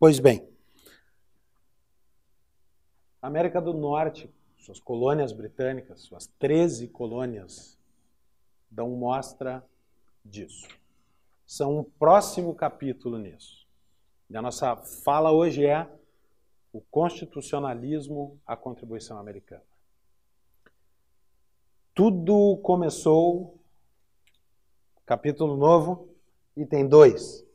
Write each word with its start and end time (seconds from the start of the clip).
Pois 0.00 0.18
bem, 0.18 0.48
América 3.20 3.60
do 3.60 3.74
Norte, 3.74 4.32
suas 4.56 4.80
colônias 4.80 5.30
britânicas, 5.30 6.00
suas 6.00 6.26
13 6.38 6.88
colônias, 6.88 7.78
dão 8.70 8.88
mostra 8.92 9.62
disso. 10.24 10.66
São 11.46 11.80
um 11.80 11.84
próximo 11.84 12.54
capítulo 12.54 13.18
nisso. 13.18 13.68
E 14.30 14.38
a 14.38 14.40
nossa 14.40 14.74
fala 14.74 15.32
hoje 15.32 15.66
é 15.66 15.86
o 16.72 16.80
constitucionalismo, 16.80 18.40
a 18.46 18.56
contribuição 18.56 19.18
americana. 19.18 19.62
Tudo 21.94 22.56
começou, 22.62 23.54
capítulo 25.04 25.58
novo, 25.58 26.08
item 26.56 26.88
2. 26.88 27.49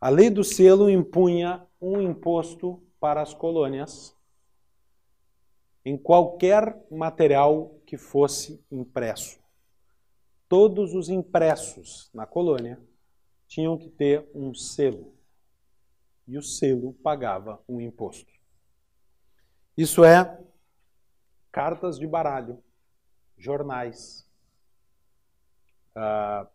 A 0.00 0.08
lei 0.08 0.30
do 0.30 0.42
selo 0.42 0.88
impunha 0.88 1.66
um 1.78 2.00
imposto 2.00 2.82
para 2.98 3.20
as 3.20 3.34
colônias 3.34 4.16
em 5.84 5.98
qualquer 5.98 6.74
material 6.90 7.78
que 7.84 7.98
fosse 7.98 8.64
impresso. 8.70 9.38
Todos 10.48 10.94
os 10.94 11.10
impressos 11.10 12.08
na 12.14 12.24
colônia 12.24 12.80
tinham 13.50 13.76
que 13.76 13.90
ter 13.90 14.30
um 14.32 14.54
selo. 14.54 15.12
E 16.26 16.38
o 16.38 16.42
selo 16.42 16.94
pagava 17.02 17.60
um 17.68 17.80
imposto. 17.80 18.32
Isso 19.76 20.04
é 20.04 20.40
cartas 21.50 21.98
de 21.98 22.06
baralho, 22.06 22.62
jornais, 23.36 24.24
uh, 25.96 26.46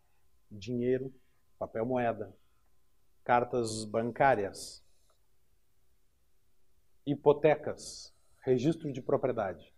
dinheiro, 0.49 1.13
papel 1.59 1.85
moeda, 1.85 2.33
cartas 3.25 3.83
bancárias, 3.83 4.81
hipotecas, 7.05 8.15
registro 8.39 8.93
de 8.93 9.01
propriedade. 9.01 9.73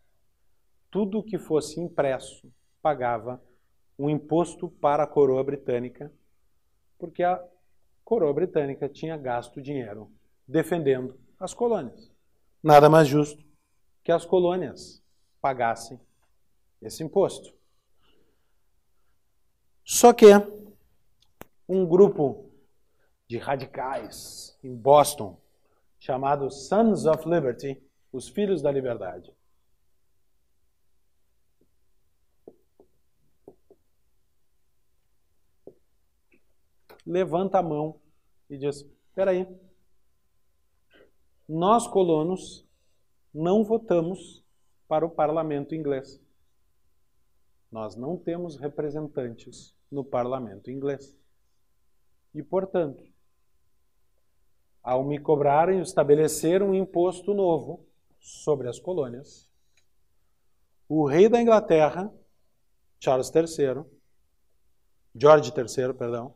Tudo 0.92 1.24
que 1.24 1.40
fosse 1.40 1.80
impresso 1.80 2.54
pagava 2.80 3.44
um 3.98 4.08
imposto 4.08 4.70
para 4.70 5.02
a 5.02 5.08
coroa 5.08 5.44
britânica 5.44 6.14
porque 6.98 7.24
a 7.24 7.44
coroa 8.04 8.34
britânica 8.34 8.88
tinha 8.88 9.18
gasto 9.18 9.62
dinheiro 9.62 10.12
defendendo 10.48 11.20
as 11.40 11.54
colônias. 11.54 12.12
Nada 12.64 12.90
mais 12.90 13.08
justo 13.08 13.44
que 14.04 14.12
as 14.12 14.26
colônias 14.26 15.04
pagassem 15.42 16.00
esse 16.82 17.04
imposto. 17.04 17.54
Só 19.84 20.14
que 20.14 20.28
um 21.68 21.86
grupo 21.86 22.50
de 23.28 23.38
radicais 23.38 24.58
em 24.64 24.76
Boston, 24.76 25.40
chamado 26.00 26.50
Sons 26.50 27.06
of 27.06 27.28
Liberty, 27.28 27.82
os 28.12 28.30
Filhos 28.30 28.62
da 28.62 28.72
Liberdade, 28.72 29.34
levanta 37.08 37.60
a 37.60 37.64
mão 37.64 38.00
e 38.50 38.58
diz: 38.58 38.86
Espera 39.10 39.32
aí, 39.32 39.48
nós 41.48 41.88
colonos 41.88 42.68
não 43.34 43.64
votamos 43.64 44.44
para 44.88 45.06
o 45.06 45.10
parlamento 45.10 45.74
inglês. 45.74 46.22
Nós 47.72 47.96
não 47.96 48.18
temos 48.18 48.58
representantes 48.58 49.76
no 49.92 50.04
parlamento 50.04 50.70
inglês. 50.70 51.18
E, 52.34 52.44
portanto, 52.44 53.04
ao 54.84 55.04
me 55.04 55.20
cobrarem 55.20 55.82
estabelecer 55.82 56.62
um 56.62 56.74
imposto 56.74 57.34
novo 57.34 57.86
sobre 58.20 58.70
as 58.70 58.80
colônias, 58.80 59.50
o 60.88 61.06
rei 61.06 61.28
da 61.28 61.42
Inglaterra, 61.42 62.14
Charles 63.00 63.32
III, 63.34 63.84
George 65.14 65.52
III, 65.56 65.94
perdão, 65.94 66.34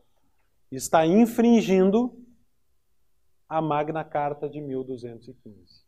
está 0.71 1.05
infringindo 1.05 2.17
a 3.47 3.61
Magna 3.61 4.03
Carta 4.03 4.49
de 4.49 4.61
1215, 4.61 5.83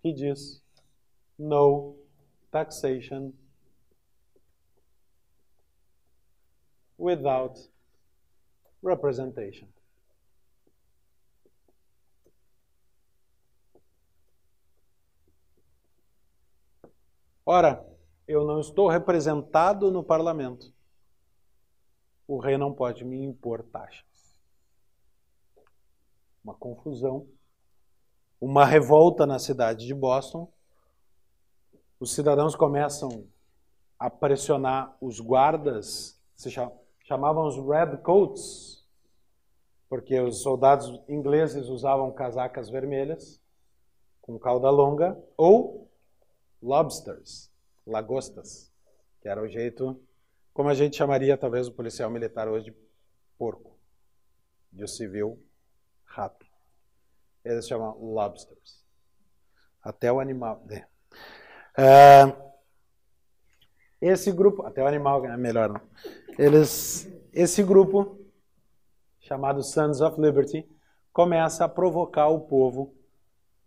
que 0.00 0.12
diz: 0.12 0.64
no 1.38 1.96
taxation 2.50 3.32
without 6.98 7.70
representation. 8.82 9.68
Ora, 17.44 17.86
eu 18.26 18.44
não 18.44 18.58
estou 18.58 18.88
representado 18.88 19.90
no 19.90 20.02
parlamento 20.02 20.74
o 22.26 22.38
rei 22.38 22.56
não 22.56 22.72
pode 22.72 23.04
me 23.04 23.22
impor 23.24 23.62
taxas. 23.62 24.04
Uma 26.42 26.54
confusão, 26.54 27.26
uma 28.40 28.64
revolta 28.64 29.26
na 29.26 29.38
cidade 29.38 29.86
de 29.86 29.94
Boston. 29.94 30.50
Os 31.98 32.12
cidadãos 32.12 32.54
começam 32.54 33.26
a 33.98 34.10
pressionar 34.10 34.96
os 35.00 35.20
guardas, 35.20 36.20
se 36.34 36.50
chamavam 37.04 37.46
os 37.46 37.56
Red 37.56 37.98
Coats, 37.98 38.84
porque 39.88 40.18
os 40.20 40.42
soldados 40.42 41.00
ingleses 41.08 41.68
usavam 41.68 42.12
casacas 42.12 42.68
vermelhas 42.68 43.40
com 44.20 44.38
cauda 44.38 44.68
longa, 44.70 45.16
ou 45.36 45.88
lobsters, 46.60 47.48
lagostas, 47.86 48.72
que 49.20 49.28
era 49.28 49.40
o 49.40 49.48
jeito 49.48 50.00
como 50.56 50.70
a 50.70 50.74
gente 50.74 50.96
chamaria 50.96 51.36
talvez 51.36 51.68
o 51.68 51.72
policial 51.72 52.08
militar 52.08 52.48
hoje 52.48 52.70
de 52.70 52.76
porco, 53.36 53.78
e 54.72 54.82
o 54.82 54.88
civil 54.88 55.38
rato. 56.02 56.46
Eles 57.44 57.68
chamam 57.68 57.94
lobsters. 57.98 58.82
Até 59.82 60.10
o 60.10 60.18
animal. 60.18 60.64
Uh, 61.76 62.34
esse 64.00 64.32
grupo, 64.32 64.64
até 64.64 64.82
o 64.82 64.86
animal 64.86 65.26
é 65.26 65.36
melhor 65.36 65.68
não. 65.68 65.80
Eles, 66.38 67.06
esse 67.34 67.62
grupo 67.62 68.18
chamado 69.20 69.62
Sons 69.62 70.00
of 70.00 70.18
Liberty 70.18 70.66
começa 71.12 71.66
a 71.66 71.68
provocar 71.68 72.28
o 72.28 72.40
povo 72.40 72.94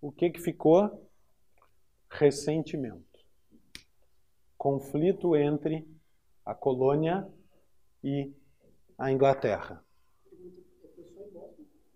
O 0.00 0.10
que, 0.10 0.30
que 0.30 0.40
ficou? 0.40 1.06
Ressentimento. 2.08 3.20
Conflito 4.56 5.36
entre 5.36 5.86
a 6.44 6.54
colônia 6.54 7.28
e 8.02 8.32
a 8.98 9.10
Inglaterra. 9.10 9.82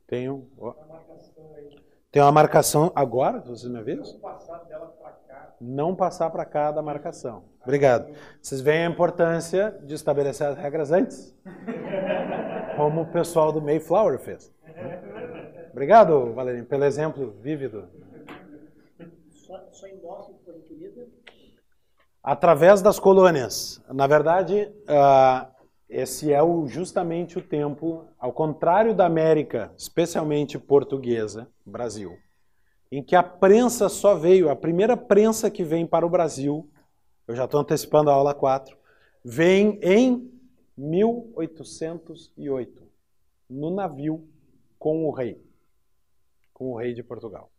Tem, 0.07 0.31
um, 0.31 0.47
ó, 0.59 0.75
tem 2.11 2.23
uma 2.23 2.33
marcação 2.33 2.93
agora, 2.95 3.41
vocês 3.41 3.71
me 3.73 3.83
viram? 3.83 4.05
não 5.63 5.95
passar 5.95 6.29
para 6.31 6.45
cá 6.45 6.73
da 6.73 6.83
marcação. 6.83 7.45
Obrigado. 7.63 8.13
Vocês 8.41 8.61
veem 8.61 8.85
a 8.85 8.91
importância 8.91 9.79
de 9.85 9.95
estabelecer 9.95 10.49
as 10.49 10.57
regras 10.57 10.91
antes? 10.91 11.35
Como 12.77 13.03
o 13.03 13.07
pessoal 13.07 13.53
do 13.53 13.63
Mayflower 13.63 14.19
fez. 14.19 14.53
Obrigado, 15.71 16.33
Valerinho, 16.35 16.67
pelo 16.67 16.85
exemplo 16.85 17.31
vívido. 17.41 17.89
Só, 19.31 19.69
só 19.71 19.87
em 19.87 19.97
Boston 19.99 20.35
foi 20.45 20.55
requerida? 20.55 21.07
Através 22.23 22.83
das 22.83 22.99
colônias. 22.99 23.83
Na 23.89 24.07
verdade, 24.07 24.73
uh, 24.83 25.52
esse 25.93 26.33
é 26.33 26.43
o, 26.43 26.67
justamente 26.67 27.39
o 27.39 27.43
tempo, 27.43 28.07
ao 28.19 28.33
contrário 28.33 28.95
da 28.95 29.05
América, 29.05 29.71
especialmente 29.77 30.59
portuguesa, 30.59 31.47
Brasil, 31.65 32.17
em 32.91 33.03
que 33.03 33.15
a 33.15 33.23
prensa 33.23 33.91
só 33.91 34.15
veio, 34.15 34.49
a 34.49 34.57
primeira 34.57 34.97
prensa 34.97 35.51
que 35.51 35.63
vem 35.63 35.87
para 35.87 36.07
o 36.07 36.11
Brasil, 36.11 36.67
eu 37.29 37.37
já 37.37 37.45
estou 37.45 37.61
antecipando 37.61 38.09
a 38.11 38.15
aula 38.15 38.35
4, 38.35 38.75
vem 39.23 39.79
em 39.83 40.33
1808, 40.77 42.83
no 43.49 43.71
navio 43.71 44.29
com 44.79 45.07
o 45.07 45.11
rei, 45.11 45.41
com 46.55 46.73
o 46.73 46.77
rei 46.77 46.95
de 46.95 47.03
Portugal. 47.03 47.51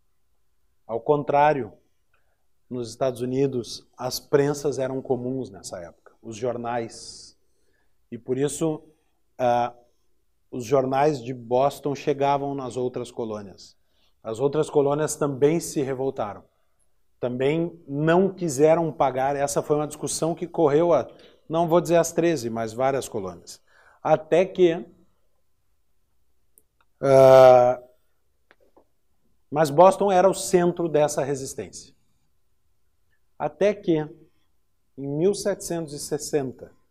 Ao 0.87 0.99
contrário, 0.99 1.71
nos 2.69 2.89
Estados 2.89 3.21
Unidos, 3.21 3.87
as 3.95 4.19
prensas 4.19 4.79
eram 4.79 4.99
comuns 5.01 5.51
nessa 5.51 5.79
época, 5.79 6.13
os 6.21 6.35
jornais. 6.35 7.32
E 8.13 8.17
por 8.19 8.37
isso, 8.37 8.75
uh, 9.41 9.75
os 10.51 10.63
jornais 10.63 11.19
de 11.19 11.33
Boston 11.33 11.95
chegavam 11.95 12.53
nas 12.53 12.77
outras 12.77 13.09
colônias. 13.09 13.75
As 14.21 14.39
outras 14.39 14.69
colônias 14.69 15.15
também 15.15 15.59
se 15.59 15.81
revoltaram. 15.81 16.43
Também 17.19 17.75
não 17.87 18.31
quiseram 18.31 18.91
pagar. 18.91 19.35
Essa 19.35 19.63
foi 19.63 19.77
uma 19.77 19.87
discussão 19.87 20.35
que 20.35 20.45
correu 20.45 20.93
a, 20.93 21.09
não 21.49 21.67
vou 21.67 21.81
dizer 21.81 21.95
as 21.95 22.11
13, 22.11 22.51
mas 22.51 22.71
várias 22.71 23.09
colônias. 23.09 23.59
Até 24.03 24.45
que. 24.45 24.75
Uh, 27.01 27.83
mas 29.49 29.71
Boston 29.71 30.11
era 30.11 30.29
o 30.29 30.35
centro 30.35 30.87
dessa 30.87 31.23
resistência. 31.23 31.95
Até 33.39 33.73
que, 33.73 34.07
em 34.95 35.07
1760, 35.17 36.82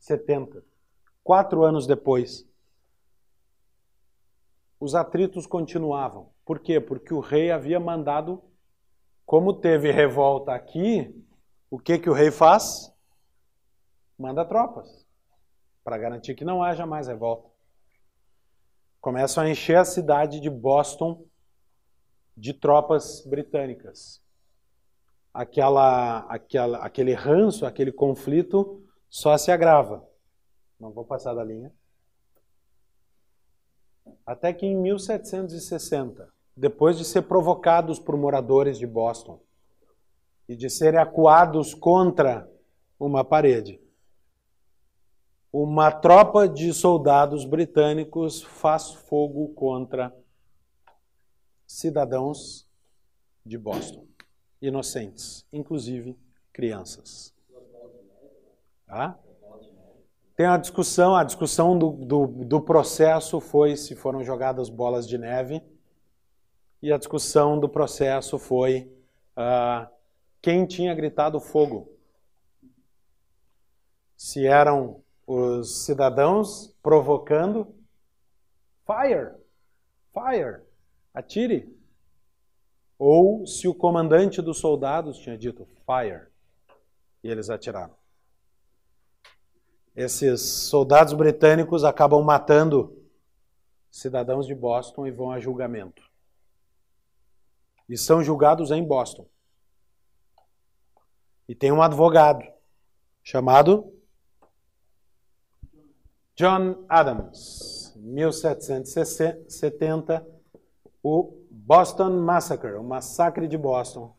70, 0.00 0.64
quatro 1.22 1.62
anos 1.62 1.86
depois, 1.86 2.48
os 4.80 4.94
atritos 4.94 5.46
continuavam. 5.46 6.32
Por 6.44 6.58
quê? 6.58 6.80
Porque 6.80 7.12
o 7.12 7.20
rei 7.20 7.50
havia 7.50 7.78
mandado, 7.78 8.42
como 9.26 9.52
teve 9.52 9.92
revolta 9.92 10.52
aqui, 10.54 11.14
o 11.68 11.78
que, 11.78 11.98
que 11.98 12.08
o 12.08 12.14
rei 12.14 12.30
faz? 12.30 12.92
Manda 14.18 14.44
tropas 14.44 15.06
para 15.84 15.98
garantir 15.98 16.34
que 16.34 16.44
não 16.44 16.62
haja 16.62 16.86
mais 16.86 17.06
revolta. 17.06 17.48
Começam 19.00 19.44
a 19.44 19.50
encher 19.50 19.76
a 19.76 19.84
cidade 19.84 20.40
de 20.40 20.48
Boston 20.48 21.24
de 22.36 22.54
tropas 22.54 23.24
britânicas. 23.26 24.22
Aquela, 25.32 26.20
aquela, 26.20 26.78
aquele 26.78 27.12
ranço, 27.12 27.66
aquele 27.66 27.92
conflito 27.92 28.79
só 29.10 29.36
se 29.36 29.50
agrava. 29.50 30.08
Não 30.78 30.92
vou 30.92 31.04
passar 31.04 31.34
da 31.34 31.44
linha. 31.44 31.74
Até 34.24 34.52
que 34.52 34.64
em 34.64 34.76
1760, 34.76 36.32
depois 36.56 36.96
de 36.96 37.04
ser 37.04 37.22
provocados 37.22 37.98
por 37.98 38.16
moradores 38.16 38.78
de 38.78 38.86
Boston 38.86 39.42
e 40.48 40.56
de 40.56 40.70
serem 40.70 41.00
acuados 41.00 41.74
contra 41.74 42.48
uma 42.98 43.24
parede, 43.24 43.80
uma 45.52 45.90
tropa 45.90 46.48
de 46.48 46.72
soldados 46.72 47.44
britânicos 47.44 48.42
faz 48.42 48.92
fogo 48.92 49.48
contra 49.54 50.14
cidadãos 51.66 52.68
de 53.44 53.58
Boston, 53.58 54.06
inocentes, 54.62 55.44
inclusive 55.52 56.16
crianças. 56.52 57.34
Ah? 58.90 59.14
Tem 60.34 60.46
uma 60.46 60.58
discussão, 60.58 61.14
a 61.14 61.22
discussão 61.22 61.78
do, 61.78 61.92
do, 61.92 62.26
do 62.26 62.60
processo 62.60 63.40
foi 63.40 63.76
se 63.76 63.94
foram 63.94 64.24
jogadas 64.24 64.68
bolas 64.68 65.06
de 65.06 65.16
neve, 65.16 65.62
e 66.82 66.92
a 66.92 66.98
discussão 66.98 67.60
do 67.60 67.68
processo 67.68 68.36
foi 68.36 68.90
uh, 69.36 69.86
quem 70.42 70.66
tinha 70.66 70.92
gritado 70.94 71.38
fogo. 71.38 71.92
Se 74.16 74.44
eram 74.44 75.02
os 75.24 75.84
cidadãos 75.84 76.74
provocando 76.82 77.72
fire, 78.84 79.30
fire, 80.12 80.62
atire, 81.14 81.78
ou 82.98 83.46
se 83.46 83.68
o 83.68 83.74
comandante 83.74 84.42
dos 84.42 84.58
soldados 84.58 85.18
tinha 85.18 85.38
dito 85.38 85.68
fire 85.86 86.26
e 87.22 87.30
eles 87.30 87.50
atiraram 87.50 87.99
esses 89.94 90.40
soldados 90.40 91.12
britânicos 91.12 91.84
acabam 91.84 92.22
matando 92.22 92.96
cidadãos 93.90 94.46
de 94.46 94.54
Boston 94.54 95.06
e 95.06 95.10
vão 95.10 95.30
a 95.30 95.38
julgamento. 95.40 96.02
E 97.88 97.96
são 97.96 98.22
julgados 98.22 98.70
em 98.70 98.84
Boston. 98.84 99.26
E 101.48 101.54
tem 101.54 101.72
um 101.72 101.80
advogado 101.82 102.44
chamado 103.22 103.92
John 106.36 106.84
Adams, 106.88 107.92
1770, 107.96 110.26
o 111.02 111.36
Boston 111.50 112.22
Massacre, 112.22 112.74
o 112.74 112.82
massacre 112.82 113.48
de 113.48 113.56
Boston. 113.58 114.16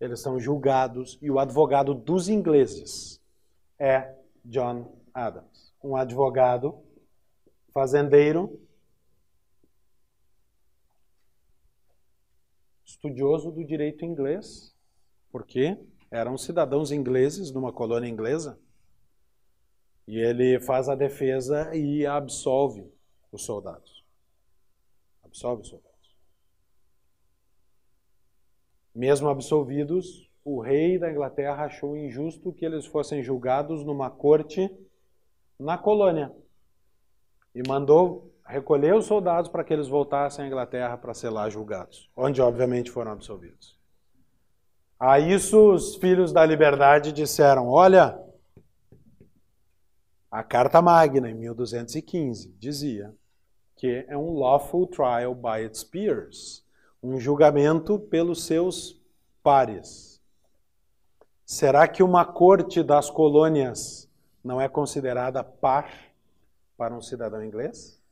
Eles 0.00 0.20
são 0.20 0.38
julgados 0.38 1.18
e 1.22 1.30
o 1.30 1.38
advogado 1.38 1.94
dos 1.94 2.28
ingleses 2.28 3.20
é 3.78 4.14
John 4.44 4.94
Adams, 5.12 5.74
um 5.82 5.96
advogado 5.96 6.82
fazendeiro, 7.72 8.60
estudioso 12.84 13.50
do 13.50 13.64
direito 13.64 14.04
inglês, 14.04 14.74
porque 15.30 15.78
eram 16.10 16.38
cidadãos 16.38 16.92
ingleses 16.92 17.50
numa 17.50 17.72
colônia 17.72 18.08
inglesa. 18.08 18.58
E 20.06 20.18
ele 20.18 20.60
faz 20.60 20.88
a 20.88 20.94
defesa 20.94 21.74
e 21.74 22.06
absolve 22.06 22.90
os 23.32 23.44
soldados. 23.44 24.04
Absolve 25.24 25.62
os 25.62 25.68
soldados. 25.68 25.95
Mesmo 28.96 29.28
absolvidos, 29.28 30.26
o 30.42 30.58
rei 30.58 30.98
da 30.98 31.10
Inglaterra 31.10 31.66
achou 31.66 31.94
injusto 31.94 32.50
que 32.50 32.64
eles 32.64 32.86
fossem 32.86 33.22
julgados 33.22 33.84
numa 33.84 34.08
corte 34.08 34.74
na 35.60 35.76
colônia 35.76 36.32
e 37.54 37.62
mandou 37.68 38.32
recolher 38.46 38.94
os 38.94 39.04
soldados 39.04 39.50
para 39.50 39.62
que 39.62 39.74
eles 39.74 39.86
voltassem 39.86 40.46
à 40.46 40.48
Inglaterra 40.48 40.96
para 40.96 41.12
ser 41.12 41.28
lá 41.28 41.50
julgados, 41.50 42.10
onde 42.16 42.40
obviamente 42.40 42.90
foram 42.90 43.12
absolvidos. 43.12 43.78
A 44.98 45.20
isso 45.20 45.74
os 45.74 45.96
filhos 45.96 46.32
da 46.32 46.46
liberdade 46.46 47.12
disseram: 47.12 47.68
Olha, 47.68 48.18
a 50.30 50.42
Carta 50.42 50.80
Magna, 50.80 51.28
em 51.28 51.34
1215, 51.34 52.50
dizia 52.58 53.14
que 53.76 54.06
é 54.08 54.16
um 54.16 54.32
lawful 54.38 54.86
trial 54.86 55.34
by 55.34 55.62
its 55.66 55.84
peers 55.84 56.65
um 57.06 57.20
julgamento 57.20 58.00
pelos 58.00 58.44
seus 58.44 59.00
pares. 59.40 60.20
Será 61.44 61.86
que 61.86 62.02
uma 62.02 62.24
corte 62.24 62.82
das 62.82 63.08
colônias 63.08 64.10
não 64.42 64.60
é 64.60 64.68
considerada 64.68 65.44
par 65.44 65.88
para 66.76 66.92
um 66.92 67.00
cidadão 67.00 67.44
inglês? 67.44 68.02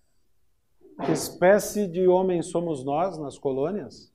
Que 1.05 1.11
espécie 1.11 1.89
de 1.89 2.07
homem 2.07 2.41
somos 2.41 2.85
nós 2.85 3.19
nas 3.19 3.37
colônias 3.37 4.13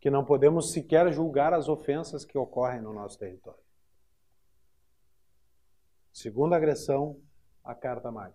que 0.00 0.08
não 0.08 0.24
podemos 0.24 0.72
sequer 0.72 1.12
julgar 1.12 1.52
as 1.52 1.68
ofensas 1.68 2.24
que 2.24 2.38
ocorrem 2.38 2.80
no 2.80 2.94
nosso 2.94 3.18
território? 3.18 3.60
Segunda 6.10 6.56
agressão 6.56 7.20
à 7.62 7.74
Carta 7.74 8.10
Magna. 8.10 8.34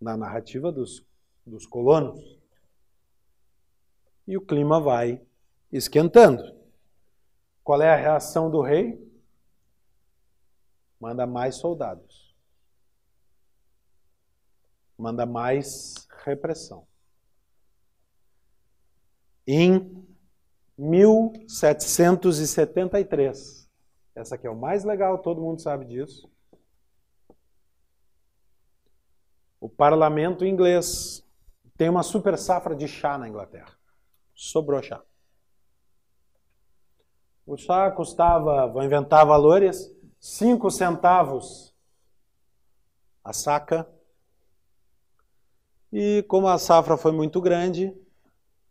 Na 0.00 0.16
narrativa 0.16 0.72
dos, 0.72 1.06
dos 1.46 1.64
colonos 1.66 2.43
e 4.26 4.36
o 4.36 4.40
clima 4.40 4.80
vai 4.80 5.20
esquentando. 5.72 6.42
Qual 7.62 7.80
é 7.80 7.92
a 7.92 7.96
reação 7.96 8.50
do 8.50 8.60
rei? 8.60 9.00
Manda 11.00 11.24
mais 11.26 11.54
soldados. 11.56 12.34
Manda 14.96 15.26
mais 15.26 16.06
repressão. 16.24 16.86
Em 19.46 20.06
1773. 20.78 23.68
Essa 24.14 24.36
aqui 24.36 24.46
é 24.46 24.50
o 24.50 24.56
mais 24.56 24.84
legal, 24.84 25.18
todo 25.18 25.40
mundo 25.40 25.60
sabe 25.60 25.84
disso. 25.84 26.30
O 29.60 29.68
parlamento 29.68 30.44
inglês 30.44 31.24
tem 31.76 31.88
uma 31.88 32.02
super 32.02 32.38
safra 32.38 32.76
de 32.76 32.86
chá 32.86 33.18
na 33.18 33.28
Inglaterra. 33.28 33.73
Sobrou 34.34 34.82
chá. 34.82 35.02
O 37.46 37.56
chá 37.56 37.90
custava, 37.90 38.66
vou 38.66 38.82
inventar 38.82 39.26
valores, 39.26 39.94
5 40.18 40.70
centavos 40.70 41.74
a 43.22 43.32
saca. 43.32 43.88
E 45.92 46.24
como 46.28 46.48
a 46.48 46.58
safra 46.58 46.96
foi 46.96 47.12
muito 47.12 47.40
grande, 47.40 47.96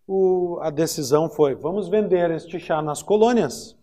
o, 0.05 0.59
a 0.61 0.69
decisão 0.69 1.29
foi: 1.29 1.55
vamos 1.55 1.87
vender 1.87 2.29
este 2.31 2.59
chá 2.59 2.81
nas 2.81 3.01
colônias 3.01 3.77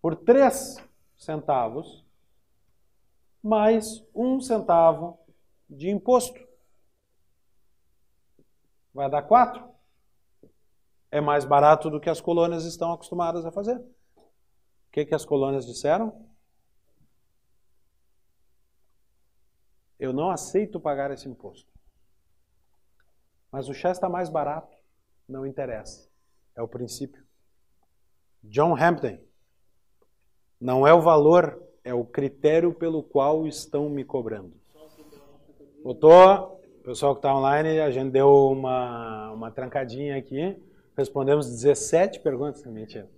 por 0.00 0.16
3 0.16 0.76
centavos, 1.16 2.04
mais 3.42 4.02
um 4.14 4.40
centavo 4.40 5.18
de 5.68 5.90
imposto. 5.90 6.40
Vai 8.94 9.08
dar 9.10 9.22
4. 9.22 9.69
É 11.10 11.20
mais 11.20 11.44
barato 11.44 11.90
do 11.90 12.00
que 12.00 12.08
as 12.08 12.20
colônias 12.20 12.64
estão 12.64 12.92
acostumadas 12.92 13.44
a 13.44 13.50
fazer. 13.50 13.76
O 13.76 14.92
que, 14.92 15.04
que 15.04 15.14
as 15.14 15.24
colônias 15.24 15.66
disseram? 15.66 16.26
Eu 19.98 20.12
não 20.12 20.30
aceito 20.30 20.80
pagar 20.80 21.10
esse 21.10 21.28
imposto. 21.28 21.70
Mas 23.52 23.68
o 23.68 23.74
chá 23.74 23.90
está 23.90 24.08
mais 24.08 24.28
barato, 24.28 24.74
não 25.28 25.44
interessa. 25.44 26.08
É 26.56 26.62
o 26.62 26.68
princípio. 26.68 27.22
John 28.42 28.74
Hampton. 28.76 29.18
Não 30.60 30.86
é 30.86 30.94
o 30.94 31.00
valor, 31.00 31.62
é 31.84 31.92
o 31.92 32.04
critério 32.04 32.72
pelo 32.72 33.02
qual 33.02 33.46
estão 33.46 33.88
me 33.88 34.04
cobrando. 34.04 34.52
Botou, 35.82 36.60
pessoal 36.84 37.14
que 37.14 37.18
está 37.18 37.34
online, 37.34 37.80
a 37.80 37.90
gente 37.90 38.10
deu 38.10 38.28
uma, 38.50 39.32
uma 39.32 39.50
trancadinha 39.50 40.16
aqui. 40.16 40.60
Respondemos 41.00 41.48
17 41.48 42.20
perguntas. 42.20 42.62
Mentira. 42.66 43.08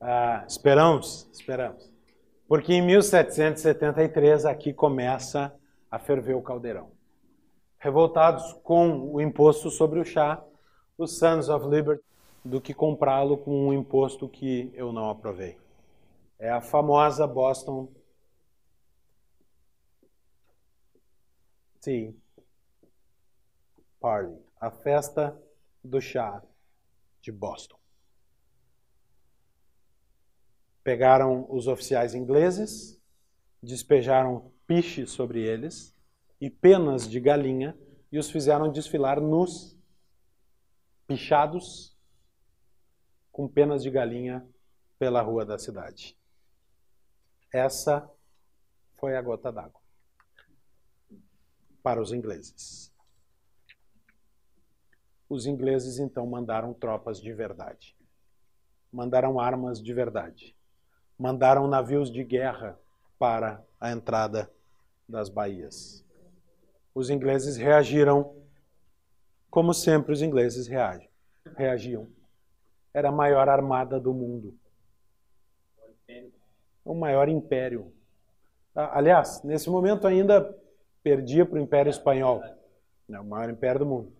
Ah, 0.00 0.44
esperamos, 0.46 1.28
esperamos. 1.32 1.92
Porque 2.46 2.74
em 2.74 2.80
1773 2.80 4.44
aqui 4.44 4.72
começa 4.72 5.52
a 5.90 5.98
ferver 5.98 6.36
o 6.36 6.42
caldeirão. 6.42 6.92
Revoltados 7.76 8.52
com 8.62 9.12
o 9.12 9.20
imposto 9.20 9.68
sobre 9.68 9.98
o 9.98 10.04
chá, 10.04 10.40
os 10.96 11.18
Sons 11.18 11.48
of 11.48 11.66
Liberty 11.66 12.04
do 12.44 12.60
que 12.60 12.72
comprá-lo 12.72 13.36
com 13.36 13.66
um 13.66 13.72
imposto 13.72 14.28
que 14.28 14.70
eu 14.72 14.92
não 14.92 15.10
aprovei. 15.10 15.58
É 16.38 16.50
a 16.50 16.60
famosa 16.60 17.26
Boston 17.26 17.92
Tea 21.80 22.14
Party, 24.00 24.36
a 24.60 24.70
festa 24.70 25.36
do 25.82 26.00
chá 26.00 26.40
de 27.22 27.32
Boston 27.32 27.82
pegaram 30.82 31.46
os 31.48 31.66
oficiais 31.66 32.14
ingleses, 32.14 33.00
despejaram 33.62 34.52
piche 34.66 35.06
sobre 35.06 35.40
eles 35.40 35.94
e 36.40 36.50
penas 36.50 37.08
de 37.08 37.20
galinha 37.20 37.78
e 38.10 38.18
os 38.18 38.30
fizeram 38.30 38.70
desfilar 38.70 39.20
nus, 39.20 39.78
pichados, 41.06 41.96
com 43.30 43.48
penas 43.48 43.82
de 43.82 43.90
galinha 43.90 44.46
pela 44.98 45.22
rua 45.22 45.44
da 45.44 45.58
cidade. 45.58 46.18
Essa 47.52 48.10
foi 48.96 49.16
a 49.16 49.22
gota 49.22 49.50
d'água 49.50 49.80
para 51.82 52.00
os 52.00 52.12
ingleses. 52.12 52.91
Os 55.32 55.46
ingleses 55.46 55.98
então 55.98 56.26
mandaram 56.26 56.74
tropas 56.74 57.20
de 57.20 57.32
verdade. 57.32 57.96
Mandaram 58.92 59.40
armas 59.40 59.82
de 59.82 59.92
verdade 59.92 60.54
mandaram 61.22 61.68
navios 61.68 62.10
de 62.10 62.24
guerra 62.24 62.76
para 63.16 63.64
a 63.80 63.92
entrada 63.92 64.50
das 65.08 65.28
baías. 65.28 66.04
Os 66.92 67.10
ingleses 67.10 67.56
reagiram 67.56 68.34
como 69.48 69.72
sempre 69.72 70.12
os 70.12 70.20
ingleses 70.20 70.66
reagem, 70.66 71.08
reagiam. 71.56 72.08
Era 72.92 73.10
a 73.10 73.12
maior 73.12 73.48
armada 73.48 74.00
do 74.00 74.12
mundo. 74.12 74.58
O 76.84 76.92
maior 76.92 77.28
império. 77.28 77.92
Ah, 78.74 78.98
aliás, 78.98 79.44
nesse 79.44 79.70
momento 79.70 80.08
ainda 80.08 80.58
perdia 81.04 81.46
para 81.46 81.56
o 81.56 81.62
Império 81.62 81.90
Espanhol, 81.90 82.42
né, 83.08 83.20
o 83.20 83.24
maior 83.24 83.48
império 83.48 83.80
do 83.80 83.86
mundo. 83.86 84.12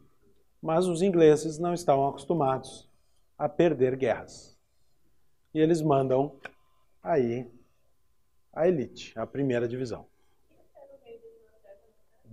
Mas 0.62 0.86
os 0.86 1.02
ingleses 1.02 1.58
não 1.58 1.74
estavam 1.74 2.06
acostumados 2.06 2.88
a 3.36 3.48
perder 3.48 3.96
guerras. 3.96 4.56
E 5.52 5.58
eles 5.58 5.82
mandam 5.82 6.38
aí 7.02 7.50
a 8.52 8.68
elite, 8.68 9.12
a 9.18 9.26
primeira 9.26 9.66
divisão. 9.66 10.06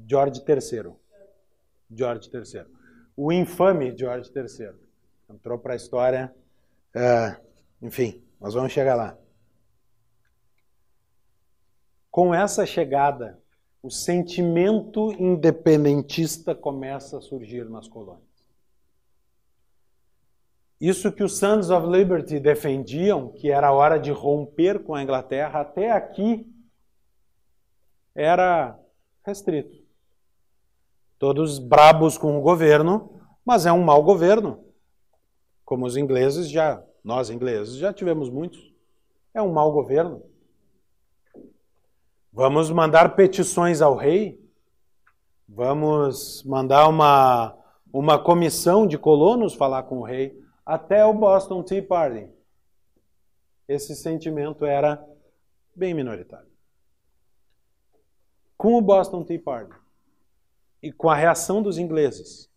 George 0.08 0.42
III. 0.48 0.94
George 1.92 2.30
III. 2.32 2.66
O 3.18 3.32
infame 3.32 3.98
George 3.98 4.32
III. 4.34 4.74
Entrou 5.30 5.58
para 5.58 5.74
a 5.74 5.76
história. 5.76 6.34
É, 6.94 7.36
enfim, 7.82 8.24
nós 8.40 8.54
vamos 8.54 8.72
chegar 8.72 8.96
lá. 8.96 9.18
Com 12.12 12.34
essa 12.34 12.66
chegada, 12.66 13.42
o 13.82 13.90
sentimento 13.90 15.12
independentista 15.14 16.54
começa 16.54 17.18
a 17.18 17.22
surgir 17.22 17.70
nas 17.70 17.88
colônias. 17.88 18.28
Isso 20.80 21.12
que 21.12 21.24
os 21.24 21.38
Sons 21.38 21.70
of 21.70 21.88
Liberty 21.88 22.40
defendiam, 22.40 23.30
que 23.30 23.52
era 23.52 23.72
hora 23.72 23.98
de 23.98 24.12
romper 24.12 24.84
com 24.84 24.96
a 24.96 25.04
Inglaterra, 25.04 25.62
até 25.62 25.92
aqui 25.92 26.50
era 28.16 28.80
restrito. 29.26 29.78
Todos 31.18 31.60
brabos 31.60 32.18
com 32.18 32.38
o 32.38 32.42
governo, 32.42 33.22
mas 33.46 33.66
é 33.66 33.72
um 33.72 33.84
mau 33.84 34.02
governo. 34.04 34.64
Como 35.66 35.86
os 35.86 35.98
ingleses 35.98 36.50
já, 36.50 36.82
nós 37.04 37.30
ingleses 37.30 37.76
já 37.76 37.94
tivemos 37.94 38.30
muitos. 38.30 38.74
É 39.34 39.42
um 39.42 39.52
mau 39.52 39.72
governo. 39.72 40.24
Vamos 42.40 42.72
mandar 42.72 43.18
petições 43.18 43.82
ao 43.82 43.98
rei? 43.98 44.40
Vamos 45.46 46.42
mandar 46.44 46.88
uma, 46.88 47.54
uma 47.92 48.18
comissão 48.18 48.88
de 48.88 48.98
colonos 48.98 49.54
falar 49.54 49.84
com 49.84 49.98
o 49.98 50.04
rei? 50.04 50.42
até 50.66 51.04
o 51.04 51.14
Boston 51.14 51.62
Tea 51.64 51.84
Party. 51.84 52.30
Esse 53.68 53.94
sentimento 53.94 54.66
era 54.66 55.06
bem 55.76 55.94
minoritário. 55.94 56.48
Com 58.56 58.78
o 58.78 58.82
Boston 58.82 59.26
Tea 59.26 59.42
Party 59.44 59.76
e 60.82 60.94
com 60.94 61.10
a 61.10 61.16
reação 61.16 61.62
dos 61.62 61.78
ingleses, 61.78 62.50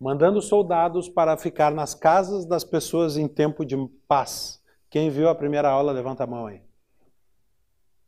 mandando 0.00 0.40
soldados 0.40 1.06
para 1.06 1.36
ficar 1.36 1.70
nas 1.70 1.94
casas 1.94 2.46
das 2.46 2.64
pessoas 2.64 3.18
em 3.18 3.28
tempo 3.28 3.62
de 3.62 3.76
paz. 4.08 4.62
Quem 4.88 5.10
viu 5.10 5.28
a 5.28 5.34
primeira 5.34 5.68
aula, 5.68 5.92
levanta 5.92 6.24
a 6.24 6.26
mão 6.26 6.46
aí. 6.46 6.62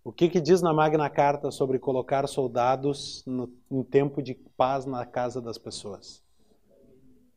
O 0.05 0.13
que, 0.13 0.29
que 0.29 0.39
diz 0.39 0.61
na 0.61 0.71
Magna 0.71 1.09
Carta 1.09 1.51
sobre 1.51 1.79
colocar 1.79 2.29
soldados 2.29 3.25
no, 3.27 3.51
em 3.71 3.83
tempo 3.83 4.23
de 4.23 4.35
paz 4.35 4.85
na 4.85 5.07
casa 5.07 5.41
das 5.41 5.57
pessoas? 5.57 6.23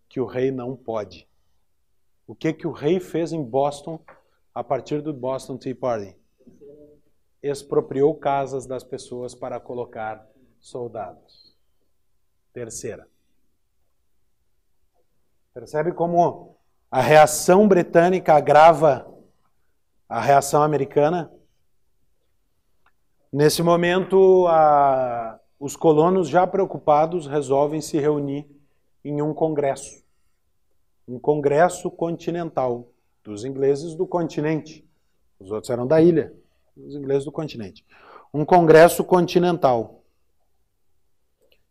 Que 0.10 0.20
o 0.20 0.26
rei 0.26 0.52
não 0.52 0.76
pode. 0.76 1.26
O 2.28 2.36
que, 2.36 2.52
que 2.52 2.68
o 2.68 2.74
rei 2.74 3.00
fez 3.00 3.32
em 3.32 3.42
Boston 3.42 4.04
a 4.54 4.66
partir 4.66 5.02
do 5.02 5.14
Boston 5.14 5.58
Tea 5.58 5.74
Party? 5.74 6.14
Expropriou 7.42 8.14
casas 8.16 8.66
das 8.66 8.84
pessoas 8.84 9.34
para 9.34 9.62
colocar 9.62 10.28
soldados. 10.60 11.56
Terceira. 12.52 13.08
Percebe 15.54 15.94
como 15.94 16.58
a 16.92 17.00
reação 17.00 17.66
britânica 17.66 18.34
agrava 18.34 19.10
a 20.10 20.20
reação 20.20 20.62
americana? 20.62 21.32
Nesse 23.32 23.62
momento, 23.62 24.48
a, 24.48 25.40
os 25.60 25.76
colonos 25.76 26.30
já 26.30 26.48
preocupados 26.48 27.28
resolvem 27.28 27.82
se 27.82 27.98
reunir 27.98 28.48
em 29.04 29.22
um 29.22 29.34
congresso 29.34 30.08
um 31.08 31.18
congresso 31.18 31.90
continental 31.90 32.92
dos 33.24 33.46
ingleses 33.46 33.96
do 33.96 34.06
continente. 34.06 34.86
Os 35.40 35.50
outros 35.52 35.70
eram 35.70 35.88
da 35.88 36.02
ilha, 36.02 36.34
os 36.76 36.96
ingleses 36.96 37.24
do 37.24 37.32
continente. 37.32 37.86
Um 38.34 38.44
congresso 38.44 39.06
continental. 39.06 40.04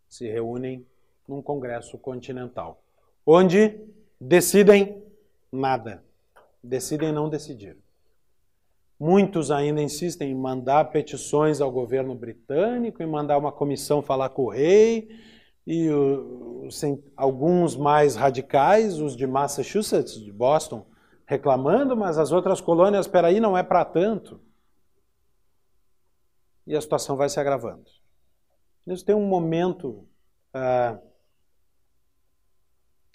se 0.07 0.27
reúnem 0.27 0.85
num 1.27 1.41
congresso 1.41 1.97
continental, 1.97 2.79
onde 3.25 3.81
decidem 4.21 5.03
nada, 5.55 6.03
decidem 6.63 7.11
não 7.11 7.29
decidir. 7.29 7.77
Muitos 8.99 9.51
ainda 9.51 9.81
insistem 9.81 10.31
em 10.31 10.35
mandar 10.35 10.85
petições 10.85 11.59
ao 11.59 11.71
governo 11.71 12.15
britânico, 12.15 13.03
em 13.03 13.05
mandar 13.05 13.37
uma 13.37 13.51
comissão 13.51 14.01
falar 14.01 14.29
com 14.29 14.43
o 14.43 14.49
rei, 14.49 15.09
e 15.67 15.89
alguns 17.17 17.75
mais 17.75 18.15
radicais, 18.15 18.99
os 18.99 19.15
de 19.15 19.25
Massachusetts, 19.25 20.23
de 20.23 20.31
Boston, 20.31 20.85
reclamando, 21.25 21.97
mas 21.97 22.17
as 22.17 22.31
outras 22.31 22.61
colônias, 22.61 23.05
espera 23.05 23.27
aí, 23.27 23.39
não 23.39 23.57
é 23.57 23.63
para 23.63 23.83
tanto. 23.83 24.39
E 26.67 26.75
a 26.75 26.81
situação 26.81 27.17
vai 27.17 27.29
se 27.29 27.39
agravando. 27.39 27.85
Isso 28.87 29.03
tem 29.03 29.15
um 29.15 29.25
momento 29.25 30.07
uh, 30.53 30.99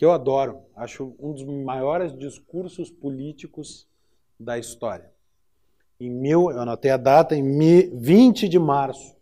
que 0.01 0.05
eu 0.07 0.13
adoro, 0.13 0.63
acho 0.75 1.15
um 1.19 1.35
dos 1.35 1.45
maiores 1.45 2.17
discursos 2.17 2.91
políticos 2.91 3.87
da 4.39 4.59
história. 4.59 5.13
Em 6.01 6.09
mil, 6.09 6.51
eu 6.51 6.59
anotei 6.59 6.91
a 6.91 6.97
data, 6.97 7.37
em 7.37 7.45
20 7.99 8.49
de 8.49 8.59
março 8.59 9.15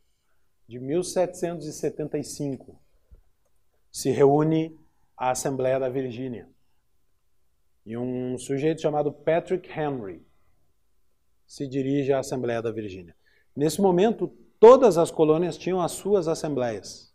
de 0.69 0.79
1775, 0.79 2.81
se 3.91 4.11
reúne 4.11 4.79
a 5.17 5.33
Assembleia 5.33 5.81
da 5.81 5.89
Virgínia. 5.89 6.49
E 7.85 7.97
um 7.97 8.39
sujeito 8.39 8.81
chamado 8.81 9.11
Patrick 9.11 9.69
Henry 9.69 10.25
se 11.45 11.67
dirige 11.67 12.13
à 12.13 12.21
Assembleia 12.21 12.63
da 12.63 12.71
Virgínia. 12.71 13.17
Nesse 13.57 13.81
momento, 13.81 14.33
todas 14.61 14.97
as 14.97 15.11
colônias 15.11 15.59
tinham 15.59 15.81
as 15.81 15.91
suas 15.91 16.29
assembleias. 16.29 17.13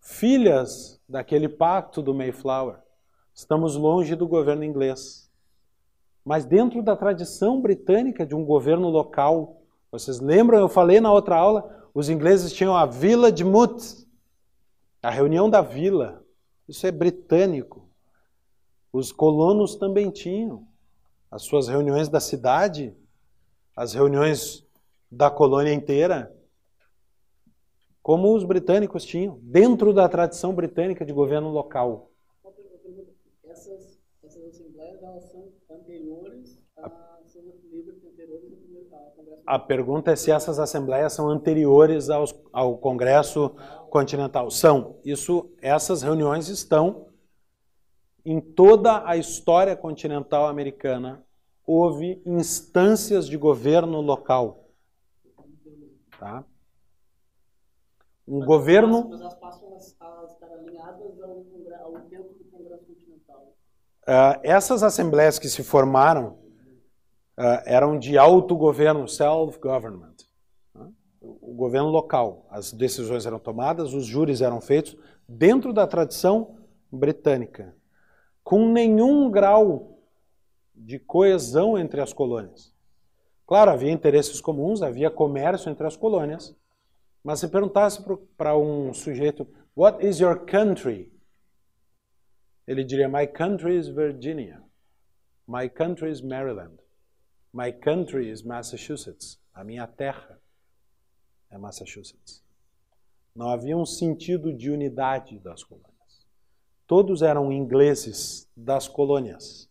Filhas 0.00 1.00
daquele 1.08 1.48
pacto 1.48 2.00
do 2.00 2.14
Mayflower, 2.14 2.78
estamos 3.34 3.76
longe 3.76 4.16
do 4.16 4.26
governo 4.26 4.64
inglês. 4.64 5.30
Mas 6.24 6.44
dentro 6.44 6.82
da 6.82 6.96
tradição 6.96 7.60
britânica 7.60 8.26
de 8.26 8.34
um 8.34 8.44
governo 8.44 8.88
local, 8.88 9.62
vocês 9.92 10.18
lembram, 10.20 10.58
eu 10.58 10.68
falei 10.68 11.00
na 11.00 11.12
outra 11.12 11.36
aula, 11.36 11.88
os 11.94 12.08
ingleses 12.08 12.52
tinham 12.52 12.76
a 12.76 12.86
Vila 12.86 13.30
de 13.30 13.44
Moot, 13.44 14.06
a 15.02 15.10
reunião 15.10 15.48
da 15.48 15.60
vila. 15.60 16.24
Isso 16.68 16.86
é 16.86 16.90
britânico. 16.90 17.88
Os 18.92 19.12
colonos 19.12 19.76
também 19.76 20.10
tinham 20.10 20.66
as 21.30 21.42
suas 21.42 21.68
reuniões 21.68 22.08
da 22.08 22.20
cidade, 22.20 22.94
as 23.76 23.94
reuniões 23.94 24.66
da 25.10 25.30
colônia 25.30 25.72
inteira, 25.72 26.34
como 28.10 28.34
os 28.34 28.42
britânicos 28.42 29.04
tinham, 29.04 29.38
dentro 29.40 29.92
da 29.92 30.08
tradição 30.08 30.52
britânica 30.52 31.04
de 31.04 31.12
governo 31.12 31.48
local. 31.48 32.10
Essas, 33.44 34.00
essas 34.24 34.48
assembleias 34.48 35.00
elas 35.00 35.30
são 35.30 35.52
anteriores 35.70 36.60
a, 36.76 36.90
a 39.46 39.58
pergunta 39.60 40.10
é 40.10 40.16
se 40.16 40.32
essas 40.32 40.58
assembleias 40.58 41.12
são 41.12 41.28
anteriores 41.28 42.10
aos, 42.10 42.34
ao 42.52 42.78
Congresso 42.78 43.54
Continental. 43.90 44.50
São. 44.50 44.96
Isso, 45.04 45.48
essas 45.62 46.02
reuniões 46.02 46.48
estão 46.48 47.06
em 48.24 48.40
toda 48.40 49.08
a 49.08 49.16
história 49.16 49.76
continental 49.76 50.48
americana. 50.48 51.24
Houve 51.64 52.20
instâncias 52.26 53.28
de 53.28 53.36
governo 53.36 54.00
local. 54.00 54.64
Tá? 56.18 56.44
Um 58.30 58.38
mas 58.38 58.46
governo. 58.46 59.08
Mas 59.08 59.20
elas 59.20 59.34
passam 59.34 59.68
alinhadas 60.52 61.20
ao, 61.20 61.44
ao 61.82 62.00
tempo 62.02 62.32
do 62.34 62.44
Congresso 62.44 62.84
Continental. 62.86 63.56
Uh, 64.02 64.40
essas 64.44 64.84
assembleias 64.84 65.38
que 65.38 65.48
se 65.48 65.64
formaram 65.64 66.38
uh, 67.36 67.62
eram 67.64 67.98
de 67.98 68.16
autogoverno, 68.16 69.08
self-government. 69.08 70.14
Uh, 70.76 70.92
o 71.20 71.54
governo 71.54 71.88
local. 71.88 72.46
As 72.48 72.72
decisões 72.72 73.26
eram 73.26 73.40
tomadas, 73.40 73.92
os 73.92 74.06
júris 74.06 74.40
eram 74.40 74.60
feitos 74.60 74.96
dentro 75.28 75.72
da 75.72 75.86
tradição 75.86 76.56
britânica, 76.90 77.74
com 78.44 78.70
nenhum 78.70 79.28
grau 79.28 79.98
de 80.74 81.00
coesão 81.00 81.76
entre 81.76 82.00
as 82.00 82.12
colônias. 82.12 82.72
Claro, 83.44 83.72
havia 83.72 83.90
interesses 83.90 84.40
comuns, 84.40 84.82
havia 84.82 85.10
comércio 85.10 85.68
entre 85.68 85.84
as 85.84 85.96
colônias, 85.96 86.56
mas 87.22 87.40
se 87.40 87.48
perguntasse 87.48 88.02
para 88.36 88.56
um 88.56 88.92
sujeito, 88.92 89.46
What 89.76 90.04
is 90.06 90.20
your 90.20 90.44
country? 90.46 91.12
Ele 92.66 92.84
diria, 92.84 93.08
My 93.08 93.26
country 93.26 93.76
is 93.76 93.88
Virginia. 93.88 94.62
My 95.46 95.68
country 95.68 96.10
is 96.10 96.20
Maryland. 96.20 96.78
My 97.52 97.72
country 97.72 98.30
is 98.30 98.42
Massachusetts. 98.42 99.40
A 99.52 99.64
minha 99.64 99.86
terra 99.86 100.40
é 101.50 101.58
Massachusetts. 101.58 102.44
Não 103.34 103.48
havia 103.48 103.76
um 103.76 103.86
sentido 103.86 104.52
de 104.52 104.70
unidade 104.70 105.38
das 105.38 105.62
colônias. 105.62 106.26
Todos 106.86 107.22
eram 107.22 107.52
ingleses 107.52 108.48
das 108.56 108.88
colônias. 108.88 109.70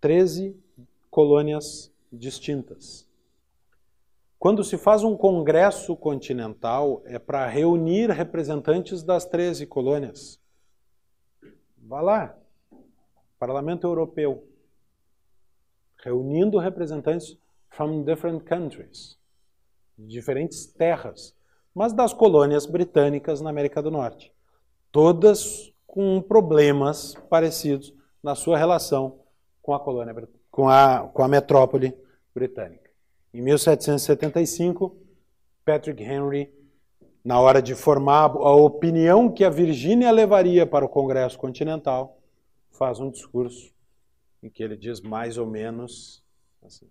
Treze 0.00 0.56
colônias 1.10 1.92
distintas. 2.12 3.07
Quando 4.38 4.62
se 4.62 4.78
faz 4.78 5.02
um 5.02 5.16
congresso 5.16 5.96
continental, 5.96 7.02
é 7.06 7.18
para 7.18 7.46
reunir 7.48 8.08
representantes 8.10 9.02
das 9.02 9.24
13 9.24 9.66
colônias. 9.66 10.40
Vá 11.76 12.00
lá, 12.00 12.38
Parlamento 13.36 13.84
Europeu, 13.84 14.46
reunindo 16.04 16.58
representantes 16.58 17.36
from 17.70 18.04
different 18.04 18.44
countries, 18.44 19.18
de 19.98 20.06
diferentes 20.06 20.66
terras, 20.66 21.36
mas 21.74 21.92
das 21.92 22.12
colônias 22.12 22.64
britânicas 22.64 23.40
na 23.40 23.50
América 23.50 23.82
do 23.82 23.90
Norte, 23.90 24.32
todas 24.92 25.72
com 25.84 26.22
problemas 26.22 27.14
parecidos 27.28 27.92
na 28.22 28.36
sua 28.36 28.56
relação 28.56 29.18
com 29.60 29.74
a 29.74 29.80
colônia 29.80 30.28
com 30.50 30.68
a, 30.68 31.08
com 31.12 31.22
a 31.24 31.28
metrópole 31.28 31.96
britânica. 32.34 32.87
Em 33.32 33.42
1775, 33.42 34.96
Patrick 35.64 36.02
Henry, 36.02 36.50
na 37.22 37.38
hora 37.38 37.60
de 37.60 37.74
formar 37.74 38.30
a 38.30 38.54
opinião 38.54 39.30
que 39.30 39.44
a 39.44 39.50
Virgínia 39.50 40.10
levaria 40.10 40.66
para 40.66 40.84
o 40.84 40.88
Congresso 40.88 41.38
Continental, 41.38 42.18
faz 42.70 43.00
um 43.00 43.10
discurso 43.10 43.70
em 44.42 44.48
que 44.48 44.62
ele 44.62 44.76
diz 44.76 45.00
mais 45.00 45.36
ou 45.36 45.46
menos 45.46 46.22
assim. 46.62 46.88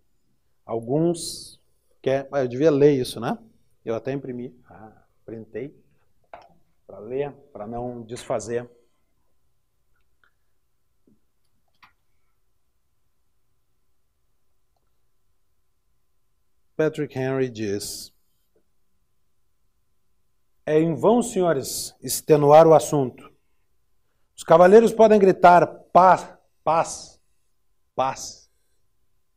Alguns 0.66 1.60
quer, 2.02 2.28
eu 2.32 2.48
devia 2.48 2.70
ler 2.70 2.92
isso, 2.92 3.20
né? 3.20 3.38
Eu 3.84 3.96
até 3.96 4.12
imprimi, 4.12 4.54
ah, 4.70 4.92
printei 5.26 5.74
para 6.86 7.00
ler, 7.00 7.32
para 7.52 7.66
não 7.66 8.04
desfazer. 8.04 8.70
Patrick 16.78 17.18
Henry 17.18 17.50
diz: 17.50 18.14
É 20.64 20.80
em 20.80 20.94
vão, 20.94 21.24
senhores, 21.24 21.96
extenuar 22.00 22.68
o 22.68 22.76
assunto. 22.76 23.34
Os 24.36 24.44
cavaleiros 24.44 24.94
podem 24.94 25.20
gritar 25.20 25.66
paz, 25.92 26.32
paz, 26.64 27.20
paz, 27.96 28.52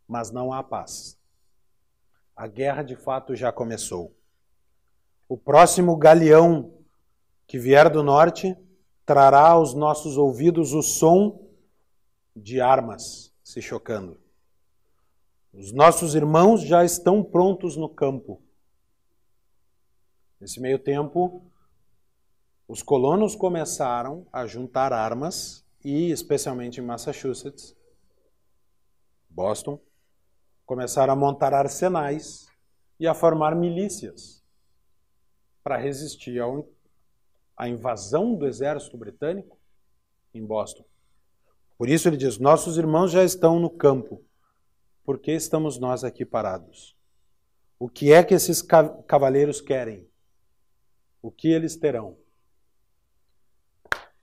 mas 0.07 0.31
não 0.31 0.53
há 0.53 0.63
paz. 0.63 1.19
A 2.37 2.47
guerra 2.47 2.83
de 2.83 2.95
fato 2.95 3.35
já 3.35 3.51
começou. 3.51 4.15
O 5.27 5.39
próximo 5.39 5.97
galeão 5.97 6.75
que 7.47 7.59
vier 7.59 7.89
do 7.89 8.03
norte 8.03 8.55
trará 9.07 9.49
aos 9.49 9.73
nossos 9.73 10.19
ouvidos 10.19 10.75
o 10.75 10.83
som 10.83 11.49
de 12.37 12.61
armas 12.61 13.33
se 13.43 13.63
chocando. 13.63 14.20
Os 15.53 15.73
nossos 15.73 16.15
irmãos 16.15 16.63
já 16.63 16.85
estão 16.85 17.25
prontos 17.25 17.77
no 17.77 17.89
campo. 17.89 18.41
Nesse 20.41 20.61
meio 20.61 20.79
tempo, 20.79 21.43
os 22.69 22.83
colonos 22.83 23.35
começaram 23.35 24.27
a 24.33 24.47
juntar 24.47 24.93
armas 24.93 25.65
e, 25.85 26.11
especialmente 26.11 26.81
em 26.81 26.85
Massachusetts, 26.85 27.77
Boston, 29.29 29.81
começaram 30.65 31.13
a 31.13 31.17
montar 31.17 31.53
arsenais 31.53 32.47
e 32.99 33.09
a 33.09 33.15
formar 33.15 33.57
milícias 33.57 34.41
para 35.65 35.77
resistir 35.77 36.39
ao, 36.39 36.69
à 37.57 37.69
invasão 37.69 38.37
do 38.37 38.47
exército 38.47 38.97
britânico 38.97 39.59
em 40.33 40.47
Boston. 40.47 40.85
Por 41.77 41.89
isso 41.89 42.09
ele 42.09 42.17
diz: 42.17 42.39
nossos 42.39 42.79
irmãos 42.79 43.11
já 43.11 43.25
estão 43.25 43.59
no 43.59 43.69
campo. 43.69 44.25
Por 45.11 45.19
que 45.19 45.33
estamos 45.33 45.77
nós 45.77 46.05
aqui 46.05 46.25
parados? 46.25 46.97
O 47.81 47.89
que 47.89 48.13
é 48.13 48.23
que 48.23 48.33
esses 48.33 48.63
cavaleiros 48.63 49.61
querem? 49.61 50.07
O 51.21 51.33
que 51.33 51.49
eles 51.49 51.75
terão? 51.75 52.17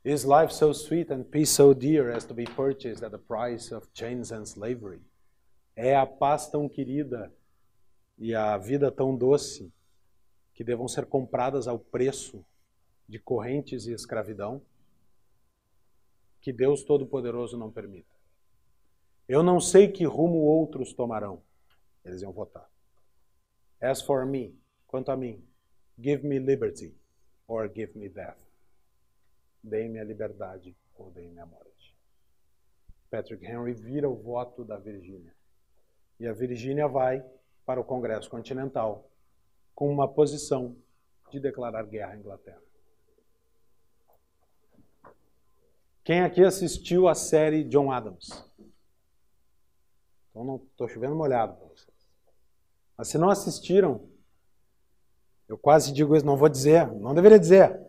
Is 0.01 0.23
life 0.23 0.53
so 0.53 0.71
sweet 0.71 1.11
and 1.11 1.23
peace 1.23 1.51
so 1.51 1.73
dear 1.73 2.15
as 2.15 2.23
to 2.23 2.33
be 2.33 2.45
purchased 2.45 3.03
at 3.03 3.11
the 3.11 3.17
price 3.17 3.75
of 3.75 3.85
chains 3.93 4.31
and 4.31 4.43
slavery? 4.43 5.01
É 5.75 5.93
a 5.93 6.05
paz 6.05 6.49
tão 6.49 6.69
querida 6.69 7.33
e 8.17 8.33
a 8.33 8.57
vida 8.57 8.89
tão 8.89 9.13
doce 9.13 9.69
que 10.53 10.63
devam 10.63 10.87
ser 10.87 11.05
compradas 11.05 11.67
ao 11.67 11.77
preço 11.77 12.45
de 13.09 13.19
correntes 13.19 13.87
e 13.87 13.91
escravidão? 13.91 14.61
Que 16.39 16.53
Deus 16.53 16.81
Todo-Poderoso 16.81 17.57
não 17.57 17.69
permita. 17.69 18.16
Eu 19.27 19.43
não 19.43 19.59
sei 19.59 19.91
que 19.91 20.05
rumo 20.05 20.37
outros 20.37 20.93
tomarão. 20.93 21.41
Eles 22.03 22.21
iam 22.21 22.31
votar. 22.31 22.69
As 23.81 24.01
for 24.01 24.25
me, 24.25 24.57
quanto 24.87 25.11
a 25.11 25.17
mim, 25.17 25.43
give 25.99 26.25
me 26.25 26.39
liberty 26.39 26.95
or 27.47 27.69
give 27.73 27.97
me 27.97 28.07
death. 28.07 28.37
Dei-me 29.61 29.99
a 29.99 30.03
liberdade 30.03 30.75
ou 30.95 31.11
dei-me 31.11 31.39
a 31.39 31.45
morte. 31.45 31.95
Patrick 33.09 33.45
Henry 33.45 33.73
vira 33.73 34.09
o 34.09 34.15
voto 34.15 34.63
da 34.63 34.77
Virgínia. 34.77 35.33
E 36.19 36.27
a 36.27 36.33
Virgínia 36.33 36.87
vai 36.87 37.23
para 37.65 37.79
o 37.79 37.83
Congresso 37.83 38.29
Continental 38.29 39.09
com 39.75 39.91
uma 39.91 40.07
posição 40.07 40.75
de 41.29 41.39
declarar 41.39 41.83
guerra 41.85 42.13
à 42.13 42.17
Inglaterra. 42.17 42.61
Quem 46.03 46.21
aqui 46.21 46.43
assistiu 46.43 47.07
a 47.07 47.13
série 47.13 47.65
John 47.65 47.91
Adams? 47.91 48.46
Então 50.37 50.45
não 50.45 50.57
estou 50.57 50.87
chovendo 50.87 51.15
molhado 51.15 51.55
para 51.55 51.65
vocês. 51.65 51.97
Mas 52.95 53.07
se 53.07 53.17
não 53.17 53.27
assistiram, 53.27 54.07
eu 55.49 55.57
quase 55.57 55.91
digo 55.91 56.15
isso, 56.15 56.23
não 56.23 56.37
vou 56.37 56.47
dizer, 56.47 56.85
não 56.93 57.15
deveria 57.15 57.39
dizer. 57.39 57.81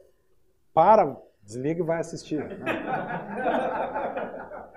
Para, 0.72 1.14
desliga 1.42 1.82
e 1.82 1.86
vai 1.86 2.00
assistir. 2.00 2.42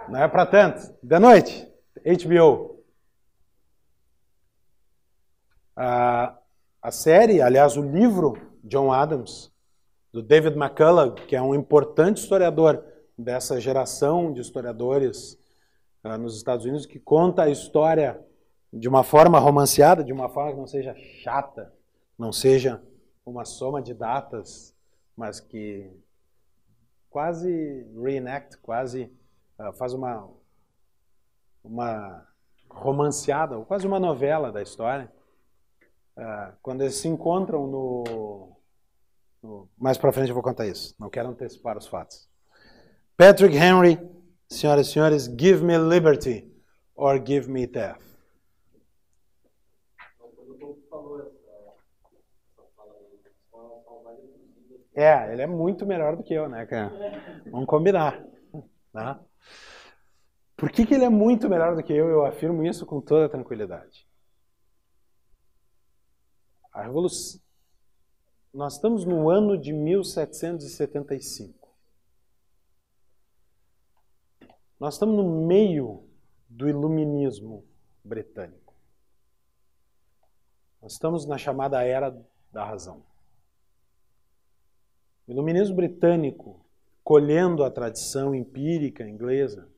Não, 0.05 0.09
não 0.09 0.19
é 0.21 0.27
para 0.27 0.45
tanto. 0.45 0.93
De 1.01 1.17
noite, 1.17 1.65
HBO. 2.03 2.83
A, 5.73 6.37
a 6.81 6.91
série, 6.91 7.41
aliás, 7.41 7.77
o 7.77 7.83
livro 7.83 8.33
John 8.65 8.91
Adams, 8.91 9.49
do 10.11 10.21
David 10.21 10.57
McCullough, 10.57 11.15
que 11.25 11.37
é 11.37 11.41
um 11.41 11.55
importante 11.55 12.17
historiador 12.17 12.83
dessa 13.17 13.61
geração 13.61 14.33
de 14.33 14.41
historiadores 14.41 15.40
nos 16.03 16.35
Estados 16.35 16.65
Unidos, 16.65 16.85
que 16.85 16.99
conta 16.99 17.43
a 17.43 17.49
história 17.49 18.19
de 18.73 18.87
uma 18.87 19.03
forma 19.03 19.37
romanceada, 19.39 20.03
de 20.03 20.13
uma 20.13 20.29
forma 20.29 20.51
que 20.51 20.57
não 20.57 20.67
seja 20.67 20.95
chata, 20.95 21.73
não 22.17 22.31
seja 22.31 22.81
uma 23.25 23.45
soma 23.45 23.81
de 23.81 23.93
datas, 23.93 24.75
mas 25.15 25.39
que 25.39 25.91
quase 27.09 27.85
reenact, 28.01 28.57
quase 28.57 29.11
uh, 29.59 29.73
faz 29.73 29.93
uma, 29.93 30.27
uma 31.63 32.25
romanceada, 32.69 33.57
ou 33.57 33.65
quase 33.65 33.85
uma 33.85 33.99
novela 33.99 34.51
da 34.51 34.61
história. 34.61 35.11
Uh, 36.17 36.53
quando 36.61 36.81
eles 36.81 36.95
se 36.95 37.07
encontram 37.07 37.67
no, 37.67 38.57
no 39.43 39.69
mais 39.77 39.97
para 39.97 40.11
frente 40.11 40.29
eu 40.29 40.35
vou 40.35 40.43
contar 40.43 40.65
isso. 40.65 40.95
Não 40.97 41.09
quero 41.09 41.29
antecipar 41.29 41.77
os 41.77 41.87
fatos. 41.87 42.29
Patrick 43.17 43.55
Henry, 43.55 43.99
senhoras 44.51 44.87
e 44.87 44.91
senhores, 44.91 45.27
give 45.27 45.63
me 45.63 45.77
liberty 45.77 46.45
or 46.95 47.17
give 47.25 47.49
me 47.49 47.65
death. 47.65 48.01
É, 54.93 55.31
ele 55.31 55.41
é 55.41 55.47
muito 55.47 55.85
melhor 55.85 56.17
do 56.17 56.23
que 56.23 56.33
eu, 56.33 56.49
né, 56.49 56.65
cara? 56.65 56.91
Vamos 57.49 57.65
combinar. 57.65 58.21
Né? 58.93 59.17
Por 60.57 60.69
que, 60.69 60.85
que 60.85 60.93
ele 60.93 61.05
é 61.05 61.09
muito 61.09 61.49
melhor 61.49 61.75
do 61.75 61.81
que 61.81 61.93
eu? 61.93 62.09
Eu 62.09 62.25
afirmo 62.25 62.65
isso 62.65 62.85
com 62.85 62.99
toda 62.99 63.29
tranquilidade. 63.29 64.05
A 66.73 66.83
revolução. 66.83 67.39
Nós 68.53 68.73
estamos 68.73 69.05
no 69.05 69.29
ano 69.29 69.57
de 69.57 69.71
1775. 69.71 71.60
Nós 74.81 74.95
estamos 74.95 75.15
no 75.15 75.45
meio 75.45 76.09
do 76.49 76.67
iluminismo 76.67 77.63
britânico. 78.03 78.73
Nós 80.81 80.93
estamos 80.93 81.27
na 81.27 81.37
chamada 81.37 81.83
Era 81.83 82.09
da 82.51 82.65
Razão. 82.65 83.05
O 85.27 85.31
iluminismo 85.33 85.75
britânico, 85.75 86.65
colhendo 87.03 87.63
a 87.63 87.69
tradição 87.69 88.33
empírica 88.33 89.07
inglesa, 89.07 89.69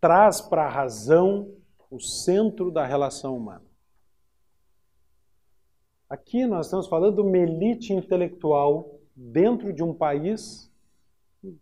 traz 0.00 0.40
para 0.40 0.66
a 0.66 0.70
razão 0.70 1.52
o 1.90 1.98
centro 1.98 2.70
da 2.70 2.86
relação 2.86 3.36
humana. 3.36 3.66
Aqui 6.08 6.46
nós 6.46 6.66
estamos 6.66 6.86
falando 6.86 7.16
de 7.16 7.22
uma 7.22 7.38
elite 7.38 7.92
intelectual 7.92 9.00
dentro 9.16 9.72
de 9.72 9.82
um 9.82 9.92
país 9.92 10.70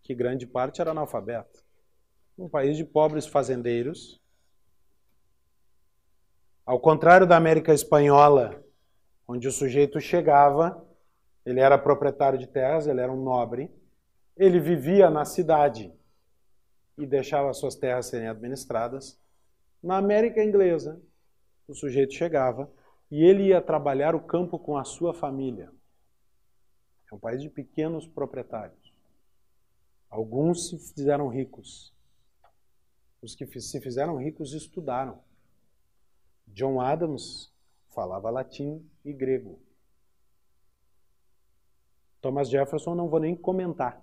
que 0.03 0.15
grande 0.15 0.47
parte 0.47 0.83
era 0.83 0.91
analfabeto 0.91 1.60
um 2.41 2.49
país 2.49 2.77
de 2.77 2.85
pobres 2.85 3.27
fazendeiros. 3.27 4.19
Ao 6.65 6.81
contrário 6.81 7.27
da 7.27 7.37
América 7.37 7.75
Espanhola, 7.75 8.65
onde 9.29 9.47
o 9.47 9.53
sujeito 9.53 10.01
chegava, 10.01 10.83
ele 11.45 11.61
era 11.61 11.77
proprietário 11.77 12.39
de 12.39 12.47
terras, 12.47 12.87
ele 12.87 13.01
era 13.01 13.13
um 13.13 13.23
nobre, 13.23 13.71
ele 14.37 14.59
vivia 14.59 15.11
na 15.11 15.27
cidade 15.27 15.93
e 16.97 17.07
deixava 17.07 17.53
suas 17.53 17.75
terras 17.75 18.07
serem 18.07 18.29
administradas. 18.29 19.21
Na 19.83 19.99
América 19.99 20.43
Inglesa, 20.43 20.99
o 21.69 21.75
sujeito 21.75 22.15
chegava 22.15 22.71
e 23.11 23.23
ele 23.23 23.49
ia 23.49 23.61
trabalhar 23.61 24.15
o 24.15 24.21
campo 24.21 24.59
com 24.59 24.79
a 24.79 24.85
sua 24.85 25.13
família. 25.13 25.71
É 27.11 27.15
um 27.15 27.19
país 27.19 27.43
de 27.43 27.51
pequenos 27.51 28.07
proprietários. 28.07 28.95
Alguns 30.09 30.69
se 30.69 30.79
fizeram 30.95 31.29
ricos, 31.29 31.93
os 33.23 33.35
que 33.35 33.47
se 33.61 33.81
fizeram 33.81 34.17
ricos 34.17 34.53
estudaram. 34.55 35.21
John 36.47 36.81
Adams 36.81 37.53
falava 37.89 38.31
latim 38.31 38.85
e 39.05 39.13
grego. 39.13 39.59
Thomas 42.21 42.49
Jefferson 42.51 42.95
não 42.95 43.09
vou 43.09 43.21
nem 43.21 43.35
comentar. 43.35 44.03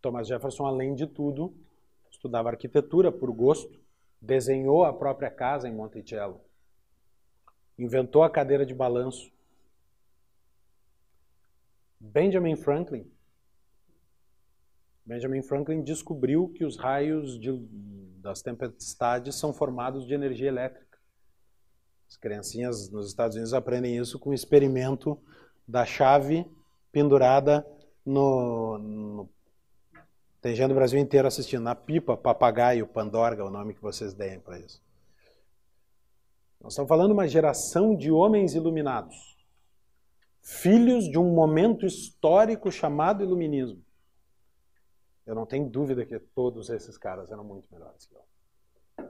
Thomas 0.00 0.28
Jefferson, 0.28 0.66
além 0.66 0.94
de 0.94 1.06
tudo, 1.06 1.54
estudava 2.10 2.50
arquitetura 2.50 3.10
por 3.10 3.30
gosto, 3.32 3.80
desenhou 4.20 4.84
a 4.84 4.92
própria 4.92 5.30
casa 5.30 5.68
em 5.68 5.74
Monticello, 5.74 6.40
inventou 7.78 8.22
a 8.22 8.30
cadeira 8.30 8.64
de 8.64 8.74
balanço. 8.74 9.32
Benjamin 12.00 12.56
Franklin 12.56 13.10
Benjamin 15.08 15.42
Franklin 15.42 15.82
descobriu 15.82 16.50
que 16.50 16.66
os 16.66 16.76
raios 16.76 17.40
de, 17.40 17.50
das 18.20 18.42
tempestades 18.42 19.36
são 19.36 19.54
formados 19.54 20.06
de 20.06 20.12
energia 20.12 20.48
elétrica. 20.48 20.98
As 22.06 22.18
criancinhas 22.18 22.90
nos 22.90 23.08
Estados 23.08 23.34
Unidos 23.34 23.54
aprendem 23.54 23.96
isso 23.96 24.18
com 24.18 24.28
o 24.30 24.34
experimento 24.34 25.18
da 25.66 25.86
chave 25.86 26.46
pendurada 26.92 27.66
no, 28.04 28.76
no 28.78 29.30
tem 30.42 30.54
gente 30.54 30.68
do 30.68 30.74
Brasil 30.74 31.00
inteiro 31.00 31.26
assistindo 31.26 31.62
na 31.62 31.74
pipa, 31.74 32.14
papagaio, 32.14 32.86
pandorga, 32.86 33.46
o 33.46 33.50
nome 33.50 33.74
que 33.74 33.80
vocês 33.80 34.12
deem 34.12 34.38
para 34.38 34.58
isso. 34.58 34.82
Nós 36.60 36.74
estamos 36.74 36.88
falando 36.88 37.08
de 37.08 37.14
uma 37.14 37.26
geração 37.26 37.96
de 37.96 38.10
homens 38.10 38.54
iluminados, 38.54 39.16
filhos 40.42 41.08
de 41.08 41.18
um 41.18 41.32
momento 41.34 41.86
histórico 41.86 42.70
chamado 42.70 43.24
iluminismo. 43.24 43.87
Eu 45.28 45.34
não 45.34 45.44
tenho 45.44 45.68
dúvida 45.68 46.06
que 46.06 46.18
todos 46.18 46.70
esses 46.70 46.96
caras 46.96 47.30
eram 47.30 47.44
muito 47.44 47.68
melhores 47.70 48.06
que 48.06 48.14
eu. 48.14 49.06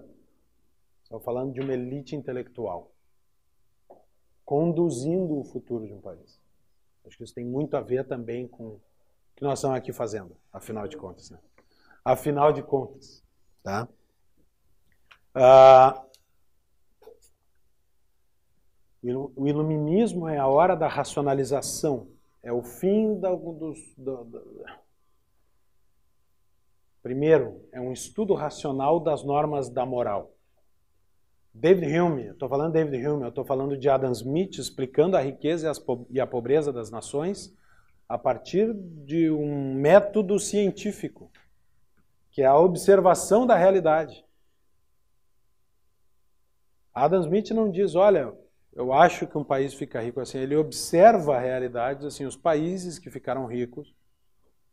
Estou 1.04 1.20
falando 1.20 1.52
de 1.52 1.60
uma 1.60 1.72
elite 1.72 2.16
intelectual 2.16 2.90
conduzindo 4.44 5.38
o 5.38 5.44
futuro 5.44 5.86
de 5.86 5.92
um 5.92 6.00
país. 6.00 6.40
Acho 7.06 7.16
que 7.16 7.22
isso 7.22 7.34
tem 7.34 7.44
muito 7.44 7.76
a 7.76 7.80
ver 7.80 8.04
também 8.04 8.48
com 8.48 8.64
o 8.64 8.80
que 9.36 9.44
nós 9.44 9.60
estamos 9.60 9.76
aqui 9.76 9.92
fazendo, 9.92 10.36
afinal 10.52 10.88
de 10.88 10.96
contas. 10.96 11.30
Né? 11.30 11.38
Afinal 12.04 12.52
de 12.52 12.64
contas. 12.64 13.22
Tá? 13.62 13.88
Ah, 15.32 16.04
o 19.04 19.46
iluminismo 19.46 20.26
é 20.26 20.36
a 20.36 20.48
hora 20.48 20.74
da 20.74 20.88
racionalização, 20.88 22.08
é 22.42 22.52
o 22.52 22.64
fim 22.64 23.20
da, 23.20 23.32
dos, 23.32 23.94
do, 23.96 24.24
do, 24.24 24.64
Primeiro, 27.08 27.66
é 27.72 27.80
um 27.80 27.90
estudo 27.90 28.34
racional 28.34 29.00
das 29.00 29.24
normas 29.24 29.70
da 29.70 29.86
moral. 29.86 30.30
David 31.54 31.98
Hume, 31.98 32.26
estou 32.26 32.50
falando 32.50 32.74
de 32.74 32.84
David 32.84 33.08
Hume, 33.08 33.22
eu 33.22 33.28
estou 33.30 33.46
falando 33.46 33.78
de 33.78 33.88
Adam 33.88 34.12
Smith 34.12 34.58
explicando 34.58 35.16
a 35.16 35.20
riqueza 35.22 35.72
e 36.10 36.20
a 36.20 36.26
pobreza 36.26 36.70
das 36.70 36.90
nações 36.90 37.56
a 38.06 38.18
partir 38.18 38.74
de 38.74 39.30
um 39.30 39.72
método 39.72 40.38
científico, 40.38 41.32
que 42.30 42.42
é 42.42 42.46
a 42.46 42.58
observação 42.58 43.46
da 43.46 43.56
realidade. 43.56 44.22
Adam 46.92 47.22
Smith 47.22 47.52
não 47.52 47.70
diz, 47.70 47.94
olha, 47.94 48.34
eu 48.74 48.92
acho 48.92 49.26
que 49.26 49.38
um 49.38 49.44
país 49.44 49.72
fica 49.72 49.98
rico 50.02 50.20
assim. 50.20 50.36
Ele 50.36 50.56
observa 50.56 51.36
a 51.36 51.40
realidade, 51.40 52.06
assim, 52.06 52.26
os 52.26 52.36
países 52.36 52.98
que 52.98 53.10
ficaram 53.10 53.46
ricos 53.46 53.96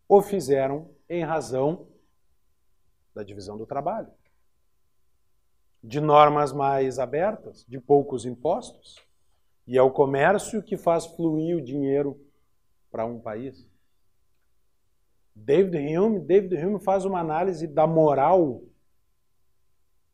o 0.10 0.22
fizeram 0.22 0.92
em 1.10 1.24
razão 1.24 1.95
da 3.16 3.24
divisão 3.24 3.58
do 3.58 3.66
trabalho, 3.66 4.12
de 5.82 6.02
normas 6.02 6.52
mais 6.52 7.00
abertas, 7.00 7.66
de 7.68 7.80
poucos 7.80 8.26
impostos, 8.26 9.04
e 9.66 9.78
é 9.78 9.82
o 9.82 9.90
comércio 9.90 10.62
que 10.62 10.78
faz 10.78 11.06
fluir 11.06 11.58
o 11.58 11.62
dinheiro 11.62 12.20
para 12.92 13.06
um 13.06 13.20
país. 13.20 13.66
David 15.34 15.98
Hume, 15.98 16.20
David 16.20 16.56
Hume 16.64 16.80
faz 16.80 17.06
uma 17.06 17.20
análise 17.20 17.68
da 17.68 17.88
moral 17.88 18.62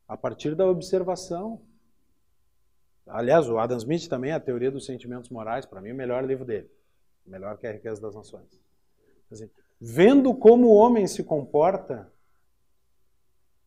a 0.08 0.16
partir 0.16 0.54
da 0.54 0.66
observação. 0.66 1.60
Aliás, 3.06 3.48
o 3.48 3.58
Adam 3.58 3.76
Smith 3.78 4.08
também, 4.08 4.32
a 4.32 4.40
teoria 4.40 4.70
dos 4.70 4.86
sentimentos 4.86 5.30
morais, 5.30 5.66
para 5.66 5.80
mim, 5.80 5.90
é 5.90 5.92
o 5.92 5.96
melhor 5.96 6.24
livro 6.24 6.44
dele. 6.44 6.70
Melhor 7.26 7.56
que 7.56 7.66
a 7.66 7.72
riqueza 7.72 8.00
das 8.00 8.14
nações. 8.14 8.60
Assim, 9.30 9.48
vendo 9.80 10.34
como 10.34 10.68
o 10.68 10.74
homem 10.74 11.06
se 11.06 11.22
comporta, 11.22 12.12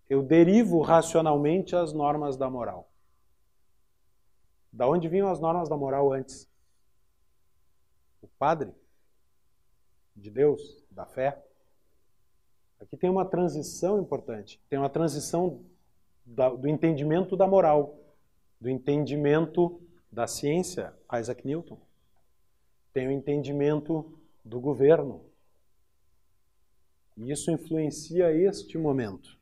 eu 0.09 0.21
derivo 0.21 0.81
racionalmente 0.81 1.75
as 1.75 1.93
normas 1.93 2.37
da 2.37 2.49
moral. 2.49 2.89
Da 4.71 4.87
onde 4.87 5.07
vinham 5.07 5.29
as 5.29 5.39
normas 5.39 5.69
da 5.69 5.77
moral 5.77 6.11
antes? 6.11 6.49
O 8.21 8.27
padre? 8.27 8.73
de 10.15 10.31
Deus, 10.31 10.83
da 10.89 11.05
fé. 11.05 11.43
Aqui 12.79 12.95
tem 12.95 13.09
uma 13.09 13.25
transição 13.25 13.99
importante. 13.99 14.61
Tem 14.69 14.79
uma 14.79 14.89
transição 14.89 15.61
do 16.25 16.67
entendimento 16.67 17.35
da 17.35 17.45
moral, 17.45 17.99
do 18.59 18.69
entendimento 18.69 19.81
da 20.11 20.25
ciência, 20.25 20.93
Isaac 21.19 21.45
Newton. 21.45 21.77
Tem 22.93 23.07
o 23.07 23.11
entendimento 23.11 24.17
do 24.43 24.59
governo. 24.59 25.21
E 27.17 27.31
isso 27.31 27.51
influencia 27.51 28.31
este 28.31 28.77
momento. 28.77 29.37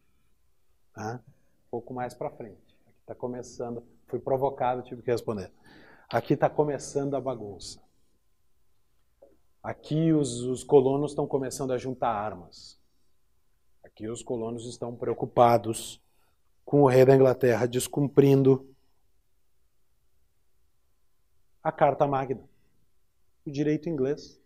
Tá? 0.93 1.19
Um 1.25 1.69
pouco 1.71 1.93
mais 1.93 2.13
para 2.13 2.29
frente. 2.29 2.77
Aqui 2.88 2.99
está 3.01 3.15
começando. 3.15 3.84
Fui 4.08 4.19
provocado, 4.19 4.84
tive 4.84 5.01
que 5.01 5.12
responder. 5.12 5.51
Aqui 6.10 6.34
está 6.34 6.49
começando 6.49 7.15
a 7.15 7.21
bagunça. 7.21 7.82
Aqui 9.63 10.12
os, 10.12 10.41
os 10.41 10.63
colonos 10.63 11.12
estão 11.12 11.25
começando 11.25 11.71
a 11.71 11.77
juntar 11.77 12.10
armas. 12.10 12.79
Aqui 13.84 14.08
os 14.08 14.21
colonos 14.21 14.67
estão 14.67 14.95
preocupados 14.95 16.01
com 16.65 16.82
o 16.82 16.88
rei 16.88 17.06
da 17.06 17.15
Inglaterra 17.15 17.65
descumprindo 17.65 18.69
a 21.63 21.71
Carta 21.71 22.06
Magna, 22.06 22.43
o 23.45 23.51
direito 23.51 23.88
inglês. 23.88 24.39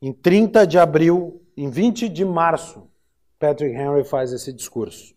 Em 0.00 0.12
30 0.12 0.66
de 0.66 0.78
abril, 0.78 1.43
em 1.56 1.70
20 1.70 2.08
de 2.08 2.24
março, 2.24 2.90
Patrick 3.38 3.74
Henry 3.74 4.04
faz 4.04 4.32
esse 4.32 4.52
discurso. 4.52 5.14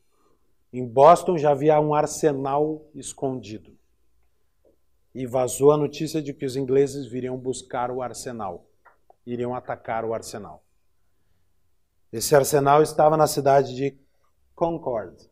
Em 0.71 0.85
Boston 0.85 1.37
já 1.37 1.51
havia 1.51 1.79
um 1.79 1.93
arsenal 1.93 2.85
escondido 2.93 3.77
e 5.15 5.25
vazou 5.25 5.71
a 5.71 5.77
notícia 5.77 6.21
de 6.21 6.33
que 6.33 6.45
os 6.45 6.55
ingleses 6.55 7.07
viriam 7.07 7.37
buscar 7.37 7.89
o 7.89 8.01
arsenal, 8.01 8.67
iriam 9.25 9.55
atacar 9.55 10.05
o 10.05 10.13
arsenal. 10.13 10.63
Esse 12.11 12.35
arsenal 12.35 12.83
estava 12.83 13.17
na 13.17 13.27
cidade 13.27 13.75
de 13.75 13.97
Concord, 14.53 15.29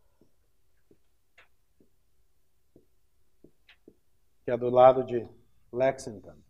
que 4.44 4.52
é 4.52 4.58
do 4.58 4.70
lado 4.70 5.04
de 5.04 5.28
Lexington. 5.72 6.45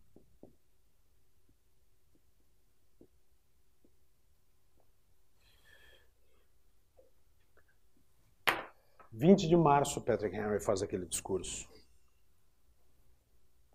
Vinte 9.17 9.47
de 9.47 9.55
março, 9.55 10.01
Patrick 10.01 10.35
Henry 10.35 10.59
faz 10.59 10.81
aquele 10.81 11.05
discurso. 11.05 11.69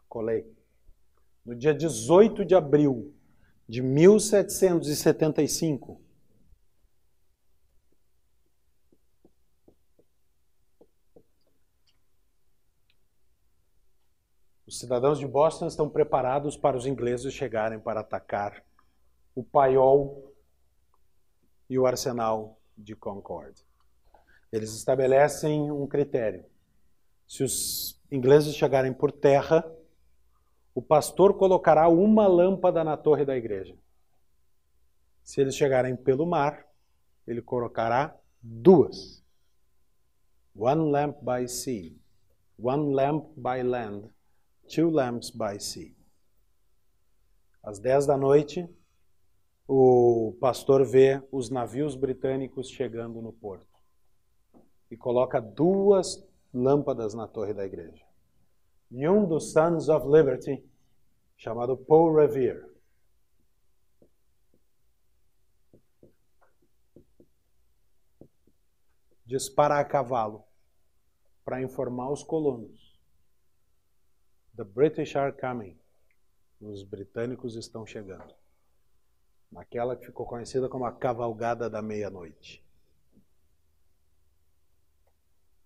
Colei. 0.06 0.54
No 1.42 1.54
dia 1.54 1.72
18 1.72 2.44
de 2.44 2.54
abril 2.54 3.14
de 3.66 3.80
1775, 3.80 5.98
Os 14.66 14.78
cidadãos 14.78 15.18
de 15.18 15.26
Boston 15.26 15.66
estão 15.66 15.88
preparados 15.88 16.54
para 16.56 16.76
os 16.76 16.86
ingleses 16.86 17.34
chegarem 17.34 17.80
para 17.80 18.00
atacar 18.00 18.64
o 19.34 19.42
paiol 19.42 20.32
e 21.68 21.76
o 21.76 21.86
arsenal 21.86 22.56
de 22.78 22.94
Concord. 22.94 23.68
Eles 24.52 24.74
estabelecem 24.74 25.70
um 25.70 25.86
critério. 25.86 26.44
Se 27.26 27.44
os 27.44 28.00
ingleses 28.10 28.56
chegarem 28.56 28.92
por 28.92 29.12
terra, 29.12 29.64
o 30.74 30.82
pastor 30.82 31.34
colocará 31.34 31.88
uma 31.88 32.26
lâmpada 32.26 32.82
na 32.82 32.96
torre 32.96 33.24
da 33.24 33.36
igreja. 33.36 33.76
Se 35.22 35.40
eles 35.40 35.54
chegarem 35.54 35.94
pelo 35.94 36.26
mar, 36.26 36.66
ele 37.26 37.40
colocará 37.40 38.18
duas. 38.42 39.24
One 40.56 40.90
lamp 40.90 41.18
by 41.22 41.46
sea, 41.46 41.94
one 42.58 42.92
lamp 42.92 43.26
by 43.36 43.62
land, 43.62 44.10
two 44.66 44.90
lamps 44.90 45.30
by 45.30 45.60
sea. 45.60 45.94
Às 47.62 47.78
10 47.78 48.06
da 48.06 48.16
noite, 48.16 48.68
o 49.68 50.36
pastor 50.40 50.84
vê 50.84 51.22
os 51.30 51.50
navios 51.50 51.94
britânicos 51.94 52.68
chegando 52.68 53.22
no 53.22 53.32
porto 53.32 53.69
e 54.90 54.96
coloca 54.96 55.40
duas 55.40 56.26
lâmpadas 56.52 57.14
na 57.14 57.28
torre 57.28 57.54
da 57.54 57.64
igreja 57.64 58.10
e 58.90 59.08
um 59.08 59.26
dos 59.26 59.52
Sons 59.52 59.88
of 59.88 60.06
Liberty, 60.06 60.62
chamado 61.36 61.76
Paul 61.76 62.14
Revere. 62.16 62.68
Dispara 69.24 69.78
a 69.78 69.84
cavalo 69.84 70.44
para 71.44 71.62
informar 71.62 72.10
os 72.10 72.24
colonos. 72.24 72.98
The 74.56 74.64
British 74.64 75.14
are 75.14 75.32
coming. 75.32 75.78
Os 76.60 76.82
britânicos 76.82 77.54
estão 77.54 77.86
chegando. 77.86 78.34
Naquela 79.52 79.96
que 79.96 80.06
ficou 80.06 80.26
conhecida 80.26 80.68
como 80.68 80.84
a 80.84 80.92
cavalgada 80.92 81.70
da 81.70 81.80
meia-noite. 81.80 82.64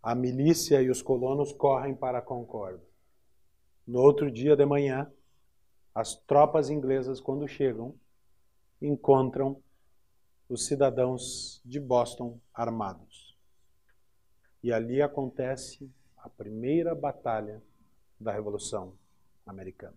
A 0.04 0.14
milícia 0.14 0.82
e 0.82 0.90
os 0.90 1.00
colonos 1.00 1.50
correm 1.50 1.94
para 1.94 2.18
a 2.18 2.22
Concórdia. 2.22 2.86
No 3.86 4.02
outro 4.02 4.30
dia 4.30 4.54
de 4.54 4.66
manhã, 4.66 5.10
as 5.94 6.14
tropas 6.14 6.68
inglesas, 6.68 7.22
quando 7.22 7.48
chegam, 7.48 7.94
encontram 8.82 9.62
os 10.46 10.66
cidadãos 10.66 11.58
de 11.64 11.80
Boston 11.80 12.38
armados. 12.52 13.34
E 14.62 14.70
ali 14.74 15.00
acontece 15.00 15.90
a 16.18 16.28
primeira 16.28 16.94
batalha 16.94 17.62
da 18.20 18.30
Revolução 18.30 18.92
Americana. 19.46 19.96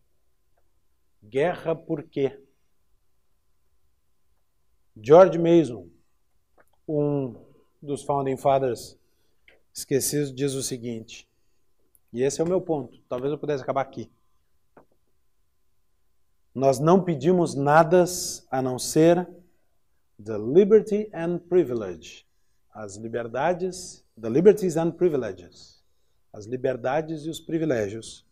Guerra 1.24 1.76
por 1.76 2.02
quê? 2.04 2.42
George 4.96 5.38
Mason, 5.38 5.90
um 6.88 7.36
dos 7.82 8.04
Founding 8.04 8.38
Fathers 8.38 8.98
esquecidos, 9.74 10.34
diz 10.34 10.54
o 10.54 10.64
seguinte, 10.64 11.28
e 12.14 12.24
esse 12.24 12.40
é 12.40 12.44
o 12.44 12.48
meu 12.48 12.62
ponto, 12.62 13.02
talvez 13.10 13.32
eu 13.32 13.38
pudesse 13.38 13.62
acabar 13.62 13.82
aqui. 13.82 14.10
Nós 16.54 16.80
não 16.80 17.04
pedimos 17.04 17.56
nada 17.56 18.06
a 18.50 18.62
não 18.62 18.80
ser 18.80 19.28
The 20.24 20.38
liberty 20.38 21.10
and 21.14 21.40
privilege. 21.50 22.26
As 22.74 22.98
liberdades, 22.98 24.04
the 24.18 24.30
liberties 24.30 24.78
and 24.78 24.92
privileges. 24.92 25.84
As 26.32 26.46
liberdades 26.46 27.26
e 27.26 27.30
os 27.30 27.40
privilégios 27.40 28.26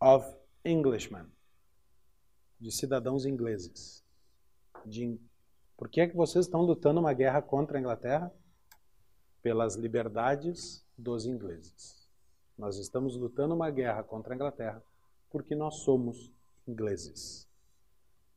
of 0.00 0.26
Englishmen. 0.64 1.26
De 2.60 2.70
cidadãos 2.70 3.24
ingleses. 3.24 4.04
De, 4.84 5.18
por 5.76 5.88
que 5.88 6.00
é 6.00 6.08
que 6.08 6.16
vocês 6.16 6.44
estão 6.44 6.60
lutando 6.60 7.00
uma 7.00 7.12
guerra 7.12 7.40
contra 7.40 7.78
a 7.78 7.80
Inglaterra? 7.80 8.32
Pelas 9.42 9.76
liberdades 9.76 10.84
dos 10.96 11.24
ingleses. 11.24 12.06
Nós 12.56 12.76
estamos 12.76 13.16
lutando 13.16 13.54
uma 13.54 13.70
guerra 13.70 14.02
contra 14.02 14.34
a 14.34 14.36
Inglaterra 14.36 14.82
porque 15.30 15.54
nós 15.54 15.76
somos 15.76 16.32
ingleses. 16.66 17.46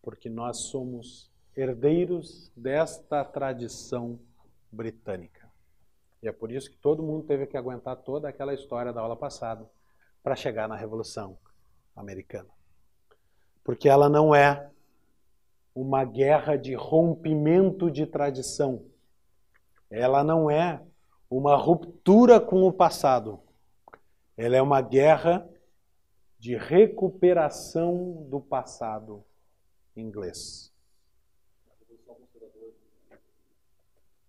Porque 0.01 0.29
nós 0.29 0.57
somos 0.57 1.30
herdeiros 1.55 2.51
desta 2.55 3.23
tradição 3.23 4.19
britânica. 4.71 5.49
E 6.21 6.27
é 6.27 6.31
por 6.31 6.51
isso 6.51 6.69
que 6.69 6.77
todo 6.77 7.03
mundo 7.03 7.25
teve 7.25 7.47
que 7.47 7.57
aguentar 7.57 7.97
toda 7.97 8.29
aquela 8.29 8.53
história 8.53 8.93
da 8.93 9.01
aula 9.01 9.15
passada 9.15 9.67
para 10.23 10.35
chegar 10.35 10.67
na 10.67 10.75
Revolução 10.75 11.37
Americana. 11.95 12.49
Porque 13.63 13.89
ela 13.89 14.07
não 14.07 14.33
é 14.33 14.69
uma 15.73 16.03
guerra 16.03 16.57
de 16.57 16.73
rompimento 16.75 17.89
de 17.89 18.05
tradição. 18.05 18.85
Ela 19.89 20.23
não 20.23 20.49
é 20.49 20.81
uma 21.29 21.55
ruptura 21.55 22.39
com 22.39 22.63
o 22.63 22.73
passado. 22.73 23.39
Ela 24.37 24.57
é 24.57 24.61
uma 24.61 24.81
guerra 24.81 25.47
de 26.37 26.55
recuperação 26.55 28.25
do 28.29 28.39
passado 28.39 29.23
inglês. 29.95 30.70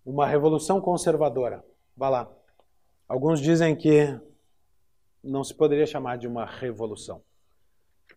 Uma 0.05 0.27
revolução 0.27 0.81
conservadora. 0.81 1.63
Vá 1.95 2.09
lá. 2.09 2.31
Alguns 3.07 3.39
dizem 3.39 3.75
que 3.75 4.19
não 5.23 5.43
se 5.43 5.53
poderia 5.53 5.85
chamar 5.85 6.17
de 6.17 6.27
uma 6.27 6.45
revolução. 6.45 7.21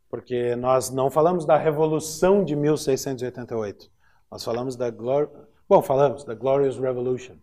Porque 0.08 0.56
nós 0.56 0.90
não 0.90 1.10
falamos 1.10 1.44
da 1.44 1.56
revolução 1.56 2.44
de 2.44 2.56
1688. 2.56 3.90
Nós 4.30 4.44
falamos 4.44 4.76
da 4.76 4.90
glor... 4.90 5.30
Bom, 5.68 5.82
falamos 5.82 6.24
da 6.24 6.34
Glorious 6.34 6.78
Revolution. 6.78 7.36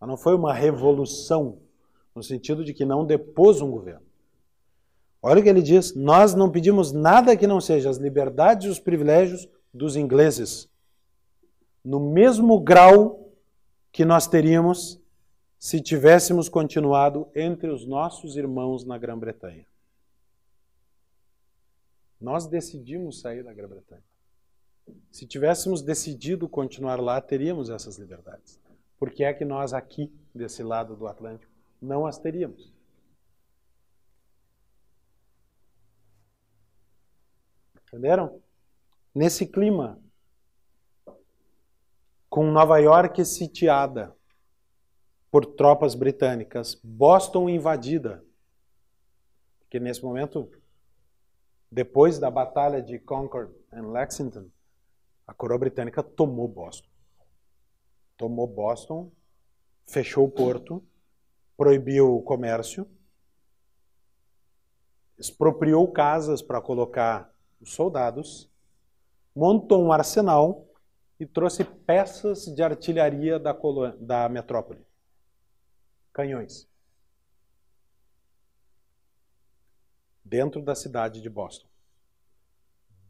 Mas 0.00 0.08
não 0.08 0.16
foi 0.16 0.34
uma 0.34 0.52
revolução 0.52 1.58
no 2.14 2.22
sentido 2.22 2.64
de 2.64 2.72
que 2.72 2.84
não 2.84 3.04
depôs 3.04 3.60
um 3.60 3.70
governo. 3.70 4.06
Olha 5.22 5.40
o 5.40 5.42
que 5.42 5.48
ele 5.48 5.62
diz: 5.62 5.94
nós 5.94 6.34
não 6.34 6.50
pedimos 6.50 6.92
nada 6.92 7.36
que 7.36 7.46
não 7.46 7.60
seja 7.60 7.90
as 7.90 7.96
liberdades 7.96 8.66
e 8.66 8.70
os 8.70 8.78
privilégios 8.78 9.48
dos 9.72 9.96
ingleses, 9.96 10.70
no 11.84 12.00
mesmo 12.00 12.58
grau 12.60 13.25
que 13.96 14.04
nós 14.04 14.26
teríamos 14.26 15.00
se 15.58 15.80
tivéssemos 15.80 16.50
continuado 16.50 17.30
entre 17.34 17.70
os 17.70 17.86
nossos 17.86 18.36
irmãos 18.36 18.84
na 18.84 18.98
Grã-Bretanha. 18.98 19.66
Nós 22.20 22.46
decidimos 22.46 23.20
sair 23.20 23.42
da 23.42 23.54
Grã-Bretanha. 23.54 24.02
Se 25.10 25.26
tivéssemos 25.26 25.80
decidido 25.80 26.46
continuar 26.46 27.00
lá, 27.00 27.18
teríamos 27.22 27.70
essas 27.70 27.96
liberdades. 27.96 28.60
Por 28.98 29.10
que 29.10 29.24
é 29.24 29.32
que 29.32 29.46
nós 29.46 29.72
aqui, 29.72 30.12
desse 30.34 30.62
lado 30.62 30.94
do 30.94 31.06
Atlântico, 31.06 31.50
não 31.80 32.06
as 32.06 32.18
teríamos? 32.18 32.70
Entenderam? 37.88 38.42
Nesse 39.14 39.46
clima, 39.46 39.98
com 42.36 42.50
Nova 42.50 42.76
York 42.76 43.24
sitiada 43.24 44.14
por 45.30 45.46
tropas 45.46 45.94
britânicas, 45.94 46.78
Boston 46.84 47.48
invadida, 47.48 48.22
porque 49.60 49.80
nesse 49.80 50.04
momento, 50.04 50.50
depois 51.72 52.18
da 52.18 52.30
batalha 52.30 52.82
de 52.82 52.98
Concord 52.98 53.54
e 53.72 53.80
Lexington, 53.80 54.50
a 55.26 55.32
coroa 55.32 55.56
britânica 55.56 56.02
tomou 56.02 56.46
Boston. 56.46 56.90
Tomou 58.18 58.46
Boston, 58.46 59.10
fechou 59.86 60.26
o 60.26 60.30
porto, 60.30 60.84
proibiu 61.56 62.16
o 62.16 62.22
comércio, 62.22 62.86
expropriou 65.18 65.90
casas 65.90 66.42
para 66.42 66.60
colocar 66.60 67.34
os 67.62 67.72
soldados, 67.72 68.52
montou 69.34 69.82
um 69.82 69.90
arsenal 69.90 70.65
e 71.18 71.26
trouxe 71.26 71.64
peças 71.64 72.44
de 72.46 72.62
artilharia 72.62 73.38
da, 73.38 73.56
da 73.98 74.28
metrópole. 74.28 74.84
Canhões. 76.12 76.68
Dentro 80.24 80.60
da 80.62 80.74
cidade 80.74 81.20
de 81.22 81.30
Boston. 81.30 81.68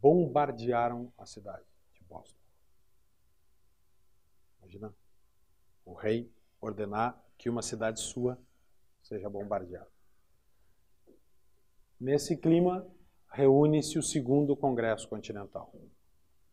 Bombardearam 0.00 1.12
a 1.18 1.26
cidade 1.26 1.64
de 1.94 2.04
Boston. 2.04 2.38
Imagina 4.58 4.94
o 5.84 5.94
rei 5.94 6.30
ordenar 6.60 7.20
que 7.38 7.48
uma 7.48 7.62
cidade 7.62 8.00
sua 8.00 8.38
seja 9.02 9.28
bombardeada. 9.28 9.90
Nesse 11.98 12.36
clima, 12.36 12.86
reúne-se 13.30 13.98
o 13.98 14.02
segundo 14.02 14.56
Congresso 14.56 15.08
Continental, 15.08 15.72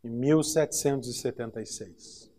em 0.03 0.09
1776. 0.09 2.33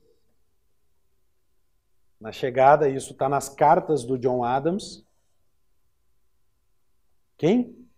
Na 2.20 2.32
chegada, 2.32 2.88
isso 2.88 3.12
está 3.12 3.28
nas 3.28 3.48
cartas 3.48 4.04
do 4.04 4.18
John 4.18 4.44
Adams. 4.44 5.04
Quem? 7.36 7.88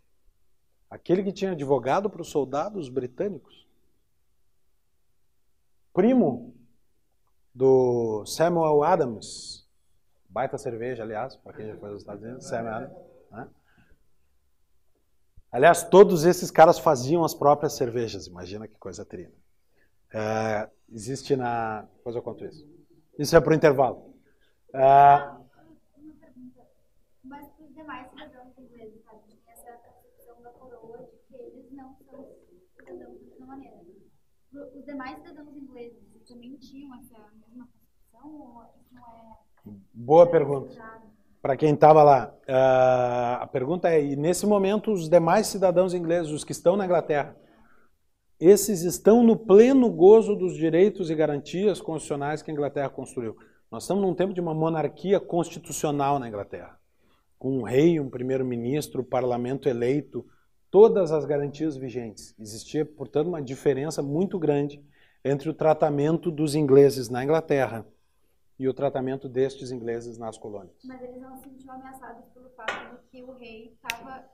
Aquele 0.89 1.23
que 1.23 1.33
tinha 1.33 1.53
advogado 1.53 2.09
para 2.09 2.23
os 2.23 2.29
soldados 2.29 2.89
britânicos. 2.89 3.67
Primo 5.93 6.55
do 7.55 8.25
Samuel 8.27 8.83
Adams. 8.83 9.67
Baita 10.29 10.59
cerveja, 10.59 11.03
aliás, 11.03 11.37
para 11.37 11.55
quem 11.55 11.67
já 11.67 11.77
foi 11.77 11.91
aos 11.91 12.01
Estados 12.01 12.23
Unidos. 12.23 12.47
Samuel 12.47 12.75
Adams. 12.75 12.97
Né? 13.31 13.49
Aliás, 15.51 15.83
todos 15.85 16.25
esses 16.25 16.51
caras 16.51 16.79
faziam 16.79 17.25
as 17.25 17.35
próprias 17.35 17.75
cervejas, 17.75 18.27
imagina 18.27 18.69
que 18.69 18.77
coisa 18.77 19.05
trina. 19.05 19.33
É, 20.13 20.71
existe 20.91 21.37
na. 21.37 21.83
Depois 21.97 22.17
eu 22.17 22.23
conto 22.23 22.45
isso. 22.45 22.67
Isso 23.19 23.37
é 23.37 23.41
para 23.41 23.53
o 23.53 23.57
intervalo. 23.57 24.15
É... 24.73 25.37
Mas 27.25 27.49
os 27.59 27.75
demais 27.75 28.09
cidadãos 28.11 28.59
ingleses, 28.59 29.03
a 29.09 29.15
gente 29.15 29.37
tem 29.37 29.53
essa 29.53 30.43
da 30.43 30.51
coroa 30.51 30.99
de 30.99 31.17
que 31.29 31.35
eles 31.35 31.73
não 31.73 31.97
são 32.11 32.27
cidadãos 32.77 33.21
da 33.21 33.27
mesma 33.27 33.47
maneira. 33.47 33.77
Os 34.75 34.85
demais 34.85 35.19
cidadãos 35.19 35.57
ingleses 35.57 35.99
também 36.29 36.57
tinham 36.57 36.95
essa 36.97 37.19
mesma 37.35 37.69
ou 38.13 38.65
não 38.93 39.03
é. 39.03 39.75
Boa 39.93 40.27
pergunta 40.31 40.77
para 41.47 41.57
quem 41.57 41.75
estava 41.75 42.03
lá. 42.03 42.35
Uh, 42.49 43.43
a 43.43 43.47
pergunta 43.47 43.89
é: 43.89 44.05
e 44.05 44.17
nesse 44.17 44.45
momento, 44.45 44.93
os 44.93 45.09
demais 45.09 45.47
cidadãos 45.47 45.95
ingleses, 45.95 46.33
os 46.33 46.43
que 46.43 46.51
estão 46.51 46.77
na 46.77 46.85
Inglaterra, 46.85 47.37
esses 48.39 48.83
estão 48.83 49.23
no 49.23 49.37
pleno 49.37 49.91
gozo 49.91 50.37
dos 50.37 50.55
direitos 50.55 51.11
e 51.11 51.15
garantias 51.15 51.81
constitucionais 51.81 52.43
que 52.43 52.51
a 52.51 52.55
Inglaterra 52.55 52.91
construiu. 52.91 53.37
Nós 53.71 53.85
estamos 53.85 54.03
num 54.03 54.15
tempo 54.15 54.35
de 54.35 54.41
uma 54.41 54.55
monarquia 54.55 55.19
constitucional 55.19 56.19
na 56.19 56.29
Inglaterra, 56.29 56.79
com 57.39 57.59
um 57.59 57.63
rei, 57.63 57.99
um 57.99 58.11
primeiro-ministro, 58.11 59.03
parlamento 59.03 59.69
eleito, 59.69 60.25
todas 60.71 61.11
as 61.13 61.25
garantias 61.25 61.77
vigentes. 61.77 62.35
Existia, 62.39 62.85
portanto, 62.85 63.29
uma 63.29 63.43
diferença 63.43 64.03
muito 64.03 64.39
grande 64.39 64.85
entre 65.25 65.49
o 65.49 65.55
tratamento 65.55 66.31
dos 66.31 66.55
ingleses 66.55 67.09
na 67.09 67.25
Inglaterra 67.25 67.87
e 68.59 68.69
o 68.69 68.75
tratamento 68.75 69.29
destes 69.29 69.71
ingleses 69.71 70.19
nas 70.19 70.39
colônias. 70.39 70.77
Mas 70.85 71.03
eles 71.03 71.21
não 71.21 71.37
se 71.37 71.45
sentiam 71.45 71.75
ameaçados 71.75 72.25
pelo 72.33 72.51
fato 72.51 72.97
de 72.97 73.11
que 73.11 73.23
o 73.23 73.33
rei 73.33 73.73
estava 73.73 74.25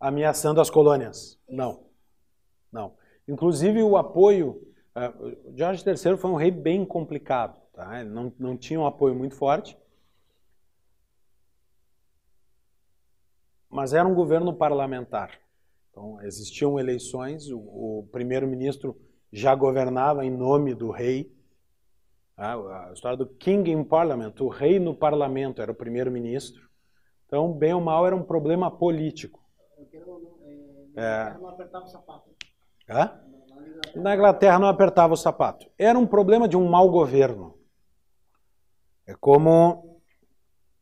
ameaçando 0.00 0.60
as 0.60 0.70
colônias? 0.70 1.16
Isso. 1.16 1.38
Não, 1.48 1.84
não. 2.74 2.94
Inclusive 3.26 3.82
o 3.82 3.96
apoio, 3.96 4.62
uh, 4.94 5.56
Jorge 5.56 5.82
III 5.88 6.16
foi 6.16 6.30
um 6.30 6.34
rei 6.34 6.50
bem 6.50 6.84
complicado, 6.84 7.58
tá? 7.72 8.00
Ele 8.00 8.10
não, 8.10 8.32
não 8.38 8.56
tinha 8.56 8.78
um 8.78 8.86
apoio 8.86 9.14
muito 9.14 9.34
forte, 9.34 9.78
mas 13.70 13.94
era 13.94 14.06
um 14.06 14.14
governo 14.14 14.52
parlamentar. 14.52 15.40
Então 15.90 16.20
existiam 16.22 16.78
eleições, 16.78 17.50
o, 17.50 17.58
o 17.58 18.08
primeiro-ministro 18.12 19.00
já 19.32 19.54
governava 19.54 20.24
em 20.24 20.30
nome 20.30 20.74
do 20.74 20.90
rei 20.90 21.34
a 22.36 22.90
história 22.92 23.16
do 23.16 23.26
King 23.26 23.70
in 23.70 23.84
Parliament, 23.84 24.34
o 24.40 24.48
rei 24.48 24.80
no 24.80 24.94
parlamento 24.94 25.62
era 25.62 25.70
o 25.70 25.74
primeiro-ministro. 25.74 26.68
Então, 27.26 27.52
bem 27.52 27.72
ou 27.72 27.80
mal, 27.80 28.06
era 28.06 28.14
um 28.14 28.22
problema 28.22 28.70
político. 28.70 29.40
É, 30.96 31.30
é... 31.30 31.38
não 31.38 31.48
apertar 31.48 31.80
o 31.80 31.86
sapato. 31.86 32.30
Hã? 32.88 33.20
Na 33.94 34.14
Inglaterra 34.14 34.58
não 34.58 34.68
apertava 34.68 35.14
o 35.14 35.16
sapato. 35.16 35.70
Era 35.78 35.98
um 35.98 36.06
problema 36.06 36.48
de 36.48 36.56
um 36.56 36.68
mau 36.68 36.90
governo. 36.90 37.58
É 39.06 39.14
como 39.14 40.00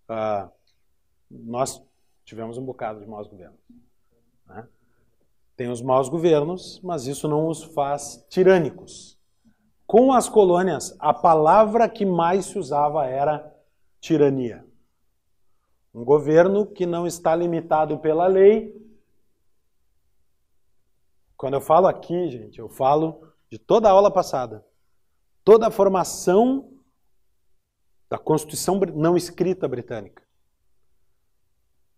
ah, 0.08 0.50
nós 1.30 1.82
tivemos 2.24 2.58
um 2.58 2.64
bocado 2.64 3.00
de 3.00 3.06
maus 3.06 3.28
governos. 3.28 3.58
Né? 4.46 4.68
Tem 5.56 5.68
os 5.68 5.82
maus 5.82 6.08
governos, 6.08 6.80
mas 6.82 7.06
isso 7.06 7.28
não 7.28 7.48
os 7.48 7.62
faz 7.62 8.24
tirânicos. 8.28 9.18
Com 9.86 10.12
as 10.12 10.28
colônias, 10.28 10.96
a 10.98 11.12
palavra 11.12 11.88
que 11.88 12.04
mais 12.04 12.46
se 12.46 12.58
usava 12.58 13.06
era 13.06 13.54
tirania. 14.00 14.64
Um 15.94 16.04
governo 16.04 16.66
que 16.66 16.86
não 16.86 17.06
está 17.06 17.36
limitado 17.36 17.98
pela 17.98 18.26
lei. 18.26 18.74
Quando 21.42 21.54
eu 21.54 21.60
falo 21.60 21.88
aqui, 21.88 22.30
gente, 22.30 22.60
eu 22.60 22.68
falo 22.68 23.26
de 23.50 23.58
toda 23.58 23.88
a 23.88 23.90
aula 23.90 24.12
passada. 24.12 24.64
Toda 25.42 25.66
a 25.66 25.72
formação 25.72 26.72
da 28.08 28.16
Constituição 28.16 28.78
não 28.94 29.16
escrita 29.16 29.66
britânica. 29.66 30.22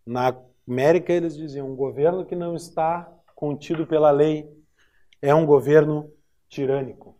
Na 0.07 0.35
América, 0.67 1.13
eles 1.13 1.37
diziam: 1.37 1.71
um 1.71 1.77
governo 1.77 2.25
que 2.25 2.35
não 2.35 2.57
está 2.57 3.13
contido 3.35 3.87
pela 3.87 4.11
lei 4.11 4.51
é 5.21 5.35
um 5.35 5.45
governo 5.45 6.11
tirânico. 6.49 7.15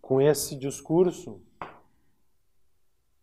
Com 0.00 0.22
esse 0.22 0.56
discurso, 0.56 1.38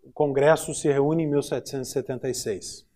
o 0.04 0.12
Congresso 0.14 0.72
se 0.76 0.88
reúne 0.88 1.24
em 1.24 1.28
1776. 1.32 2.88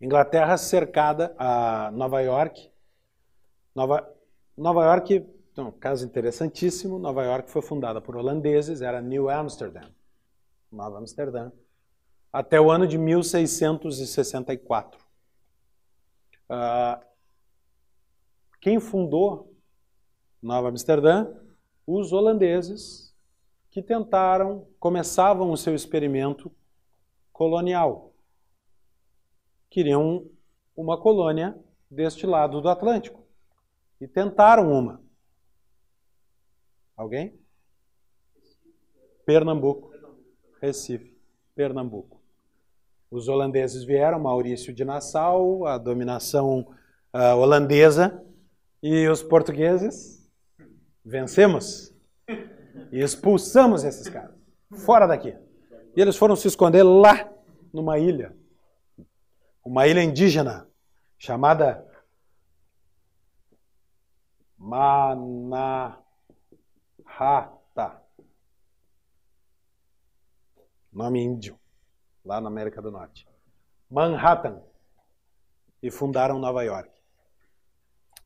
Inglaterra 0.00 0.56
cercada 0.56 1.34
a 1.36 1.90
Nova 1.90 2.20
York. 2.20 2.69
Nova, 3.80 4.06
Nova 4.58 4.84
York, 4.84 5.26
então, 5.52 5.72
caso 5.72 6.04
interessantíssimo, 6.04 6.98
Nova 6.98 7.24
York 7.24 7.50
foi 7.50 7.62
fundada 7.62 7.98
por 7.98 8.14
holandeses, 8.14 8.82
era 8.82 9.00
New 9.00 9.30
Amsterdam, 9.30 9.90
Nova 10.70 10.98
Amsterdã, 10.98 11.50
até 12.30 12.60
o 12.60 12.70
ano 12.70 12.86
de 12.86 12.98
1664. 12.98 15.00
Uh, 15.00 15.02
ah, 16.50 17.02
quem 18.60 18.78
fundou 18.78 19.50
Nova 20.42 20.68
Amsterdã? 20.68 21.34
Os 21.86 22.12
holandeses 22.12 23.16
que 23.70 23.80
tentaram, 23.80 24.68
começavam 24.78 25.50
o 25.50 25.56
seu 25.56 25.74
experimento 25.74 26.52
colonial. 27.32 28.12
Queriam 29.70 30.26
uma 30.76 31.00
colônia 31.00 31.58
deste 31.90 32.26
lado 32.26 32.60
do 32.60 32.68
Atlântico. 32.68 33.29
E 34.00 34.08
tentaram 34.08 34.72
uma. 34.72 35.02
Alguém? 36.96 37.38
Pernambuco. 39.26 39.92
Recife. 40.60 41.16
Pernambuco. 41.54 42.20
Os 43.10 43.28
holandeses 43.28 43.84
vieram, 43.84 44.20
Maurício 44.20 44.72
de 44.72 44.84
Nassau, 44.84 45.66
a 45.66 45.76
dominação 45.76 46.60
uh, 47.12 47.36
holandesa, 47.36 48.24
e 48.82 49.08
os 49.08 49.22
portugueses 49.22 50.30
vencemos 51.04 51.94
e 52.92 53.00
expulsamos 53.00 53.84
esses 53.84 54.08
caras 54.08 54.34
fora 54.84 55.06
daqui. 55.06 55.36
E 55.96 56.00
eles 56.00 56.16
foram 56.16 56.36
se 56.36 56.46
esconder 56.48 56.82
lá 56.82 57.28
numa 57.72 57.98
ilha, 57.98 58.34
uma 59.64 59.86
ilha 59.86 60.02
indígena 60.02 60.68
chamada 61.18 61.84
Manahata. 64.60 66.04
Nome 70.92 71.22
índio, 71.22 71.58
lá 72.22 72.42
na 72.42 72.48
América 72.48 72.82
do 72.82 72.90
Norte. 72.90 73.26
Manhattan. 73.90 74.62
E 75.82 75.90
fundaram 75.90 76.38
Nova 76.38 76.62
York. 76.62 76.90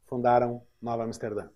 Fundaram 0.06 0.60
Nova 0.82 1.04
Amsterdã. 1.04 1.48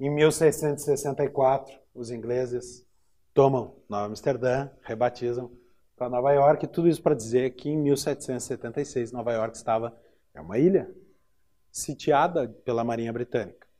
Em 0.00 0.10
1664, 0.10 1.78
os 1.94 2.10
ingleses 2.10 2.84
tomam 3.32 3.76
Nova 3.88 4.06
Amsterdã, 4.06 4.68
rebatizam 4.82 5.56
para 5.94 6.08
Nova 6.08 6.32
York, 6.32 6.66
tudo 6.66 6.88
isso 6.88 7.00
para 7.00 7.14
dizer 7.14 7.54
que 7.54 7.68
em 7.68 7.78
1776 7.78 9.12
Nova 9.12 9.32
York 9.32 9.56
estava 9.56 9.96
é 10.34 10.40
uma 10.40 10.58
ilha 10.58 10.92
sitiada 11.70 12.48
pela 12.48 12.82
Marinha 12.82 13.12
Britânica. 13.12 13.70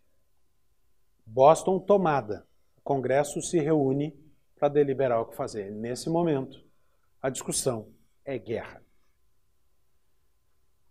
Boston 1.32 1.78
tomada. 1.78 2.46
O 2.76 2.82
Congresso 2.82 3.40
se 3.40 3.58
reúne 3.58 4.14
para 4.54 4.68
deliberar 4.68 5.22
o 5.22 5.24
que 5.24 5.34
fazer. 5.34 5.70
Nesse 5.70 6.10
momento, 6.10 6.62
a 7.22 7.30
discussão 7.30 7.88
é 8.22 8.38
guerra. 8.38 8.82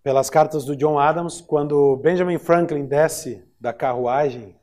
Pelas 0.01 0.31
cartas 0.31 0.65
do 0.65 0.75
John 0.75 0.97
Adams, 0.97 1.41
quando 1.41 1.95
Benjamin 1.97 2.39
Franklin 2.39 2.87
desce 2.87 3.47
da 3.59 3.71
carruagem 3.71 4.59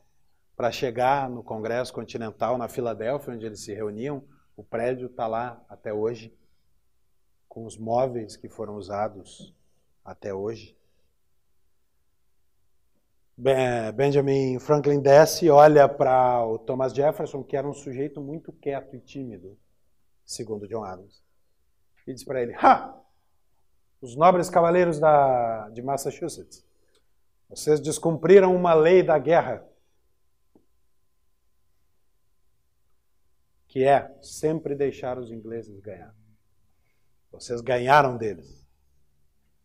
para 0.57 0.73
chegar 0.73 1.31
no 1.31 1.45
Congresso 1.45 1.93
Continental 1.93 2.59
na 2.59 2.67
Filadélfia, 2.67 3.35
onde 3.35 3.47
eles 3.47 3.61
se 3.61 3.73
reuniam. 3.73 4.25
O 4.57 4.65
prédio 4.65 5.07
está 5.07 5.29
lá 5.29 5.65
até 5.69 5.93
hoje, 5.93 6.37
com 7.49 7.65
os 7.65 7.79
móveis 7.79 8.37
que 8.37 8.49
foram 8.49 8.75
usados 8.75 9.55
até 10.05 10.35
hoje. 10.35 10.77
Benjamin 13.95 14.59
Franklin 14.59 15.01
desce, 15.01 15.49
olha 15.49 15.89
para 15.89 16.45
o 16.45 16.59
Thomas 16.59 16.93
Jefferson, 16.93 17.45
que 17.45 17.57
era 17.57 17.69
um 17.69 17.73
sujeito 17.73 18.21
muito 18.21 18.53
quieto 18.53 18.97
e 18.97 19.01
tímido, 19.01 19.57
segundo 20.25 20.67
John 20.67 20.83
Adams, 20.83 21.23
e 22.05 22.13
diz 22.13 22.25
para 22.25 22.43
ele: 22.43 22.53
Ha! 22.57 23.01
Os 24.01 24.17
nobres 24.17 24.51
cavaleiros 24.51 24.99
da, 24.99 25.69
de 25.71 25.81
Massachusetts, 25.83 26.67
vocês 27.49 27.79
descumpriram 27.79 28.55
uma 28.55 28.75
lei 28.75 29.05
da 29.05 29.19
guerra 29.19 29.65
que 33.69 33.85
é 33.85 34.17
sempre 34.21 34.75
deixar 34.75 35.17
os 35.17 35.31
ingleses 35.31 35.79
ganhar. 35.79 36.13
Vocês 37.31 37.61
ganharam 37.61 38.17
deles 38.17 38.67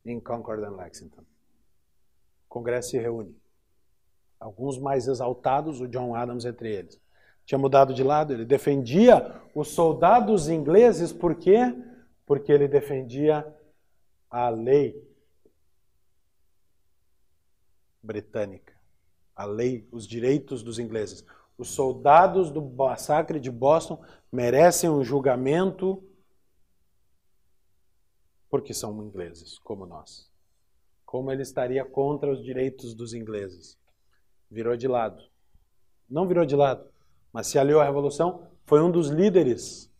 em 0.05 0.19
Concord 0.19 0.63
and 0.63 0.75
Lexington. 0.75 1.21
O 1.21 2.49
Congresso 2.49 2.91
se 2.91 2.99
reúne. 2.99 3.42
Alguns 4.43 4.77
mais 4.77 5.07
exaltados, 5.07 5.79
o 5.79 5.87
John 5.87 6.13
Adams 6.13 6.43
entre 6.43 6.69
eles. 6.69 7.01
Tinha 7.45 7.57
mudado 7.57 7.93
de 7.93 8.03
lado, 8.03 8.33
ele 8.33 8.43
defendia 8.43 9.41
os 9.55 9.69
soldados 9.69 10.49
ingleses, 10.49 11.13
por 11.13 11.35
quê? 11.35 11.73
Porque 12.25 12.51
ele 12.51 12.67
defendia 12.67 13.45
a 14.29 14.49
lei 14.49 15.01
britânica, 18.01 18.73
a 19.33 19.45
lei, 19.45 19.87
os 19.93 20.05
direitos 20.05 20.61
dos 20.61 20.77
ingleses. 20.77 21.25
Os 21.57 21.69
soldados 21.69 22.51
do 22.51 22.61
massacre 22.61 23.39
de 23.39 23.49
Boston 23.49 24.03
merecem 24.29 24.89
um 24.89 25.05
julgamento 25.05 26.03
porque 28.49 28.73
são 28.73 29.01
ingleses, 29.05 29.57
como 29.59 29.85
nós. 29.85 30.29
Como 31.05 31.31
ele 31.31 31.43
estaria 31.43 31.85
contra 31.85 32.29
os 32.29 32.43
direitos 32.43 32.93
dos 32.93 33.13
ingleses? 33.13 33.81
Virou 34.53 34.77
de 34.77 34.87
lado. 34.87 35.19
Não 36.07 36.27
virou 36.27 36.45
de 36.45 36.55
lado, 36.55 36.87
mas 37.31 37.47
se 37.47 37.57
aliou 37.57 37.81
à 37.81 37.85
Revolução, 37.85 38.47
foi 38.65 38.81
um 38.83 38.91
dos 38.91 39.09
líderes 39.09 39.91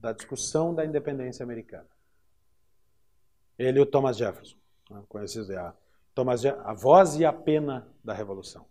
da 0.00 0.10
discussão 0.10 0.74
da 0.74 0.86
independência 0.86 1.42
americana. 1.42 1.86
Ele 3.58 3.78
e 3.78 3.82
o 3.82 3.84
Thomas 3.84 4.16
Jefferson, 4.16 4.56
né, 4.90 5.02
conhecidos 5.06 5.50
a 5.50 5.74
Thomas 6.14 6.46
a 6.46 6.72
voz 6.72 7.16
e 7.16 7.26
a 7.26 7.32
pena 7.32 7.86
da 8.02 8.14
Revolução. 8.14 8.64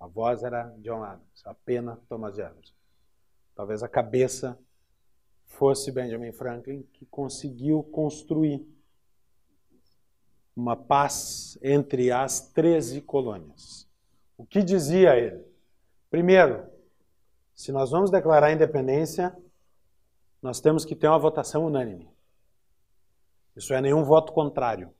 A 0.00 0.08
voz 0.08 0.42
era 0.42 0.74
John 0.78 1.04
Adams, 1.04 1.46
a 1.46 1.54
pena 1.54 1.96
Thomas 2.08 2.34
Jefferson. 2.34 2.74
Talvez 3.54 3.84
a 3.84 3.88
cabeça 3.88 4.58
fosse 5.44 5.92
Benjamin 5.92 6.32
Franklin, 6.32 6.82
que 6.92 7.06
conseguiu 7.06 7.84
construir 7.84 8.66
uma 10.56 10.74
paz 10.74 11.58
entre 11.62 12.10
as 12.10 12.40
13 12.50 13.02
colônias. 13.02 13.86
O 14.38 14.46
que 14.46 14.62
dizia 14.62 15.14
ele? 15.14 15.44
Primeiro, 16.10 16.66
se 17.54 17.70
nós 17.70 17.90
vamos 17.90 18.10
declarar 18.10 18.46
a 18.46 18.52
independência, 18.52 19.36
nós 20.40 20.60
temos 20.60 20.84
que 20.84 20.96
ter 20.96 21.08
uma 21.08 21.18
votação 21.18 21.66
unânime. 21.66 22.08
Isso 23.54 23.74
é 23.74 23.80
nenhum 23.80 24.02
voto 24.02 24.32
contrário. 24.32 24.92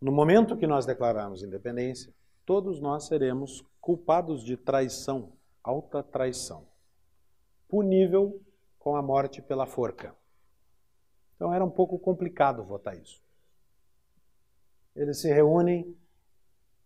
No 0.00 0.10
momento 0.10 0.56
que 0.56 0.66
nós 0.66 0.86
declararmos 0.86 1.42
independência, 1.42 2.12
todos 2.44 2.80
nós 2.80 3.04
seremos 3.06 3.64
culpados 3.80 4.42
de 4.42 4.56
traição, 4.56 5.32
alta 5.62 6.02
traição, 6.02 6.66
punível 7.68 8.40
com 8.78 8.96
a 8.96 9.02
morte 9.02 9.40
pela 9.40 9.66
forca. 9.66 10.14
Então 11.42 11.52
era 11.52 11.64
um 11.64 11.70
pouco 11.70 11.98
complicado 11.98 12.62
votar 12.62 12.96
isso. 12.96 13.20
Eles 14.94 15.18
se 15.18 15.26
reúnem 15.26 15.98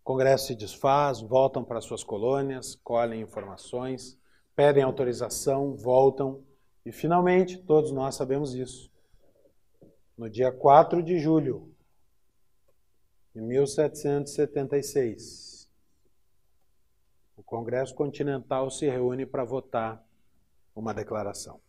Congresso 0.02 0.46
se 0.46 0.54
desfaz, 0.54 1.20
voltam 1.20 1.62
para 1.62 1.82
suas 1.82 2.02
colônias, 2.02 2.74
colhem 2.76 3.20
informações, 3.20 4.18
pedem 4.54 4.82
autorização, 4.82 5.76
voltam 5.76 6.42
e 6.86 6.92
finalmente, 6.92 7.58
todos 7.58 7.92
nós 7.92 8.14
sabemos 8.14 8.54
isso. 8.54 8.90
No 10.16 10.30
dia 10.30 10.50
4 10.50 11.02
de 11.02 11.18
julho 11.18 11.70
de 13.34 13.42
1776, 13.42 15.70
o 17.36 17.42
Congresso 17.42 17.94
Continental 17.94 18.70
se 18.70 18.88
reúne 18.88 19.26
para 19.26 19.44
votar 19.44 20.02
uma 20.74 20.94
declaração. 20.94 21.60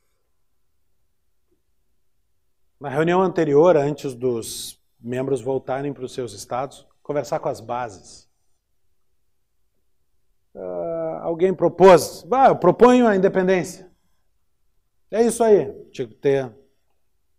Na 2.80 2.90
reunião 2.90 3.22
anterior, 3.22 3.76
antes 3.76 4.14
dos 4.14 4.80
membros 5.00 5.42
voltarem 5.42 5.94
para 5.94 6.06
os 6.06 6.14
seus 6.14 6.34
estados, 6.34 6.88
conversar 7.02 7.40
com 7.40 7.50
as 7.50 7.60
bases 7.60 8.28
uh, 10.58 11.20
alguém 11.22 11.54
propôs, 11.54 12.26
ah, 12.32 12.48
eu 12.50 12.56
proponho 12.56 13.08
a 13.08 13.16
independência. 13.16 13.90
É 15.12 15.22
isso 15.22 15.44
aí. 15.44 15.72
Tinha 15.92 16.08
que 16.08 16.16
ter 16.16 16.54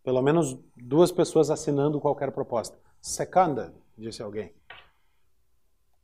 pelo 0.03 0.23
menos 0.23 0.59
duas 0.77 1.13
pessoas 1.13 1.51
assinando 1.51 2.01
qualquer 2.01 2.31
proposta. 2.31 2.79
Secunda, 3.01 3.75
disse 3.97 4.23
alguém. 4.23 4.55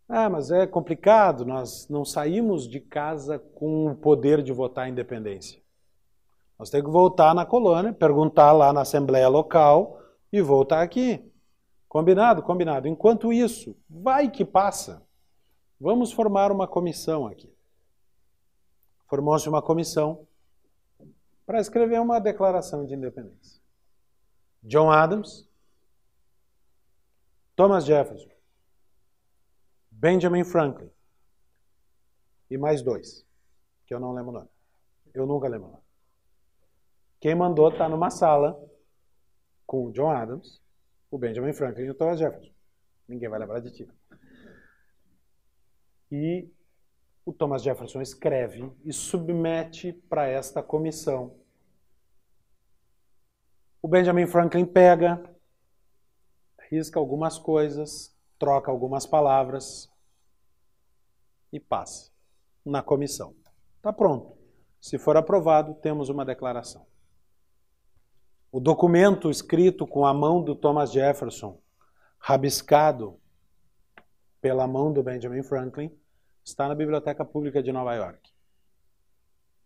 Ah, 0.06 0.28
mas 0.28 0.50
é 0.50 0.66
complicado, 0.66 1.46
nós 1.46 1.88
não 1.88 2.04
saímos 2.04 2.68
de 2.68 2.78
casa 2.78 3.38
com 3.38 3.86
o 3.86 3.94
poder 3.94 4.42
de 4.42 4.52
votar 4.52 4.84
a 4.84 4.88
independência. 4.88 5.63
Nós 6.58 6.70
temos 6.70 6.86
que 6.86 6.92
voltar 6.92 7.34
na 7.34 7.44
colônia, 7.44 7.92
perguntar 7.92 8.52
lá 8.52 8.72
na 8.72 8.82
Assembleia 8.82 9.28
Local 9.28 10.00
e 10.32 10.40
voltar 10.40 10.82
aqui. 10.82 11.32
Combinado? 11.88 12.42
Combinado. 12.42 12.88
Enquanto 12.88 13.32
isso, 13.32 13.76
vai 13.88 14.30
que 14.30 14.44
passa. 14.44 15.02
Vamos 15.80 16.12
formar 16.12 16.50
uma 16.50 16.66
comissão 16.66 17.26
aqui. 17.26 17.52
Formou-se 19.08 19.48
uma 19.48 19.62
comissão 19.62 20.26
para 21.44 21.60
escrever 21.60 22.00
uma 22.00 22.18
declaração 22.18 22.86
de 22.86 22.94
independência. 22.94 23.60
John 24.62 24.90
Adams, 24.90 25.48
Thomas 27.54 27.84
Jefferson, 27.84 28.30
Benjamin 29.90 30.42
Franklin 30.42 30.90
e 32.50 32.56
mais 32.56 32.82
dois, 32.82 33.26
que 33.86 33.94
eu 33.94 34.00
não 34.00 34.12
lembro 34.12 34.30
o 34.30 34.34
nome. 34.34 34.48
Eu 35.12 35.26
nunca 35.26 35.48
lembro 35.48 35.68
o 35.68 35.70
nome. 35.72 35.83
Quem 37.24 37.34
mandou 37.34 37.70
está 37.70 37.88
numa 37.88 38.10
sala 38.10 38.62
com 39.66 39.86
o 39.86 39.92
John 39.92 40.10
Adams, 40.10 40.60
o 41.10 41.16
Benjamin 41.16 41.54
Franklin 41.54 41.84
e 41.84 41.90
o 41.90 41.94
Thomas 41.94 42.18
Jefferson. 42.18 42.52
Ninguém 43.08 43.30
vai 43.30 43.40
lembrar 43.40 43.60
de 43.60 43.72
ti. 43.72 43.88
E 46.12 46.52
o 47.24 47.32
Thomas 47.32 47.62
Jefferson 47.62 48.02
escreve 48.02 48.70
e 48.84 48.92
submete 48.92 49.94
para 50.06 50.26
esta 50.26 50.62
comissão. 50.62 51.34
O 53.80 53.88
Benjamin 53.88 54.26
Franklin 54.26 54.66
pega, 54.66 55.24
risca 56.68 56.98
algumas 56.98 57.38
coisas, 57.38 58.14
troca 58.38 58.70
algumas 58.70 59.06
palavras 59.06 59.90
e 61.50 61.58
passa 61.58 62.12
na 62.62 62.82
comissão. 62.82 63.34
Está 63.78 63.94
pronto. 63.94 64.36
Se 64.78 64.98
for 64.98 65.16
aprovado, 65.16 65.72
temos 65.76 66.10
uma 66.10 66.26
declaração. 66.26 66.86
O 68.54 68.60
documento 68.60 69.32
escrito 69.32 69.84
com 69.84 70.06
a 70.06 70.14
mão 70.14 70.40
do 70.40 70.54
Thomas 70.54 70.92
Jefferson, 70.92 71.60
rabiscado 72.20 73.18
pela 74.40 74.64
mão 74.64 74.92
do 74.92 75.02
Benjamin 75.02 75.42
Franklin, 75.42 75.90
está 76.44 76.68
na 76.68 76.74
Biblioteca 76.76 77.24
Pública 77.24 77.60
de 77.60 77.72
Nova 77.72 77.92
York. 77.96 78.30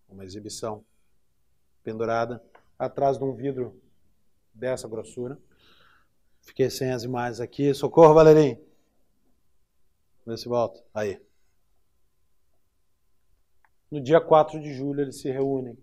Uma 0.08 0.24
exibição 0.24 0.86
pendurada 1.84 2.42
atrás 2.78 3.18
de 3.18 3.24
um 3.24 3.34
vidro 3.34 3.78
dessa 4.54 4.88
grossura. 4.88 5.38
Fiquei 6.40 6.70
sem 6.70 6.90
as 6.90 7.02
imagens 7.02 7.40
aqui. 7.40 7.74
Socorro, 7.74 8.14
Valerinho. 8.14 8.58
Vê 10.26 10.34
se 10.34 10.48
volta. 10.48 10.82
Aí. 10.94 11.22
No 13.90 14.00
dia 14.00 14.18
4 14.18 14.58
de 14.58 14.72
julho, 14.72 15.02
eles 15.02 15.20
se 15.20 15.30
reúnem 15.30 15.76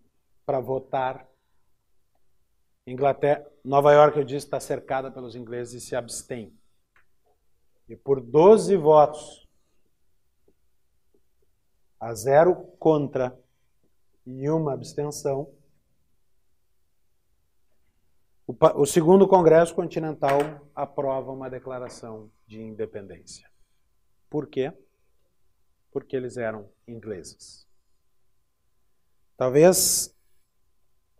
para 0.43 0.60
votar. 0.60 1.34
Inglaterra, 2.88 3.43
Nova 3.63 3.91
York, 3.93 4.17
eu 4.17 4.23
disse, 4.23 4.45
está 4.45 4.59
cercada 4.59 5.09
pelos 5.09 5.36
ingleses 5.36 5.81
e 5.81 5.86
se 5.86 5.95
abstém. 5.95 6.55
E 7.89 7.95
por 7.95 8.21
12 8.21 8.77
votos 8.77 9.47
a 11.99 12.13
zero 12.13 12.55
contra 12.77 13.38
e 14.25 14.49
uma 14.49 14.73
abstenção, 14.73 15.51
o, 18.47 18.55
o 18.75 18.86
segundo 18.86 19.27
Congresso 19.27 19.73
Continental 19.73 20.39
aprova 20.75 21.31
uma 21.31 21.49
declaração 21.49 22.31
de 22.45 22.61
independência. 22.61 23.49
Por 24.29 24.47
quê? 24.47 24.71
Porque 25.91 26.15
eles 26.15 26.38
eram 26.38 26.69
ingleses. 26.88 27.67
Talvez 29.36 30.15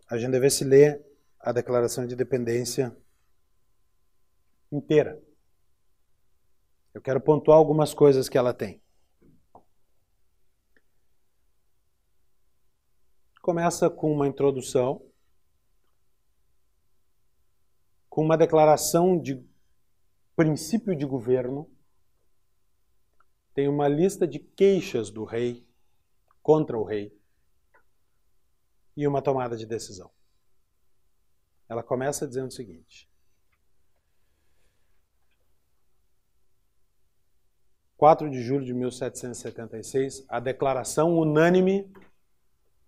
a 0.08 0.16
gente 0.16 0.30
devesse 0.30 0.64
ler 0.64 1.04
a 1.40 1.52
Declaração 1.52 2.06
de 2.06 2.14
Independência 2.14 2.96
inteira. 4.70 5.22
Eu 6.92 7.02
quero 7.02 7.20
pontuar 7.20 7.58
algumas 7.58 7.92
coisas 7.92 8.28
que 8.28 8.38
ela 8.38 8.54
tem. 8.54 8.82
Começa 13.42 13.88
com 13.88 14.12
uma 14.12 14.26
introdução, 14.26 15.06
com 18.08 18.24
uma 18.24 18.36
declaração 18.36 19.20
de 19.20 19.46
princípio 20.34 20.96
de 20.96 21.04
governo, 21.04 21.70
tem 23.54 23.68
uma 23.68 23.88
lista 23.88 24.26
de 24.26 24.38
queixas 24.38 25.10
do 25.10 25.24
rei 25.24 25.66
contra 26.42 26.76
o 26.78 26.84
rei 26.84 27.18
e 28.96 29.06
uma 29.06 29.22
tomada 29.22 29.56
de 29.56 29.64
decisão. 29.64 30.10
Ela 31.68 31.82
começa 31.82 32.26
dizendo 32.26 32.48
o 32.48 32.52
seguinte: 32.52 33.08
4 37.96 38.30
de 38.30 38.42
julho 38.42 38.64
de 38.64 38.74
1776, 38.74 40.24
a 40.28 40.38
declaração 40.38 41.18
unânime 41.18 41.90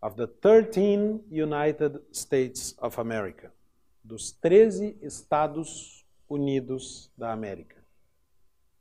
of 0.02 0.16
the 0.16 0.26
13 0.26 1.24
United 1.30 2.00
States 2.12 2.76
of 2.80 3.00
America, 3.00 3.52
dos 4.04 4.32
13 4.32 4.98
Estados 5.00 6.06
Unidos 6.28 7.10
da 7.16 7.32
América. 7.32 7.82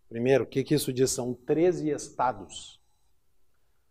Primeiro, 0.09 0.43
o 0.43 0.47
que, 0.47 0.63
que 0.63 0.75
isso 0.75 0.93
diz? 0.93 1.11
São 1.11 1.33
13 1.33 1.89
estados. 1.89 2.81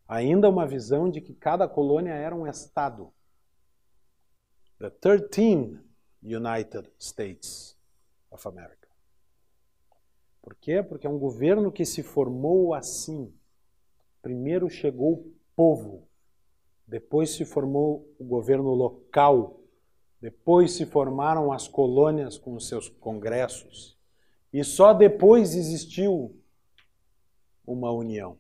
Ainda 0.07 0.49
uma 0.49 0.67
visão 0.67 1.11
de 1.11 1.21
que 1.21 1.35
cada 1.35 1.67
colônia 1.67 2.13
era 2.13 2.35
um 2.35 2.47
estado. 2.47 3.13
The 4.79 4.91
13 4.91 5.86
United 6.27 6.91
States 6.99 7.77
of 8.31 8.47
America. 8.49 8.89
Por 10.43 10.55
quê? 10.57 10.83
Porque 10.83 11.07
é 11.07 11.11
um 11.11 11.19
governo 11.19 11.71
que 11.71 11.85
se 11.85 12.03
formou 12.03 12.75
assim. 12.75 13.33
Primeiro 14.21 14.69
chegou 14.69 15.13
o 15.13 15.35
povo, 15.55 16.09
depois 16.87 17.31
se 17.31 17.45
formou 17.45 18.13
o 18.19 18.25
governo 18.25 18.75
local, 18.75 19.61
depois 20.21 20.73
se 20.73 20.85
formaram 20.85 21.53
as 21.53 21.69
colônias 21.69 22.37
com 22.37 22.55
os 22.55 22.67
seus 22.67 22.89
congressos, 22.89 23.97
e 24.53 24.65
só 24.65 24.93
depois 24.93 25.55
existiu 25.55 26.37
uma 27.65 27.93
união. 27.93 28.39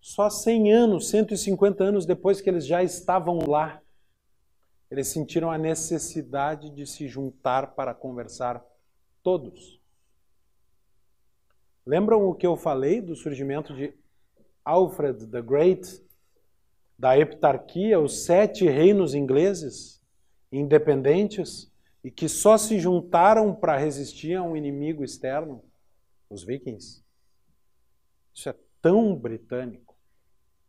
Só 0.00 0.28
100 0.30 0.72
anos, 0.72 1.08
150 1.08 1.82
anos 1.82 2.06
depois 2.06 2.40
que 2.40 2.48
eles 2.48 2.66
já 2.66 2.82
estavam 2.82 3.38
lá, 3.48 3.81
eles 4.92 5.08
sentiram 5.08 5.50
a 5.50 5.56
necessidade 5.56 6.68
de 6.68 6.86
se 6.86 7.08
juntar 7.08 7.68
para 7.68 7.94
conversar 7.94 8.62
Todos. 9.22 9.80
Lembram 11.86 12.28
o 12.28 12.34
que 12.34 12.46
eu 12.46 12.58
falei 12.58 13.00
do 13.00 13.16
surgimento 13.16 13.74
de 13.74 13.94
Alfred 14.62 15.28
the 15.28 15.40
Great, 15.40 16.04
da 16.98 17.16
heptarquia, 17.16 17.98
os 17.98 18.24
sete 18.24 18.66
reinos 18.66 19.14
ingleses 19.14 20.02
independentes 20.50 21.72
e 22.04 22.10
que 22.10 22.28
só 22.28 22.58
se 22.58 22.78
juntaram 22.78 23.54
para 23.54 23.78
resistir 23.78 24.34
a 24.34 24.42
um 24.42 24.54
inimigo 24.54 25.02
externo? 25.02 25.64
Os 26.28 26.44
vikings. 26.44 27.02
Isso 28.34 28.50
é 28.50 28.54
tão 28.82 29.16
britânico. 29.16 29.96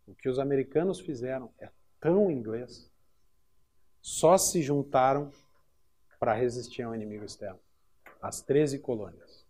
O 0.07 0.15
que 0.15 0.30
os 0.30 0.39
americanos 0.39 1.01
fizeram 1.01 1.51
é 1.59 1.69
tão 1.99 2.32
inglês. 2.32 2.92
Só 4.03 4.37
se 4.37 4.61
juntaram 4.61 5.31
para 6.19 6.33
resistir 6.33 6.83
a 6.83 6.89
um 6.89 6.93
inimigo 6.93 7.25
externo 7.25 7.59
as 8.21 8.41
13 8.41 8.79
colônias. 8.79 9.45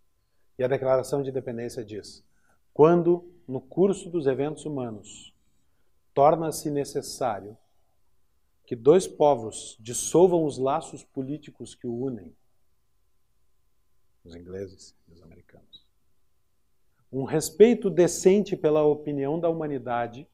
E 0.58 0.64
a 0.64 0.68
Declaração 0.68 1.22
de 1.22 1.32
Independência 1.32 1.84
diz: 1.84 2.24
quando, 2.72 3.32
no 3.48 3.60
curso 3.60 4.10
dos 4.10 4.28
eventos 4.28 4.64
humanos, 4.66 5.34
torna-se 6.14 6.70
necessário 6.70 7.58
que 8.66 8.76
dois 8.76 9.08
povos 9.08 9.76
dissolvam 9.80 10.46
os 10.46 10.60
laços 10.60 11.04
políticos 11.04 11.74
que 11.74 11.88
o 11.88 11.96
unem, 11.96 12.36
os 14.24 14.36
ingleses 14.36 14.96
e 15.08 15.14
os 15.14 15.22
americanos. 15.22 15.84
Um 17.12 17.24
respeito 17.24 17.90
decente 17.90 18.56
pela 18.56 18.84
opinião 18.84 19.40
da 19.40 19.50
humanidade 19.50 20.28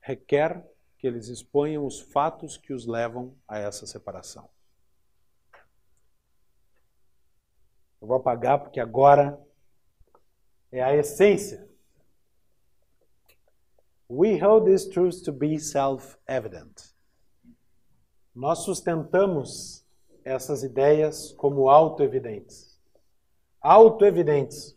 requer 0.00 0.66
que 0.98 1.06
eles 1.06 1.28
exponham 1.28 1.86
os 1.86 2.00
fatos 2.00 2.56
que 2.56 2.72
os 2.72 2.84
levam 2.84 3.34
a 3.46 3.58
essa 3.58 3.86
separação. 3.86 4.50
Eu 8.00 8.08
vou 8.08 8.16
apagar 8.16 8.60
porque 8.60 8.80
agora 8.80 9.40
é 10.70 10.82
a 10.82 10.94
essência. 10.94 11.68
We 14.10 14.38
hold 14.38 14.64
these 14.64 14.88
truths 14.88 15.22
to 15.22 15.32
be 15.32 15.58
self-evident. 15.58 16.94
Nós 18.34 18.60
sustentamos 18.60 19.84
essas 20.24 20.62
ideias 20.62 21.32
como 21.32 21.68
autoevidentes. 21.68 22.78
Autoevidentes. 23.60 24.76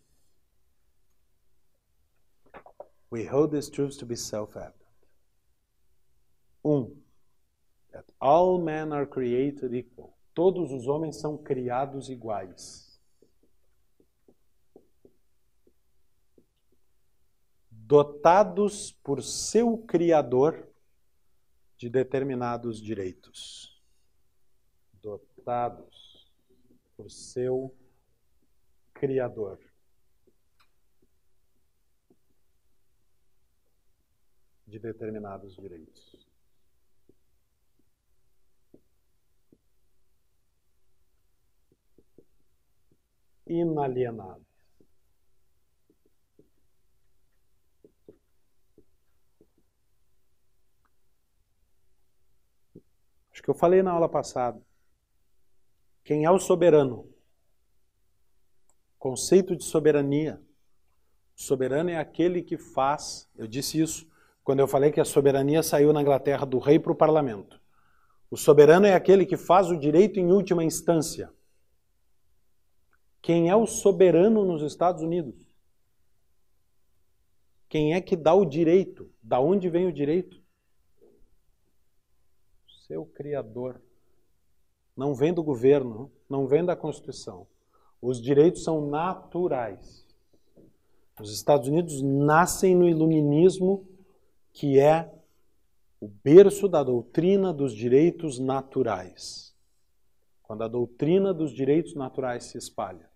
We 3.11 3.25
hold 3.25 3.51
these 3.51 3.69
truths 3.69 3.97
to 3.97 4.05
be 4.05 4.15
self-evident. 4.15 4.80
Um, 6.63 6.95
that 7.91 8.05
all 8.19 8.61
men 8.61 8.93
are 8.93 9.05
created 9.05 9.73
equal. 9.73 10.17
Todos 10.33 10.71
os 10.71 10.87
homens 10.87 11.17
são 11.17 11.37
criados 11.37 12.09
iguais. 12.09 12.99
Dotados 17.69 18.91
por 19.03 19.21
seu 19.21 19.77
Criador 19.79 20.65
de 21.77 21.89
determinados 21.89 22.79
direitos. 22.79 23.81
Dotados 24.93 26.31
por 26.95 27.11
seu 27.11 27.75
Criador. 28.93 29.59
De 34.65 34.79
determinados 34.79 35.57
direitos. 35.57 36.30
Inalienáveis. 43.47 44.51
Acho 53.31 53.41
que 53.41 53.49
eu 53.49 53.55
falei 53.55 53.81
na 53.81 53.91
aula 53.91 54.07
passada. 54.07 54.61
Quem 56.03 56.25
é 56.25 56.31
o 56.31 56.37
soberano? 56.37 57.09
Conceito 58.99 59.55
de 59.55 59.63
soberania. 59.63 60.39
Soberano 61.35 61.89
é 61.89 61.97
aquele 61.97 62.43
que 62.43 62.55
faz. 62.55 63.27
Eu 63.35 63.47
disse 63.47 63.81
isso 63.81 64.07
quando 64.43 64.59
eu 64.59 64.67
falei 64.67 64.91
que 64.91 64.99
a 64.99 65.05
soberania 65.05 65.63
saiu 65.63 65.91
na 65.91 66.01
Inglaterra 66.01 66.45
do 66.45 66.59
rei 66.59 66.77
para 66.77 66.91
o 66.91 66.95
parlamento. 66.95 67.59
O 68.29 68.37
soberano 68.37 68.85
é 68.85 68.93
aquele 68.93 69.25
que 69.25 69.37
faz 69.37 69.71
o 69.71 69.79
direito 69.79 70.19
em 70.19 70.31
última 70.31 70.63
instância. 70.63 71.33
Quem 73.21 73.49
é 73.49 73.55
o 73.55 73.65
soberano 73.65 74.43
nos 74.43 74.61
Estados 74.63 75.03
Unidos? 75.03 75.35
Quem 77.69 77.93
é 77.93 78.01
que 78.01 78.15
dá 78.15 78.33
o 78.33 78.45
direito? 78.45 79.09
Da 79.21 79.39
onde 79.39 79.69
vem 79.69 79.87
o 79.87 79.93
direito? 79.93 80.41
seu 82.91 83.05
Criador. 83.05 83.81
Não 84.97 85.15
vem 85.15 85.33
do 85.33 85.41
governo, 85.41 86.11
não 86.29 86.45
vem 86.45 86.65
da 86.65 86.75
Constituição. 86.75 87.47
Os 88.01 88.21
direitos 88.21 88.65
são 88.65 88.89
naturais. 88.89 90.05
Os 91.19 91.33
Estados 91.33 91.69
Unidos 91.69 92.01
nascem 92.01 92.75
no 92.75 92.89
iluminismo, 92.89 93.87
que 94.51 94.77
é 94.77 95.09
o 96.01 96.07
berço 96.07 96.67
da 96.67 96.83
doutrina 96.83 97.53
dos 97.53 97.73
direitos 97.73 98.39
naturais. 98.39 99.55
Quando 100.43 100.63
a 100.63 100.67
doutrina 100.67 101.33
dos 101.33 101.53
direitos 101.53 101.95
naturais 101.95 102.45
se 102.45 102.57
espalha. 102.57 103.10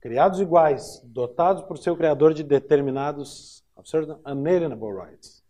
Criados 0.00 0.38
iguais, 0.38 1.00
dotados 1.04 1.62
por 1.62 1.76
seu 1.76 1.96
Criador 1.96 2.32
de 2.32 2.44
determinados 2.44 3.64
unalienable 4.24 4.92
rights. 4.92 5.42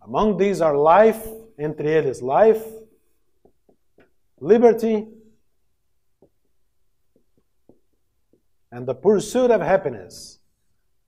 Among 0.00 0.36
these 0.36 0.60
are 0.60 0.76
life, 0.76 1.24
entre 1.56 1.88
eles, 1.88 2.20
life, 2.20 2.64
liberty, 4.40 5.08
and 8.72 8.84
the 8.84 8.94
pursuit 8.94 9.52
of 9.52 9.62
happiness. 9.62 10.40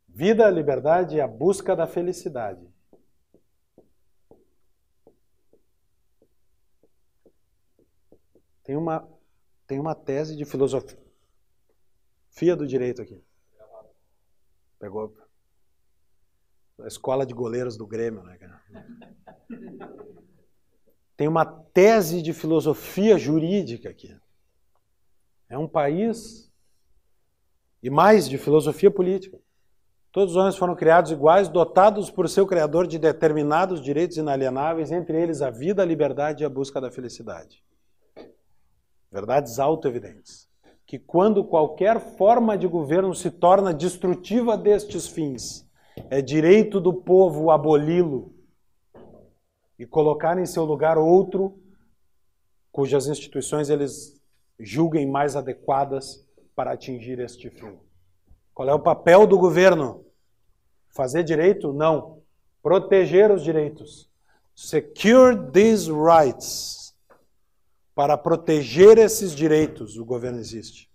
Vida, 0.08 0.48
liberdade 0.48 1.16
e 1.16 1.20
a 1.20 1.26
busca 1.26 1.74
da 1.74 1.86
felicidade. 1.86 2.68
Tem 8.62 8.76
uma, 8.76 9.08
tem 9.66 9.80
uma 9.80 9.94
tese 9.94 10.36
de 10.36 10.44
filosofia 10.44 11.09
do 12.56 12.66
direito 12.66 13.02
aqui. 13.02 13.22
Pegou? 14.78 15.14
a 16.82 16.88
escola 16.88 17.26
de 17.26 17.34
goleiros 17.34 17.76
do 17.76 17.86
Grêmio, 17.86 18.22
né, 18.22 18.36
cara? 18.38 18.62
Tem 21.16 21.28
uma 21.28 21.44
tese 21.44 22.22
de 22.22 22.32
filosofia 22.32 23.18
jurídica 23.18 23.90
aqui. 23.90 24.16
É 25.48 25.58
um 25.58 25.68
país 25.68 26.50
e 27.82 27.90
mais 27.90 28.28
de 28.28 28.38
filosofia 28.38 28.90
política. 28.90 29.38
Todos 30.12 30.32
os 30.32 30.36
homens 30.36 30.56
foram 30.56 30.74
criados 30.74 31.12
iguais, 31.12 31.48
dotados 31.48 32.10
por 32.10 32.28
seu 32.28 32.46
Criador 32.46 32.86
de 32.86 32.98
determinados 32.98 33.80
direitos 33.80 34.16
inalienáveis, 34.16 34.90
entre 34.90 35.20
eles 35.20 35.40
a 35.40 35.50
vida, 35.50 35.82
a 35.82 35.86
liberdade 35.86 36.42
e 36.42 36.46
a 36.46 36.48
busca 36.48 36.80
da 36.80 36.90
felicidade. 36.90 37.62
Verdades 39.10 39.58
autoevidentes. 39.58 40.49
Que 40.90 40.98
quando 40.98 41.44
qualquer 41.44 42.00
forma 42.00 42.58
de 42.58 42.66
governo 42.66 43.14
se 43.14 43.30
torna 43.30 43.72
destrutiva 43.72 44.58
destes 44.58 45.06
fins, 45.06 45.64
é 46.10 46.20
direito 46.20 46.80
do 46.80 46.92
povo 46.92 47.52
aboli-lo 47.52 48.34
e 49.78 49.86
colocar 49.86 50.36
em 50.36 50.44
seu 50.44 50.64
lugar 50.64 50.98
outro 50.98 51.56
cujas 52.72 53.06
instituições 53.06 53.70
eles 53.70 54.20
julguem 54.58 55.06
mais 55.06 55.36
adequadas 55.36 56.26
para 56.56 56.72
atingir 56.72 57.20
este 57.20 57.50
fim. 57.50 57.78
Qual 58.52 58.68
é 58.68 58.74
o 58.74 58.80
papel 58.80 59.28
do 59.28 59.38
governo? 59.38 60.04
Fazer 60.88 61.22
direito? 61.22 61.72
Não. 61.72 62.20
Proteger 62.60 63.30
os 63.30 63.44
direitos. 63.44 64.10
Secure 64.56 65.52
these 65.52 65.88
rights. 65.88 66.79
Para 68.00 68.16
proteger 68.16 68.96
esses 68.96 69.36
direitos, 69.36 69.98
o 69.98 70.06
governo 70.06 70.38
existe. 70.38 70.90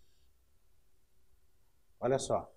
Olha 2.00 2.18
só. 2.18 2.52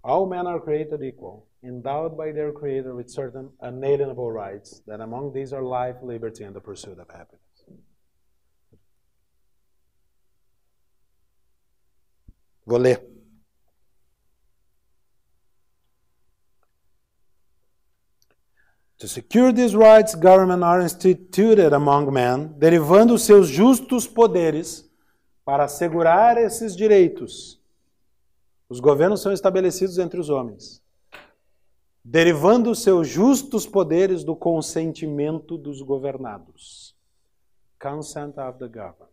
All 0.00 0.24
men 0.28 0.46
are 0.46 0.60
created 0.60 1.02
equal, 1.02 1.48
endowed 1.60 2.16
by 2.16 2.30
their 2.30 2.52
Creator 2.52 2.94
with 2.94 3.10
certain 3.10 3.50
unalienable 3.60 4.30
rights, 4.30 4.80
that 4.86 5.00
among 5.00 5.32
these 5.32 5.52
are 5.52 5.64
life, 5.64 6.00
liberty, 6.04 6.44
and 6.44 6.54
the 6.54 6.60
pursuit 6.60 7.00
of 7.00 7.08
happiness. 7.10 7.66
Vou 12.64 12.78
ler. 12.78 13.13
To 19.04 19.08
secure 19.08 19.52
these 19.52 19.76
rights, 19.76 20.14
government 20.14 20.64
are 20.64 20.82
instituted 20.82 21.74
among 21.74 22.10
men, 22.10 22.54
derivando 22.56 23.18
seus 23.18 23.48
justos 23.48 24.06
poderes 24.06 24.90
para 25.44 25.64
assegurar 25.64 26.38
esses 26.38 26.74
direitos 26.74 27.60
os 28.66 28.80
governos 28.80 29.20
são 29.20 29.30
estabelecidos 29.30 29.98
entre 29.98 30.18
os 30.18 30.30
homens, 30.30 30.82
derivando 32.02 32.74
seus 32.74 33.06
justos 33.06 33.66
poderes 33.66 34.24
do 34.24 34.34
consentimento 34.34 35.58
dos 35.58 35.82
governados. 35.82 36.96
Consent 37.78 38.38
of 38.38 38.58
the 38.58 38.68
governed. 38.68 39.12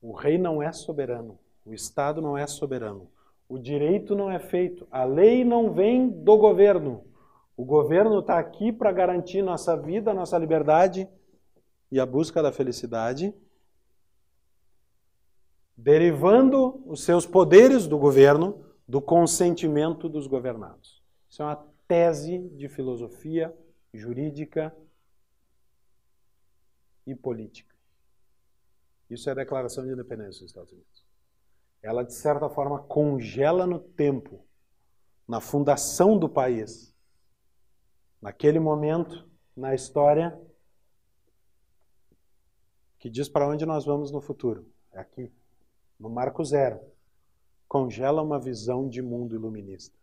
O 0.00 0.12
rei 0.14 0.38
não 0.38 0.62
é 0.62 0.72
soberano, 0.72 1.38
o 1.66 1.74
Estado 1.74 2.22
não 2.22 2.38
é 2.38 2.46
soberano, 2.46 3.10
o 3.46 3.58
direito 3.58 4.16
não 4.16 4.30
é 4.30 4.38
feito, 4.38 4.88
a 4.90 5.04
lei 5.04 5.44
não 5.44 5.70
vem 5.70 6.08
do 6.08 6.38
governo. 6.38 7.04
O 7.56 7.64
governo 7.64 8.20
está 8.20 8.38
aqui 8.38 8.72
para 8.72 8.92
garantir 8.92 9.42
nossa 9.42 9.76
vida, 9.76 10.12
nossa 10.12 10.36
liberdade 10.36 11.08
e 11.90 12.00
a 12.00 12.06
busca 12.06 12.42
da 12.42 12.52
felicidade 12.52 13.34
derivando 15.76 16.82
os 16.86 17.02
seus 17.02 17.26
poderes 17.26 17.86
do 17.86 17.98
governo 17.98 18.64
do 18.86 19.00
consentimento 19.00 20.08
dos 20.08 20.26
governados. 20.26 21.02
Isso 21.28 21.42
é 21.42 21.46
uma 21.46 21.64
tese 21.88 22.38
de 22.50 22.68
filosofia 22.68 23.54
jurídica 23.92 24.74
e 27.06 27.14
política. 27.14 27.74
Isso 29.10 29.28
é 29.28 29.32
a 29.32 29.36
Declaração 29.36 29.84
de 29.84 29.92
Independência 29.92 30.40
dos 30.40 30.50
Estados 30.50 30.72
Unidos. 30.72 31.04
Ela, 31.82 32.02
de 32.02 32.14
certa 32.14 32.48
forma, 32.48 32.78
congela 32.78 33.66
no 33.66 33.78
tempo, 33.78 34.42
na 35.28 35.40
fundação 35.40 36.18
do 36.18 36.28
país, 36.28 36.93
naquele 38.24 38.58
momento 38.58 39.28
na 39.54 39.74
história 39.74 40.40
que 42.98 43.10
diz 43.10 43.28
para 43.28 43.46
onde 43.46 43.66
nós 43.66 43.84
vamos 43.84 44.10
no 44.10 44.18
futuro. 44.18 44.66
É 44.92 44.98
aqui, 44.98 45.30
no 46.00 46.08
marco 46.08 46.42
zero. 46.42 46.80
Congela 47.68 48.22
uma 48.22 48.40
visão 48.40 48.88
de 48.88 49.02
mundo 49.02 49.34
iluminista. 49.34 49.94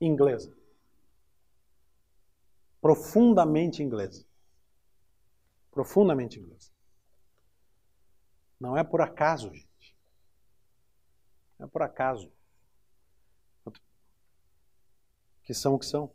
Inglesa. 0.00 0.56
Profundamente 2.80 3.82
inglesa. 3.82 4.24
Profundamente 5.70 6.40
inglesa. 6.40 6.72
Não 8.58 8.74
é 8.74 8.82
por 8.82 9.02
acaso, 9.02 9.52
gente. 9.52 9.73
É 11.64 11.66
por 11.66 11.80
acaso. 11.80 12.30
Que 15.42 15.54
são 15.54 15.74
o 15.74 15.78
que 15.78 15.86
são. 15.86 16.10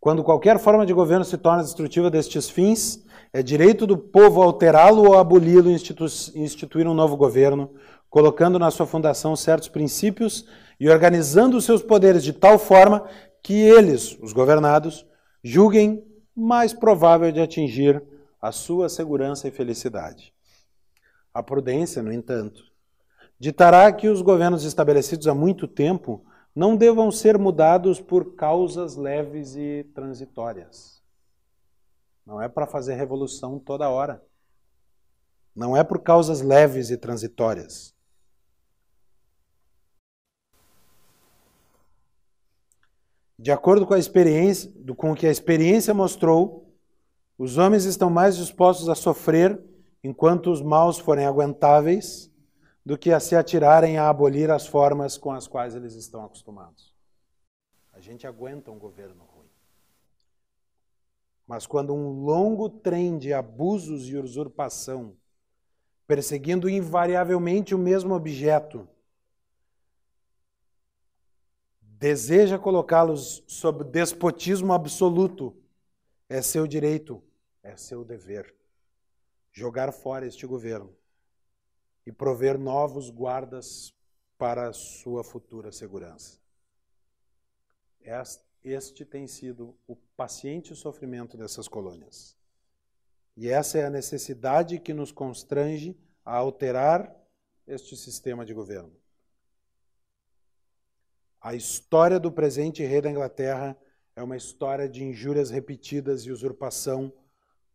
Quando 0.00 0.24
qualquer 0.24 0.58
forma 0.58 0.86
de 0.86 0.94
governo 0.94 1.24
se 1.24 1.36
torna 1.36 1.62
destrutiva 1.62 2.10
destes 2.10 2.48
fins, 2.48 3.04
é 3.32 3.42
direito 3.42 3.86
do 3.86 3.98
povo 3.98 4.40
alterá-lo 4.40 5.08
ou 5.08 5.18
aboli-lo 5.18 5.68
e 5.68 5.74
institu 5.74 6.04
instituir 6.34 6.86
um 6.86 6.94
novo 6.94 7.16
governo, 7.16 7.74
colocando 8.08 8.58
na 8.58 8.70
sua 8.70 8.86
fundação 8.86 9.34
certos 9.36 9.68
princípios 9.68 10.46
e 10.80 10.88
organizando 10.88 11.56
os 11.56 11.64
seus 11.64 11.82
poderes 11.82 12.22
de 12.22 12.32
tal 12.32 12.58
forma 12.58 13.06
que 13.42 13.54
eles, 13.54 14.16
os 14.22 14.32
governados, 14.32 15.06
julguem 15.42 16.05
mais 16.36 16.74
provável 16.74 17.32
de 17.32 17.40
atingir 17.40 18.02
a 18.40 18.52
sua 18.52 18.90
segurança 18.90 19.48
e 19.48 19.50
felicidade. 19.50 20.34
A 21.32 21.42
prudência, 21.42 22.02
no 22.02 22.12
entanto, 22.12 22.64
ditará 23.38 23.90
que 23.90 24.08
os 24.08 24.20
governos 24.20 24.64
estabelecidos 24.64 25.26
há 25.26 25.34
muito 25.34 25.66
tempo 25.66 26.22
não 26.54 26.76
devam 26.76 27.10
ser 27.10 27.38
mudados 27.38 28.00
por 28.00 28.34
causas 28.34 28.96
leves 28.96 29.56
e 29.56 29.84
transitórias. 29.94 31.02
Não 32.24 32.42
é 32.42 32.48
para 32.48 32.66
fazer 32.66 32.94
revolução 32.94 33.58
toda 33.58 33.88
hora. 33.88 34.22
Não 35.54 35.74
é 35.74 35.82
por 35.82 36.00
causas 36.00 36.42
leves 36.42 36.90
e 36.90 36.98
transitórias. 36.98 37.95
De 43.38 43.52
acordo 43.52 43.86
com 43.86 43.94
a 43.94 43.98
experiência, 43.98 44.72
com 44.96 45.12
o 45.12 45.14
que 45.14 45.26
a 45.26 45.30
experiência 45.30 45.92
mostrou, 45.92 46.74
os 47.38 47.58
homens 47.58 47.84
estão 47.84 48.08
mais 48.08 48.36
dispostos 48.36 48.88
a 48.88 48.94
sofrer 48.94 49.62
enquanto 50.02 50.50
os 50.50 50.62
maus 50.62 50.98
forem 50.98 51.26
aguentáveis 51.26 52.30
do 52.84 52.96
que 52.96 53.12
a 53.12 53.20
se 53.20 53.36
atirarem 53.36 53.98
a 53.98 54.08
abolir 54.08 54.50
as 54.50 54.66
formas 54.66 55.18
com 55.18 55.32
as 55.32 55.46
quais 55.46 55.74
eles 55.74 55.94
estão 55.94 56.24
acostumados. 56.24 56.94
A 57.92 58.00
gente 58.00 58.26
aguenta 58.26 58.70
um 58.70 58.78
governo 58.78 59.24
ruim. 59.24 59.50
Mas 61.46 61.66
quando 61.66 61.92
um 61.92 62.24
longo 62.24 62.70
trem 62.70 63.18
de 63.18 63.32
abusos 63.32 64.08
e 64.08 64.16
usurpação, 64.16 65.14
perseguindo 66.06 66.68
invariavelmente 66.68 67.74
o 67.74 67.78
mesmo 67.78 68.14
objeto, 68.14 68.88
deseja 71.98 72.58
colocá-los 72.58 73.42
sob 73.46 73.84
despotismo 73.84 74.72
absoluto, 74.72 75.56
é 76.28 76.42
seu 76.42 76.66
direito, 76.66 77.22
é 77.62 77.76
seu 77.76 78.04
dever 78.04 78.54
jogar 79.52 79.90
fora 79.92 80.26
este 80.26 80.46
governo 80.46 80.94
e 82.04 82.12
prover 82.12 82.58
novos 82.58 83.08
guardas 83.08 83.94
para 84.36 84.68
a 84.68 84.72
sua 84.72 85.24
futura 85.24 85.72
segurança. 85.72 86.38
Este 88.62 89.04
tem 89.04 89.26
sido 89.26 89.74
o 89.86 89.96
paciente 90.16 90.76
sofrimento 90.76 91.36
dessas 91.36 91.66
colônias. 91.66 92.36
E 93.34 93.48
essa 93.48 93.78
é 93.78 93.86
a 93.86 93.90
necessidade 93.90 94.78
que 94.78 94.92
nos 94.92 95.10
constrange 95.10 95.98
a 96.24 96.36
alterar 96.36 97.14
este 97.66 97.96
sistema 97.96 98.44
de 98.44 98.52
governo. 98.52 98.92
A 101.46 101.54
história 101.54 102.18
do 102.18 102.32
presente 102.32 102.82
rei 102.82 103.00
da 103.00 103.08
Inglaterra 103.08 103.78
é 104.16 104.20
uma 104.20 104.36
história 104.36 104.88
de 104.88 105.04
injúrias 105.04 105.48
repetidas 105.48 106.22
e 106.22 106.32
usurpação 106.32 107.12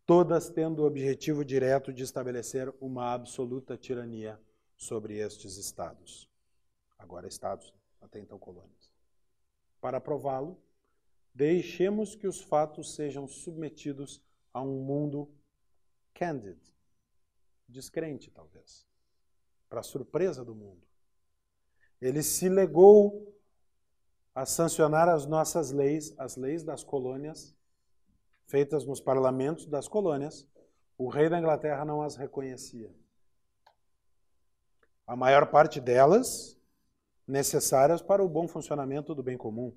todas 0.04 0.50
tendo 0.50 0.82
o 0.82 0.84
objetivo 0.84 1.42
direto 1.42 1.90
de 1.90 2.02
estabelecer 2.02 2.70
uma 2.82 3.14
absoluta 3.14 3.74
tirania 3.74 4.38
sobre 4.76 5.16
estes 5.16 5.56
estados. 5.56 6.28
Agora 6.98 7.26
estados, 7.26 7.72
até 7.98 8.20
então 8.20 8.38
colônias. 8.38 8.92
Para 9.80 9.98
prová-lo, 9.98 10.60
deixemos 11.34 12.14
que 12.14 12.26
os 12.26 12.42
fatos 12.42 12.94
sejam 12.94 13.26
submetidos 13.26 14.20
a 14.52 14.60
um 14.60 14.82
mundo 14.82 15.30
candid, 16.12 16.58
descrente 17.66 18.30
talvez, 18.30 18.86
para 19.66 19.82
surpresa 19.82 20.44
do 20.44 20.54
mundo. 20.54 20.86
Ele 22.02 22.22
se 22.22 22.50
legou 22.50 23.31
a 24.34 24.46
sancionar 24.46 25.08
as 25.08 25.26
nossas 25.26 25.70
leis, 25.70 26.14
as 26.18 26.36
leis 26.36 26.62
das 26.62 26.82
colônias, 26.82 27.54
feitas 28.46 28.84
nos 28.84 29.00
parlamentos 29.00 29.66
das 29.66 29.88
colônias, 29.88 30.46
o 30.96 31.08
rei 31.08 31.28
da 31.28 31.38
Inglaterra 31.38 31.84
não 31.84 32.02
as 32.02 32.16
reconhecia. 32.16 32.90
A 35.06 35.16
maior 35.16 35.46
parte 35.46 35.80
delas 35.80 36.56
necessárias 37.26 38.00
para 38.00 38.24
o 38.24 38.28
bom 38.28 38.48
funcionamento 38.48 39.14
do 39.14 39.22
bem 39.22 39.36
comum. 39.36 39.74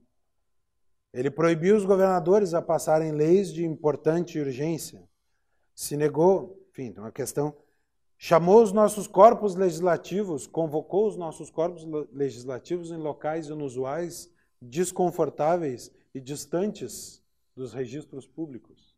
Ele 1.14 1.32
proibiu 1.32 1.76
os 1.76 1.86
governadores 1.86 2.54
a 2.54 2.62
passarem 2.62 3.12
leis 3.12 3.54
de 3.54 3.66
importante 3.66 4.40
urgência. 4.40 5.08
Se 5.74 5.96
negou, 5.96 6.62
enfim, 6.70 6.94
uma 6.98 7.12
questão. 7.12 7.56
Chamou 8.18 8.62
os 8.62 8.72
nossos 8.72 9.08
corpos 9.08 9.56
legislativos, 9.56 10.48
convocou 10.48 11.08
os 11.08 11.16
nossos 11.16 11.50
corpos 11.50 11.86
legislativos 12.12 12.92
em 12.92 12.98
locais 12.98 13.48
inusuais, 13.48 14.30
desconfortáveis 14.66 15.92
e 16.14 16.20
distantes 16.20 17.24
dos 17.56 17.74
registros 17.74 18.28
públicos. 18.28 18.96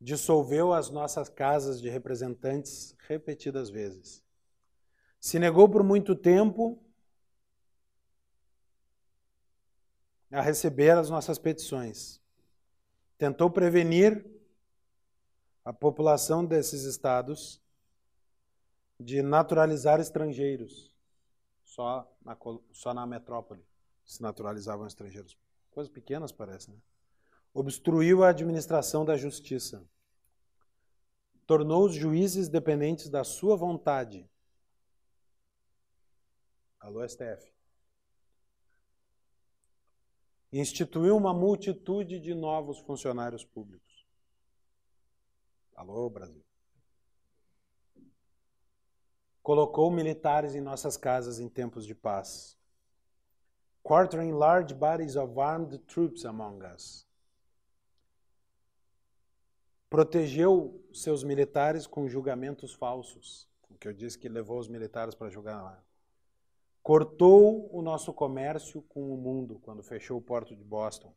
Dissolveu 0.00 0.72
as 0.72 0.90
nossas 0.90 1.28
casas 1.28 1.80
de 1.80 1.88
representantes 1.88 2.94
repetidas 3.06 3.68
vezes. 3.68 4.22
Se 5.20 5.38
negou 5.38 5.68
por 5.68 5.82
muito 5.82 6.14
tempo 6.14 6.80
a 10.30 10.40
receber 10.40 10.90
as 10.90 11.10
nossas 11.10 11.38
petições. 11.38 12.20
Tentou 13.16 13.50
prevenir 13.50 14.24
a 15.64 15.72
população 15.72 16.44
desses 16.44 16.84
estados 16.84 17.60
de 19.00 19.22
naturalizar 19.22 20.00
estrangeiros. 20.00 20.87
Só 21.78 22.12
na, 22.24 22.36
só 22.72 22.92
na 22.92 23.06
metrópole 23.06 23.64
se 24.04 24.20
naturalizavam 24.20 24.84
estrangeiros. 24.84 25.38
Coisas 25.70 25.88
pequenas 25.92 26.32
parece, 26.32 26.72
né? 26.72 26.76
Obstruiu 27.54 28.24
a 28.24 28.30
administração 28.30 29.04
da 29.04 29.16
justiça. 29.16 29.88
Tornou 31.46 31.84
os 31.84 31.94
juízes 31.94 32.48
dependentes 32.48 33.08
da 33.08 33.22
sua 33.22 33.54
vontade. 33.54 34.28
Alô, 36.80 37.08
STF. 37.08 37.48
Instituiu 40.52 41.16
uma 41.16 41.32
multitude 41.32 42.18
de 42.18 42.34
novos 42.34 42.80
funcionários 42.80 43.44
públicos. 43.44 44.04
Alô, 45.76 46.10
Brasil. 46.10 46.47
Colocou 49.48 49.90
militares 49.90 50.54
em 50.54 50.60
nossas 50.60 50.98
casas 50.98 51.40
em 51.40 51.48
tempos 51.48 51.86
de 51.86 51.94
paz 51.94 52.58
quartering 53.82 54.32
large 54.32 54.74
bodies 54.74 55.16
of 55.16 55.40
armed 55.40 55.78
troops 55.86 56.26
among 56.26 56.62
us. 56.62 57.08
Protegeu 59.88 60.86
seus 60.92 61.24
militares 61.24 61.86
com 61.86 62.06
julgamentos 62.06 62.74
falsos, 62.74 63.48
o 63.70 63.74
que 63.78 63.88
eu 63.88 63.94
disse 63.94 64.18
que 64.18 64.28
levou 64.28 64.58
os 64.58 64.68
militares 64.68 65.14
para 65.14 65.30
julgar 65.30 65.62
lá. 65.62 65.82
cortou 66.82 67.74
o 67.74 67.80
nosso 67.80 68.12
comércio 68.12 68.82
com 68.82 69.14
o 69.14 69.16
mundo 69.16 69.58
quando 69.60 69.82
fechou 69.82 70.18
o 70.18 70.22
porto 70.22 70.54
de 70.54 70.62
Boston, 70.62 71.14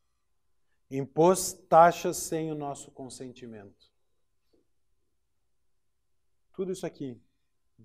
impôs 0.90 1.52
taxas 1.68 2.16
sem 2.16 2.50
o 2.50 2.56
nosso 2.56 2.92
consentimento. 2.92 3.92
Tudo 6.54 6.72
isso 6.72 6.86
aqui, 6.86 7.22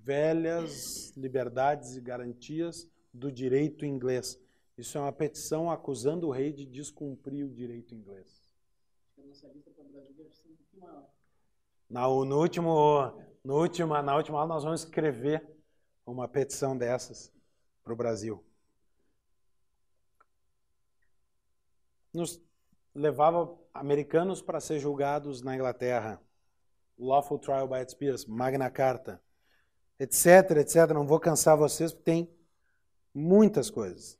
velhas 0.04 1.12
liberdades 1.16 1.96
e 1.96 2.00
garantias 2.00 2.88
do 3.12 3.30
direito 3.30 3.84
inglês. 3.84 4.38
Isso 4.76 4.98
é 4.98 5.00
uma 5.00 5.12
petição 5.12 5.70
acusando 5.70 6.28
o 6.28 6.30
rei 6.30 6.52
de 6.52 6.66
descumprir 6.66 7.46
o 7.46 7.50
direito 7.50 7.94
inglês. 7.94 8.46
Na, 11.88 12.02
no 12.02 12.38
último, 12.38 13.12
no 13.44 13.54
última, 13.54 14.02
na 14.02 14.16
última 14.16 14.38
aula 14.38 14.54
nós 14.54 14.64
vamos 14.64 14.84
escrever 14.84 15.46
uma 16.04 16.28
petição 16.28 16.76
dessas 16.76 17.32
para 17.82 17.92
o 17.92 17.96
Brasil. 17.96 18.44
Nos 22.12 22.40
levava 22.94 23.56
americanos 23.72 24.42
para 24.42 24.60
ser 24.60 24.78
julgados 24.78 25.42
na 25.42 25.54
Inglaterra. 25.54 26.20
Lawful 26.98 27.38
Trial 27.38 27.68
by 27.68 27.82
its 27.82 28.24
Magna 28.24 28.70
Carta, 28.70 29.20
etc, 29.98 30.58
etc. 30.58 30.90
Não 30.92 31.06
vou 31.06 31.20
cansar 31.20 31.56
vocês, 31.56 31.92
porque 31.92 32.04
tem 32.04 32.30
muitas 33.14 33.70
coisas. 33.70 34.18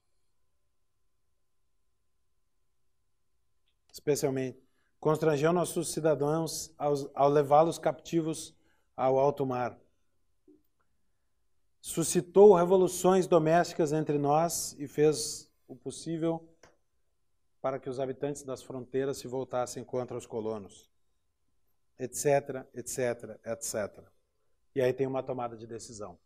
Especialmente, 3.92 4.58
constrangeu 5.00 5.52
nossos 5.52 5.92
cidadãos 5.92 6.72
ao, 6.76 6.94
ao 7.14 7.28
levá-los 7.28 7.78
captivos 7.78 8.54
ao 8.96 9.18
alto 9.18 9.44
mar. 9.44 9.78
Suscitou 11.80 12.54
revoluções 12.54 13.26
domésticas 13.26 13.92
entre 13.92 14.18
nós 14.18 14.74
e 14.78 14.86
fez 14.86 15.50
o 15.68 15.74
possível 15.76 16.46
para 17.60 17.78
que 17.78 17.88
os 17.88 17.98
habitantes 17.98 18.42
das 18.42 18.62
fronteiras 18.62 19.18
se 19.18 19.26
voltassem 19.26 19.84
contra 19.84 20.16
os 20.16 20.26
colonos 20.26 20.90
etc, 21.98 22.66
etc, 22.74 23.38
etc. 23.44 24.04
E 24.76 24.80
aí 24.82 24.92
tem 24.92 25.06
uma 25.06 25.22
tomada 25.22 25.56
de 25.56 25.66
decisão. 25.66 26.18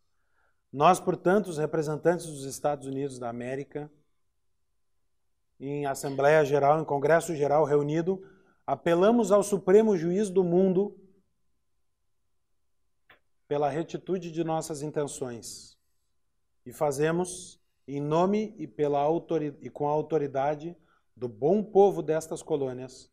Nós, 0.73 0.99
portanto, 0.99 1.47
os 1.47 1.59
representantes 1.59 2.27
dos 2.27 2.43
Estados 2.43 2.85
Unidos 2.85 3.17
da 3.17 3.29
América, 3.29 3.89
em 5.61 5.87
Assembleia 5.87 6.45
Geral, 6.45 6.81
em 6.81 6.85
Congresso 6.85 7.33
Geral 7.37 7.65
reunido, 7.65 8.29
apelamos 8.67 9.31
ao 9.31 9.45
Supremo 9.45 9.97
Juiz 9.97 10.31
do 10.31 10.43
mundo 10.43 10.99
pela 13.47 13.69
retitude 13.69 14.33
de 14.33 14.43
nossas 14.43 14.83
intenções 14.83 15.79
e 16.67 16.73
fazemos 16.73 17.63
em 17.87 18.01
nome 18.01 18.53
e, 18.59 18.67
pela 18.67 19.07
e 19.61 19.71
com 19.71 19.87
a 19.87 19.93
autoridade 19.93 20.77
do 21.15 21.29
bom 21.29 21.63
povo 21.63 22.03
destas 22.03 22.43
colônias 22.43 23.09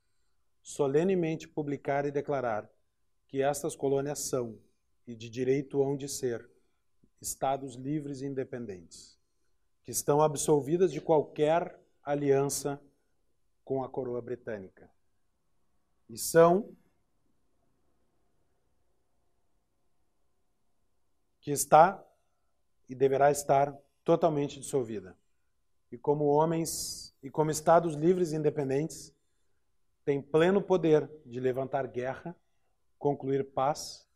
solenemente 0.64 1.48
publicar 1.48 2.06
e 2.06 2.12
declarar 2.12 2.68
que 3.28 3.44
estas 3.44 3.76
colônias 3.76 4.18
são, 4.18 4.58
e 5.08 5.16
de 5.16 5.30
direito 5.30 5.82
hão 5.82 5.96
de 5.96 6.10
ser, 6.10 6.48
estados 7.22 7.76
livres 7.76 8.22
e 8.22 8.26
independentes, 8.26 9.18
que 9.82 9.90
estão 9.90 10.22
absolvidas 10.22 10.92
de 10.92 11.00
qualquer 11.00 11.80
aliança 12.04 12.80
com 13.64 13.84
a 13.84 13.90
coroa 13.90 14.22
britânica. 14.22 14.92
E 16.10 16.18
são 16.18 16.76
que 21.42 21.52
está 21.52 22.06
e 22.88 22.96
deverá 22.96 23.32
estar 23.32 23.76
totalmente 24.04 24.60
dissolvida. 24.60 25.18
E 25.92 25.98
como 25.98 26.26
homens 26.26 27.16
e 27.24 27.30
como 27.30 27.52
estados 27.52 27.96
livres 27.96 28.32
e 28.32 28.36
independentes, 28.36 29.14
tem 30.06 30.22
pleno 30.22 30.62
poder 30.62 31.10
de 31.26 31.40
levantar 31.40 31.88
guerra, 31.88 32.36
concluir 32.98 33.44
paz, 33.52 34.07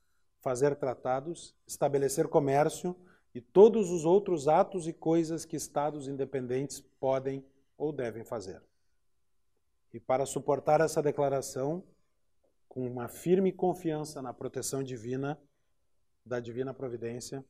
fazer 0.41 0.75
tratados, 0.75 1.55
estabelecer 1.65 2.27
comércio 2.27 2.95
e 3.33 3.39
todos 3.39 3.89
os 3.89 4.03
outros 4.03 4.47
atos 4.47 4.87
e 4.87 4.93
coisas 4.93 5.45
que 5.45 5.55
estados 5.55 6.07
independentes 6.07 6.81
podem 6.99 7.45
ou 7.77 7.93
devem 7.93 8.23
fazer. 8.23 8.61
E 9.93 9.99
para 9.99 10.25
suportar 10.25 10.81
essa 10.81 11.01
declaração, 11.01 11.83
com 12.67 12.85
uma 12.85 13.07
firme 13.07 13.51
confiança 13.51 14.21
na 14.21 14.33
proteção 14.33 14.81
divina, 14.81 15.39
da 16.25 16.39
divina 16.39 16.73
providência, 16.73 17.43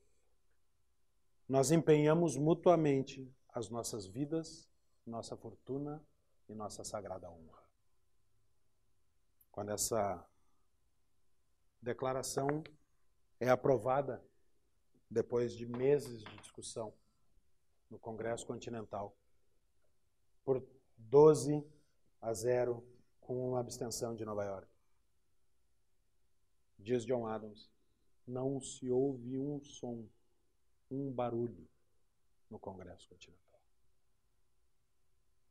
nós 1.48 1.72
empenhamos 1.72 2.38
mutuamente 2.38 3.30
as 3.54 3.70
nossas 3.70 4.08
vidas, 4.08 4.68
nossa 5.06 5.36
fortuna 5.36 6.02
e 6.48 6.56
nossa 6.56 6.84
sagrada 6.84 7.30
honra 7.30 7.62
quando 9.52 9.72
essa 9.72 10.26
declaração 11.82 12.64
é 13.42 13.50
aprovada 13.50 14.24
depois 15.10 15.58
de 15.58 15.66
meses 15.66 16.24
de 16.24 16.38
discussão 16.38 16.94
no 17.90 17.98
Congresso 17.98 18.46
Continental 18.46 19.18
por 20.46 20.64
12 20.96 21.66
a 22.22 22.32
0 22.36 22.86
com 23.20 23.50
uma 23.50 23.60
abstenção 23.60 24.16
de 24.16 24.24
Nova 24.24 24.46
York. 24.46 24.68
Diz 26.78 27.04
John 27.04 27.26
Adams, 27.26 27.68
não 28.28 28.62
se 28.62 28.92
ouve 28.92 29.36
um 29.40 29.60
som, 29.64 30.08
um 30.92 31.12
barulho 31.12 31.68
no 32.48 32.60
Congresso 32.60 33.10
Continental. 33.10 33.60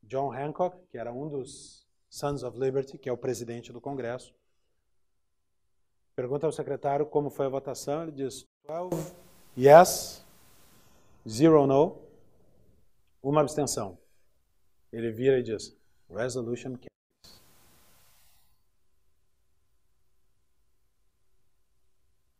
John 0.04 0.32
Hancock, 0.32 0.86
que 0.86 0.96
era 0.96 1.12
um 1.12 1.28
dos 1.28 1.84
Sons 2.08 2.44
of 2.44 2.56
Liberty, 2.56 2.98
que 2.98 3.08
é 3.08 3.12
o 3.12 3.18
presidente 3.18 3.72
do 3.72 3.80
Congresso. 3.80 4.32
Pergunta 6.14 6.46
ao 6.46 6.52
secretário 6.52 7.06
como 7.06 7.30
foi 7.30 7.46
a 7.46 7.48
votação. 7.48 8.02
Ele 8.02 8.12
diz: 8.12 8.46
12 8.66 9.14
yes, 9.56 10.24
0 11.28 11.66
no, 11.66 12.02
uma 13.22 13.40
abstenção. 13.40 13.98
Ele 14.92 15.10
vira 15.10 15.38
e 15.38 15.42
diz: 15.42 15.76
Resolution 16.08 16.76
carries. 16.76 17.42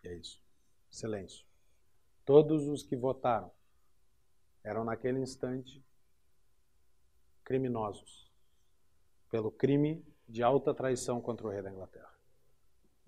É 0.04 0.14
isso. 0.14 0.42
Silêncio. 0.90 1.46
Todos 2.24 2.66
os 2.68 2.82
que 2.82 2.96
votaram 2.96 3.50
eram 4.62 4.84
naquele 4.84 5.18
instante 5.20 5.82
criminosos 7.44 8.30
pelo 9.30 9.50
crime 9.50 10.04
de 10.28 10.42
alta 10.42 10.74
traição 10.74 11.20
contra 11.20 11.46
o 11.46 11.50
rei 11.50 11.62
da 11.62 11.70
Inglaterra. 11.70 12.19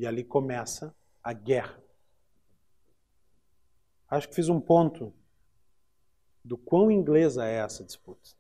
E 0.02 0.06
ali 0.06 0.24
começa 0.24 0.92
a 1.22 1.32
guerra. 1.32 1.80
Acho 4.10 4.28
que 4.28 4.34
fiz 4.34 4.48
um 4.48 4.60
ponto 4.60 5.14
do 6.44 6.58
quão 6.58 6.90
inglesa 6.90 7.46
é 7.46 7.58
essa 7.58 7.84
disputa. 7.84 8.30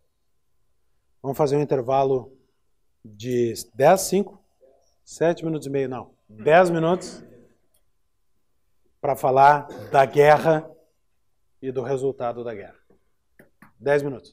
Vamos 1.22 1.38
fazer 1.38 1.56
um 1.56 1.60
intervalo 1.60 2.36
de 3.04 3.54
10, 3.74 4.00
5, 4.00 4.44
7 5.04 5.44
minutos 5.44 5.68
e 5.68 5.70
meio, 5.70 5.88
não, 5.88 6.10
10 6.28 6.70
minutos 6.70 7.22
para 9.00 9.14
falar 9.14 9.68
da 9.92 10.04
guerra 10.04 10.68
e 11.62 11.70
do 11.70 11.84
resultado 11.84 12.42
da 12.42 12.56
guerra. 12.56 12.80
10 13.78 14.02
minutos. 14.02 14.30